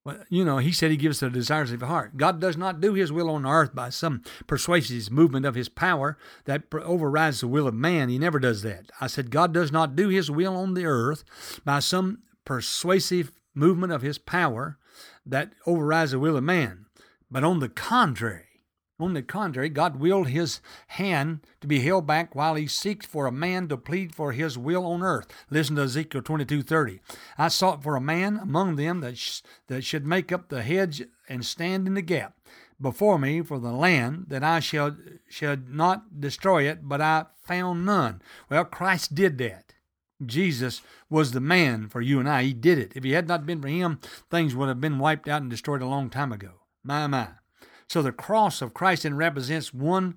Well, 0.05 0.19
you 0.29 0.45
know, 0.45 0.59
he 0.59 0.71
said 0.71 0.91
he 0.91 0.99
gives 0.99 1.21
the 1.21 1.31
desires 1.31 1.73
of 1.73 1.81
the 1.81 1.87
heart. 1.87 2.19
God 2.19 2.39
does 2.39 2.59
not 2.59 2.81
do 2.81 2.93
his 2.93 3.11
will 3.11 3.31
on 3.31 3.47
earth 3.47 3.75
by 3.75 3.89
some 3.89 4.23
persuasive 4.47 5.11
movement 5.11 5.47
of 5.47 5.55
his 5.55 5.71
power 5.71 6.19
that 6.45 6.65
overrides 6.73 7.41
the 7.41 7.49
will 7.49 7.67
of 7.67 7.75
man. 7.75 8.11
He 8.11 8.19
never 8.19 8.39
does 8.39 8.63
that. 8.63 8.93
I 9.01 9.07
said, 9.07 9.31
God 9.31 9.55
does 9.55 9.73
not 9.73 9.97
do 9.97 10.09
his 10.09 10.31
will 10.31 10.57
on 10.57 10.75
the 10.75 10.85
earth 10.85 11.25
by 11.65 11.79
some 11.79 12.19
persuasive 12.45 13.33
movement 13.55 13.95
of 13.95 14.03
his 14.03 14.19
power 14.19 14.79
that 15.25 15.53
overrides 15.67 16.11
the 16.11 16.19
will 16.19 16.37
of 16.37 16.45
man. 16.45 16.85
But 17.31 17.45
on 17.45 17.61
the 17.61 17.71
contrary, 17.71 18.54
on 19.01 19.15
the 19.15 19.23
contrary, 19.23 19.69
God 19.69 19.97
willed 19.97 20.29
his 20.29 20.61
hand 20.89 21.41
to 21.61 21.67
be 21.67 21.81
held 21.81 22.07
back 22.07 22.35
while 22.35 22.55
he 22.55 22.69
seeks 22.69 23.05
for 23.05 23.27
a 23.27 23.33
man 23.33 23.67
to 23.69 23.77
plead 23.77 24.15
for 24.15 24.33
his 24.33 24.57
will 24.57 24.87
on 24.87 25.03
earth. 25.03 25.27
Listen 25.51 25.77
to 25.77 25.83
Ezekiel 25.83 26.23
22:30. 26.23 27.01
I 27.37 27.49
sought 27.49 27.83
for 27.83 27.97
a 27.97 28.01
man 28.01 28.39
among 28.39 28.77
them 28.77 29.01
that, 29.01 29.19
sh- 29.19 29.43
that 29.67 29.83
should 29.85 30.07
make 30.07 30.31
up 30.31 30.49
the 30.49 30.63
hedge 30.63 31.03
and 31.29 31.45
stand 31.45 31.89
in 31.89 31.95
the 31.95 32.03
gap 32.03 32.39
before 32.81 33.19
me 33.19 33.43
for 33.43 33.59
the 33.59 33.73
land 33.73 34.27
that 34.29 34.45
I 34.45 34.61
shall 34.61 34.97
should 35.29 35.69
not 35.69 36.21
destroy 36.21 36.69
it, 36.69 36.89
but 36.89 37.01
I 37.01 37.27
found 37.43 37.85
none. 37.85 38.23
Well, 38.49 38.65
Christ 38.65 39.15
did 39.15 39.39
that. 39.39 39.75
Jesus 40.25 40.83
was 41.11 41.33
the 41.33 41.41
man 41.41 41.89
for 41.89 42.01
you 42.01 42.21
and 42.21 42.29
I. 42.29 42.45
He 42.45 42.53
did 42.55 42.79
it. 42.79 42.93
If 42.95 43.03
he 43.03 43.13
had 43.13 43.27
not 43.27 43.45
been 43.45 43.61
for 43.61 43.69
him, 43.69 43.99
things 44.31 44.55
would 44.55 44.69
have 44.69 44.81
been 44.81 45.01
wiped 45.01 45.29
out 45.29 45.43
and 45.43 45.51
destroyed 45.51 45.83
a 45.83 45.87
long 45.87 46.11
time 46.11 46.33
ago. 46.33 46.61
My, 46.85 47.09
my. 47.09 47.29
So 47.89 48.03
the 48.03 48.13
cross 48.13 48.63
of 48.63 48.75
Christ 48.75 49.03
then 49.03 49.17
represents 49.17 49.73
one 49.75 50.17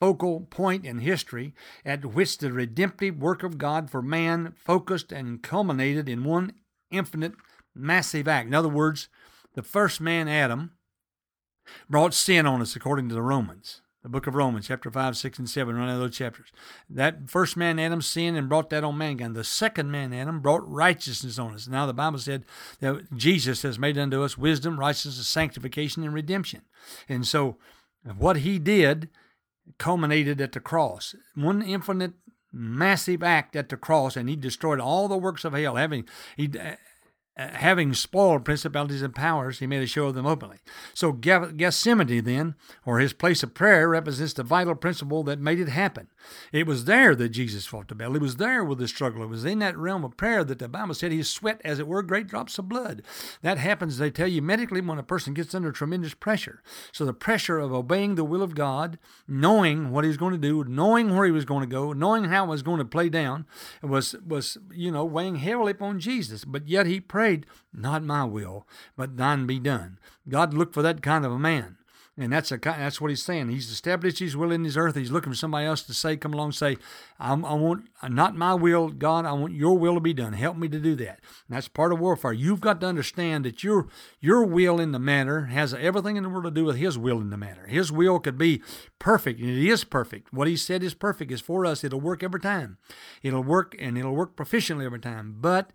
focal 0.00 0.40
point 0.50 0.84
in 0.84 0.98
history 0.98 1.54
at 1.84 2.04
which 2.04 2.38
the 2.38 2.52
redemptive 2.52 3.18
work 3.18 3.42
of 3.42 3.58
God 3.58 3.90
for 3.90 4.02
man 4.02 4.52
focused 4.56 5.12
and 5.12 5.42
culminated 5.42 6.08
in 6.08 6.24
one 6.24 6.52
infinite, 6.90 7.32
massive 7.74 8.28
act. 8.28 8.48
In 8.48 8.54
other 8.54 8.68
words, 8.68 9.08
the 9.54 9.62
first 9.62 10.00
man, 10.00 10.28
Adam, 10.28 10.72
brought 11.88 12.14
sin 12.14 12.46
on 12.46 12.60
us 12.60 12.76
according 12.76 13.08
to 13.08 13.14
the 13.14 13.22
Romans 13.22 13.80
the 14.06 14.10
book 14.10 14.28
of 14.28 14.36
Romans, 14.36 14.68
chapter 14.68 14.88
5, 14.88 15.16
6, 15.16 15.38
and 15.40 15.50
7, 15.50 15.74
run 15.74 15.88
out 15.88 15.94
of 15.94 15.98
those 15.98 16.16
chapters. 16.16 16.52
That 16.88 17.28
first 17.28 17.56
man, 17.56 17.80
Adam, 17.80 18.00
sinned 18.00 18.36
and 18.36 18.48
brought 18.48 18.70
that 18.70 18.84
on 18.84 18.96
mankind. 18.96 19.34
The 19.34 19.42
second 19.42 19.90
man, 19.90 20.12
Adam, 20.12 20.38
brought 20.38 20.62
righteousness 20.64 21.40
on 21.40 21.54
us. 21.54 21.66
Now, 21.66 21.86
the 21.86 21.92
Bible 21.92 22.20
said 22.20 22.44
that 22.78 23.16
Jesus 23.16 23.62
has 23.62 23.80
made 23.80 23.98
unto 23.98 24.22
us 24.22 24.38
wisdom, 24.38 24.78
righteousness, 24.78 25.26
sanctification, 25.26 26.04
and 26.04 26.14
redemption. 26.14 26.62
And 27.08 27.26
so, 27.26 27.56
what 28.16 28.36
he 28.36 28.60
did 28.60 29.08
culminated 29.76 30.40
at 30.40 30.52
the 30.52 30.60
cross. 30.60 31.16
One 31.34 31.60
infinite, 31.60 32.12
massive 32.52 33.24
act 33.24 33.56
at 33.56 33.70
the 33.70 33.76
cross, 33.76 34.14
and 34.14 34.28
he 34.28 34.36
destroyed 34.36 34.78
all 34.78 35.08
the 35.08 35.18
works 35.18 35.44
of 35.44 35.52
hell. 35.52 35.74
Having 35.74 36.08
he 36.36 36.48
Uh, 37.38 37.48
having 37.48 37.92
spoiled 37.92 38.46
principalities 38.46 39.02
and 39.02 39.14
powers, 39.14 39.58
he 39.58 39.66
made 39.66 39.82
a 39.82 39.86
show 39.86 40.06
of 40.06 40.14
them 40.14 40.24
openly. 40.24 40.56
So 40.94 41.12
Gethsemane, 41.12 42.24
then, 42.24 42.54
or 42.86 42.98
his 42.98 43.12
place 43.12 43.42
of 43.42 43.52
prayer, 43.52 43.90
represents 43.90 44.32
the 44.32 44.42
vital 44.42 44.74
principle 44.74 45.22
that 45.24 45.38
made 45.38 45.60
it 45.60 45.68
happen. 45.68 46.08
It 46.50 46.66
was 46.66 46.86
there 46.86 47.14
that 47.14 47.28
Jesus 47.28 47.66
fought 47.66 47.88
the 47.88 47.94
battle. 47.94 48.16
It 48.16 48.22
was 48.22 48.36
there 48.36 48.64
with 48.64 48.78
the 48.78 48.88
struggle. 48.88 49.22
It 49.22 49.28
was 49.28 49.44
in 49.44 49.58
that 49.58 49.76
realm 49.76 50.02
of 50.02 50.16
prayer 50.16 50.44
that 50.44 50.58
the 50.58 50.68
Bible 50.68 50.94
said 50.94 51.12
he 51.12 51.22
sweat, 51.22 51.60
as 51.62 51.78
it 51.78 51.86
were, 51.86 52.02
great 52.02 52.26
drops 52.26 52.58
of 52.58 52.70
blood. 52.70 53.02
That 53.42 53.58
happens, 53.58 53.98
they 53.98 54.10
tell 54.10 54.28
you, 54.28 54.40
medically 54.40 54.80
when 54.80 54.98
a 54.98 55.02
person 55.02 55.34
gets 55.34 55.54
under 55.54 55.72
tremendous 55.72 56.14
pressure. 56.14 56.62
So 56.90 57.04
the 57.04 57.12
pressure 57.12 57.58
of 57.58 57.70
obeying 57.70 58.14
the 58.14 58.24
will 58.24 58.42
of 58.42 58.54
God, 58.54 58.98
knowing 59.28 59.90
what 59.90 60.04
he 60.04 60.08
was 60.08 60.16
going 60.16 60.32
to 60.32 60.38
do, 60.38 60.64
knowing 60.64 61.14
where 61.14 61.26
he 61.26 61.32
was 61.32 61.44
going 61.44 61.60
to 61.60 61.66
go, 61.66 61.92
knowing 61.92 62.24
how 62.24 62.44
it 62.44 62.48
was 62.48 62.62
going 62.62 62.78
to 62.78 62.84
play 62.86 63.10
down, 63.10 63.44
was 63.82 64.14
was 64.26 64.56
you 64.72 64.90
know 64.90 65.04
weighing 65.04 65.36
heavily 65.36 65.72
upon 65.72 66.00
Jesus. 66.00 66.46
But 66.46 66.66
yet 66.66 66.86
he 66.86 66.98
prayed 66.98 67.25
prayed, 67.26 67.46
Not 67.72 68.04
my 68.04 68.24
will, 68.24 68.66
but 68.96 69.16
thine 69.16 69.46
be 69.46 69.58
done. 69.58 69.98
God 70.28 70.54
looked 70.54 70.74
for 70.74 70.82
that 70.82 71.02
kind 71.02 71.24
of 71.24 71.32
a 71.32 71.38
man. 71.38 71.78
And 72.18 72.32
that's 72.32 72.50
a 72.50 72.56
that's 72.56 72.98
what 72.98 73.10
he's 73.10 73.22
saying. 73.22 73.50
He's 73.50 73.70
established 73.70 74.20
his 74.20 74.34
will 74.34 74.50
in 74.50 74.64
his 74.64 74.78
earth. 74.78 74.94
He's 74.94 75.10
looking 75.10 75.32
for 75.32 75.36
somebody 75.36 75.66
else 75.66 75.82
to 75.82 75.92
say, 75.92 76.16
come 76.16 76.32
along, 76.32 76.52
say, 76.52 76.78
I 77.20 77.34
want 77.34 77.88
not 78.08 78.34
my 78.34 78.54
will, 78.54 78.88
God. 78.88 79.26
I 79.26 79.32
want 79.32 79.52
your 79.52 79.76
will 79.76 79.92
to 79.94 80.00
be 80.00 80.14
done. 80.14 80.32
Help 80.32 80.56
me 80.56 80.66
to 80.68 80.78
do 80.78 80.94
that. 80.94 81.20
And 81.46 81.56
that's 81.56 81.68
part 81.68 81.92
of 81.92 81.98
warfare. 81.98 82.32
You've 82.32 82.62
got 82.62 82.80
to 82.80 82.86
understand 82.86 83.44
that 83.44 83.62
your 83.62 83.88
your 84.18 84.46
will 84.46 84.80
in 84.80 84.92
the 84.92 84.98
matter 84.98 85.46
has 85.46 85.74
everything 85.74 86.16
in 86.16 86.22
the 86.22 86.30
world 86.30 86.44
to 86.44 86.50
do 86.50 86.64
with 86.64 86.76
His 86.78 86.96
will 86.96 87.20
in 87.20 87.28
the 87.28 87.36
matter. 87.36 87.66
His 87.66 87.92
will 87.92 88.18
could 88.18 88.38
be 88.38 88.62
perfect, 88.98 89.38
and 89.38 89.50
it 89.50 89.68
is 89.68 89.84
perfect. 89.84 90.32
What 90.32 90.48
He 90.48 90.56
said 90.56 90.82
is 90.82 90.94
perfect. 90.94 91.30
Is 91.30 91.42
for 91.42 91.66
us. 91.66 91.84
It'll 91.84 92.00
work 92.00 92.22
every 92.22 92.40
time. 92.40 92.78
It'll 93.22 93.44
work, 93.44 93.76
and 93.78 93.98
it'll 93.98 94.16
work 94.16 94.36
proficiently 94.36 94.86
every 94.86 95.00
time. 95.00 95.36
But 95.38 95.70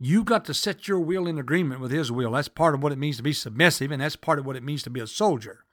you 0.00 0.24
got 0.24 0.46
to 0.46 0.54
set 0.54 0.88
your 0.88 0.98
will 0.98 1.26
in 1.26 1.38
agreement 1.38 1.80
with 1.80 1.90
his 1.90 2.10
will. 2.10 2.32
That's 2.32 2.48
part 2.48 2.74
of 2.74 2.82
what 2.82 2.90
it 2.90 2.98
means 2.98 3.18
to 3.18 3.22
be 3.22 3.34
submissive, 3.34 3.90
and 3.90 4.00
that's 4.00 4.16
part 4.16 4.38
of 4.38 4.46
what 4.46 4.56
it 4.56 4.62
means 4.62 4.82
to 4.84 4.90
be 4.90 5.00
a 5.00 5.06
soldier. 5.06 5.66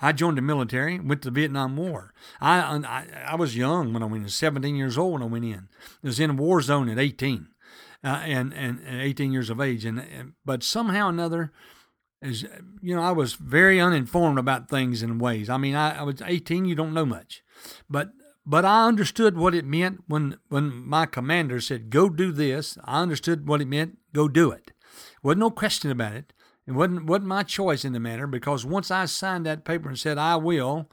I 0.00 0.12
joined 0.12 0.38
the 0.38 0.42
military, 0.42 0.98
went 1.00 1.22
to 1.22 1.30
the 1.30 1.40
Vietnam 1.40 1.76
War. 1.76 2.14
I, 2.40 2.58
I, 2.58 3.06
I 3.26 3.34
was 3.34 3.56
young 3.56 3.92
when 3.92 4.02
I 4.02 4.06
went 4.06 4.22
in, 4.22 4.30
17 4.30 4.76
years 4.76 4.96
old 4.96 5.14
when 5.14 5.22
I 5.22 5.26
went 5.26 5.44
in. 5.44 5.68
I 6.02 6.06
was 6.06 6.20
in 6.20 6.30
a 6.30 6.34
war 6.34 6.62
zone 6.62 6.88
at 6.88 6.98
18, 6.98 7.48
uh, 8.04 8.06
and, 8.06 8.54
and, 8.54 8.80
and 8.86 9.00
18 9.02 9.32
years 9.32 9.50
of 9.50 9.60
age. 9.60 9.84
And, 9.84 9.98
and 9.98 10.32
but 10.44 10.62
somehow 10.62 11.06
or 11.06 11.10
another, 11.10 11.52
as 12.22 12.44
you 12.80 12.94
know, 12.94 13.02
I 13.02 13.10
was 13.10 13.34
very 13.34 13.80
uninformed 13.80 14.38
about 14.38 14.70
things 14.70 15.02
in 15.02 15.18
ways. 15.18 15.50
I 15.50 15.58
mean, 15.58 15.74
I, 15.74 15.98
I 15.98 16.02
was 16.04 16.22
18. 16.24 16.64
You 16.64 16.74
don't 16.74 16.94
know 16.94 17.06
much, 17.06 17.42
but 17.90 18.10
but 18.46 18.64
I 18.64 18.86
understood 18.86 19.36
what 19.36 19.54
it 19.54 19.64
meant 19.64 20.04
when, 20.06 20.38
when 20.48 20.88
my 20.88 21.04
commander 21.04 21.60
said, 21.60 21.90
go 21.90 22.08
do 22.08 22.30
this. 22.30 22.78
I 22.84 23.02
understood 23.02 23.48
what 23.48 23.60
it 23.60 23.66
meant, 23.66 23.98
go 24.12 24.28
do 24.28 24.52
it. 24.52 24.70
Wasn't 25.22 25.40
no 25.40 25.50
question 25.50 25.90
about 25.90 26.14
it. 26.14 26.32
It 26.66 26.72
wasn't, 26.72 27.06
wasn't 27.06 27.26
my 27.26 27.42
choice 27.42 27.84
in 27.84 27.92
the 27.92 28.00
matter 28.00 28.26
because 28.28 28.64
once 28.64 28.90
I 28.90 29.04
signed 29.06 29.46
that 29.46 29.64
paper 29.64 29.88
and 29.88 29.98
said, 29.98 30.16
I 30.16 30.36
will 30.36 30.88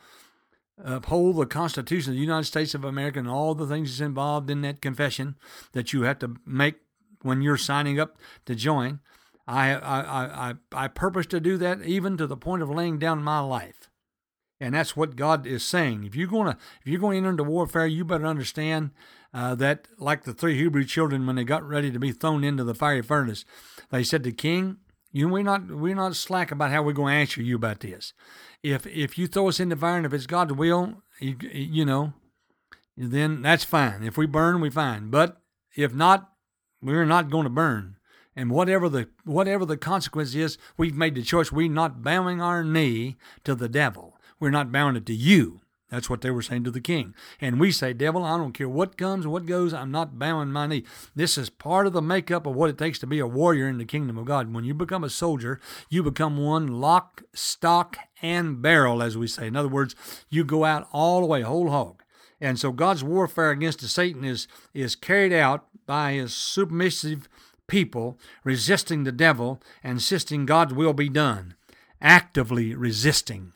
uphold 0.84 1.38
the 1.38 1.46
Constitution 1.46 2.12
of 2.12 2.16
the 2.16 2.22
United 2.22 2.46
States 2.46 2.74
of 2.74 2.84
America 2.84 3.20
and 3.20 3.30
all 3.30 3.54
the 3.54 3.68
things 3.68 3.92
that's 3.92 4.06
involved 4.06 4.50
in 4.50 4.62
that 4.62 4.82
confession 4.82 5.36
that 5.74 5.94
you 5.94 6.02
have 6.04 6.20
to 6.20 6.36
make 6.46 6.76
when 7.22 7.42
you're 7.42 7.58
signing 7.58 8.00
up 8.00 8.18
to 8.46 8.56
join, 8.56 9.00
I, 9.48 9.74
I, 9.74 10.50
I, 10.50 10.54
I 10.72 10.88
purpose 10.88 11.26
to 11.28 11.40
do 11.40 11.58
that 11.58 11.82
even 11.84 12.18
to 12.18 12.28
the 12.28 12.38
point 12.38 12.64
of 12.64 12.70
laying 12.70 12.98
down 13.00 13.24
my 13.24 13.40
life. 13.40 13.90
And 14.64 14.74
that's 14.74 14.96
what 14.96 15.18
God 15.18 15.46
is 15.46 15.62
saying. 15.62 16.06
If 16.06 16.16
you're 16.16 16.26
going 16.26 16.54
to 16.54 16.58
if 16.82 16.88
you're 16.88 17.02
to 17.02 17.18
enter 17.18 17.32
into 17.32 17.44
warfare, 17.44 17.86
you 17.86 18.06
better 18.06 18.26
understand 18.26 18.92
uh, 19.34 19.56
that, 19.56 19.90
like 19.98 20.24
the 20.24 20.34
three 20.34 20.58
Hebrew 20.58 20.86
children 20.86 21.28
when 21.28 21.36
they 21.36 21.44
got 21.44 21.68
ready 21.68 21.92
to 21.92 22.00
be 22.00 22.14
thrown 22.14 22.46
into 22.46 22.64
the 22.64 22.74
fiery 22.74 23.02
furnace, 23.02 23.44
they 23.90 24.06
said 24.06 24.24
to 24.24 24.32
King, 24.32 24.78
"You 25.12 25.28
we're 25.28 25.44
not 25.44 25.68
we're 25.68 25.96
not 25.96 26.16
slack 26.16 26.50
about 26.50 26.72
how 26.72 26.82
we're 26.82 26.94
going 26.94 27.12
to 27.14 27.20
answer 27.20 27.42
you 27.42 27.58
about 27.58 27.82
this. 27.82 28.14
If 28.64 28.88
if 28.88 29.18
you 29.18 29.28
throw 29.28 29.50
us 29.50 29.60
in 29.60 29.68
the 29.68 29.76
fire 29.76 29.98
and 29.98 30.06
if 30.06 30.14
it's 30.14 30.28
God's 30.28 30.54
will, 30.54 31.04
you, 31.20 31.36
you 31.52 31.84
know, 31.84 32.14
then 32.96 33.42
that's 33.42 33.66
fine. 33.66 34.02
If 34.02 34.18
we 34.18 34.28
burn, 34.28 34.62
we 34.62 34.70
fine. 34.70 35.10
But 35.10 35.42
if 35.76 35.94
not, 35.94 36.30
we're 36.82 37.04
not 37.04 37.30
going 37.30 37.44
to 37.44 37.50
burn." 37.50 37.98
And 38.34 38.50
whatever 38.50 38.88
the 38.88 39.10
whatever 39.26 39.66
the 39.66 39.76
consequence 39.76 40.34
is, 40.36 40.58
we've 40.78 40.96
made 40.96 41.16
the 41.16 41.22
choice. 41.22 41.52
We're 41.52 41.70
not 41.70 42.02
bowing 42.02 42.42
our 42.42 42.64
knee 42.64 43.18
to 43.44 43.56
the 43.56 43.68
devil. 43.68 44.13
We're 44.40 44.50
not 44.50 44.74
it 44.74 45.06
to 45.06 45.14
you. 45.14 45.62
That's 45.94 46.10
what 46.10 46.22
they 46.22 46.32
were 46.32 46.42
saying 46.42 46.64
to 46.64 46.72
the 46.72 46.82
king. 46.82 47.14
And 47.40 47.60
we 47.60 47.72
say, 47.72 47.94
Devil, 47.94 48.24
I 48.24 48.36
don't 48.38 48.54
care 48.54 48.68
what 48.68 48.98
comes, 48.98 49.28
what 49.28 49.46
goes, 49.46 49.76
I'm 49.76 49.92
not 49.92 50.18
bowing 50.18 50.52
my 50.52 50.66
knee. 50.66 50.86
This 51.16 51.38
is 51.38 51.52
part 51.52 51.86
of 51.86 51.94
the 51.94 52.02
makeup 52.02 52.48
of 52.48 52.56
what 52.56 52.72
it 52.72 52.80
takes 52.80 52.98
to 53.00 53.08
be 53.08 53.20
a 53.20 53.28
warrior 53.28 53.68
in 53.68 53.78
the 53.78 53.86
kingdom 53.86 54.18
of 54.18 54.26
God. 54.26 54.52
When 54.52 54.64
you 54.64 54.74
become 54.74 55.04
a 55.04 55.10
soldier, 55.10 55.60
you 55.90 56.02
become 56.02 56.38
one 56.38 56.66
lock, 56.66 57.22
stock, 57.36 57.96
and 58.24 58.60
barrel, 58.60 59.04
as 59.04 59.16
we 59.20 59.28
say. 59.28 59.46
In 59.46 59.56
other 59.56 59.70
words, 59.70 59.96
you 60.32 60.44
go 60.44 60.66
out 60.66 60.88
all 60.92 61.22
the 61.22 61.28
way, 61.28 61.42
whole 61.42 61.70
hog. 61.70 62.02
And 62.42 62.58
so 62.58 62.72
God's 62.72 63.04
warfare 63.04 63.52
against 63.52 63.82
Satan 63.82 64.24
is, 64.24 64.48
is 64.74 64.96
carried 64.96 65.32
out 65.32 65.68
by 65.86 66.14
his 66.14 66.34
submissive 66.34 67.30
people 67.68 68.18
resisting 68.44 69.04
the 69.04 69.12
devil 69.12 69.62
and 69.84 69.94
insisting 69.94 70.48
God's 70.48 70.74
will 70.74 70.94
be 70.94 71.08
done, 71.08 71.54
actively 72.02 72.74
resisting. 72.74 73.54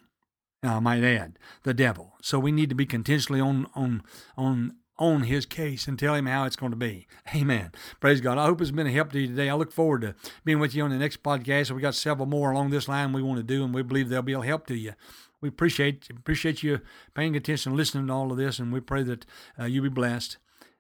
I 0.63 0.79
might 0.79 1.03
add, 1.03 1.37
the 1.63 1.73
devil. 1.73 2.13
So 2.21 2.39
we 2.39 2.51
need 2.51 2.69
to 2.69 2.75
be 2.75 2.85
continually 2.85 3.41
on 3.41 3.67
on 3.75 4.03
on 4.35 4.75
on 4.99 5.23
his 5.23 5.45
case 5.45 5.87
and 5.87 5.97
tell 5.97 6.15
him 6.15 6.25
how 6.25 6.45
it's 6.45 6.55
going 6.55 6.71
to 6.71 6.77
be. 6.77 7.07
Amen. 7.35 7.71
Praise 7.99 8.19
God. 8.19 8.37
I 8.37 8.45
hope 8.45 8.61
it's 8.61 8.71
been 8.71 8.87
a 8.87 8.91
help 8.91 9.11
to 9.11 9.19
you 9.19 9.27
today. 9.27 9.49
I 9.49 9.53
look 9.53 9.71
forward 9.71 10.01
to 10.01 10.15
being 10.43 10.59
with 10.59 10.73
you 10.73 10.83
on 10.83 10.89
the 10.89 10.97
next 10.97 11.21
podcast. 11.21 11.69
We 11.71 11.81
got 11.81 11.95
several 11.95 12.25
more 12.25 12.51
along 12.51 12.71
this 12.71 12.87
line 12.87 13.13
we 13.13 13.21
want 13.21 13.37
to 13.37 13.43
do, 13.43 13.63
and 13.63 13.73
we 13.73 13.83
believe 13.83 14.09
they'll 14.09 14.21
be 14.23 14.33
a 14.33 14.41
help 14.41 14.65
to 14.67 14.75
you. 14.75 14.93
We 15.39 15.49
appreciate 15.49 16.09
appreciate 16.09 16.63
you 16.63 16.81
paying 17.13 17.35
attention, 17.35 17.71
and 17.71 17.77
listening 17.77 18.07
to 18.07 18.13
all 18.13 18.31
of 18.31 18.37
this, 18.37 18.57
and 18.57 18.73
we 18.73 18.79
pray 18.79 19.03
that 19.03 19.25
uh, 19.59 19.65
you 19.65 19.83
be 19.83 19.89
blessed. 19.89 20.37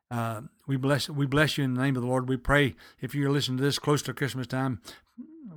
Uh, 0.09 0.41
we 0.65 0.77
bless 0.77 1.09
we 1.09 1.27
bless 1.27 1.57
you 1.57 1.63
in 1.63 1.75
the 1.75 1.81
name 1.81 1.95
of 1.95 2.01
the 2.01 2.07
Lord. 2.07 2.27
We 2.27 2.37
pray 2.37 2.75
if 2.99 3.13
you're 3.13 3.29
listening 3.29 3.57
to 3.57 3.63
this 3.63 3.77
close 3.77 4.01
to 4.03 4.13
Christmas 4.13 4.47
time, 4.47 4.81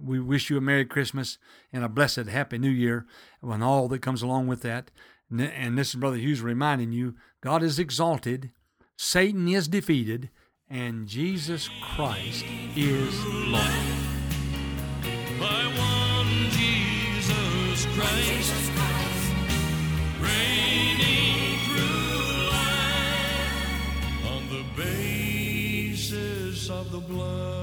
we 0.03 0.21
wish 0.21 0.51
you 0.51 0.57
a 0.57 0.61
Merry 0.61 0.85
Christmas 0.85 1.39
and 1.73 1.85
a 1.85 1.89
blessed 1.89 2.27
Happy 2.27 2.59
New 2.59 2.71
Year 2.71 3.07
and 3.43 3.63
all 3.65 3.89
that 3.89 4.03
comes 4.03 4.23
along 4.23 4.47
with 4.47 4.63
that. 4.63 4.91
And 5.31 5.79
this 5.79 5.91
is 5.91 5.95
Brother 5.95 6.17
Hughes 6.17 6.43
reminding 6.43 6.93
you 6.93 7.15
God 7.41 7.63
is 7.63 7.79
exalted, 7.79 8.51
Satan 8.97 9.49
is 9.49 9.69
defeated, 9.69 10.31
and 10.69 11.07
Jesus 11.07 11.69
Christ 11.95 12.45
is 12.77 13.25
Lord. 13.25 13.65
By 15.39 15.65
one 15.77 16.51
Jesus 16.51 17.87
Christ, 17.97 18.71
of 26.71 26.93
the 26.93 26.99
blood. 27.01 27.60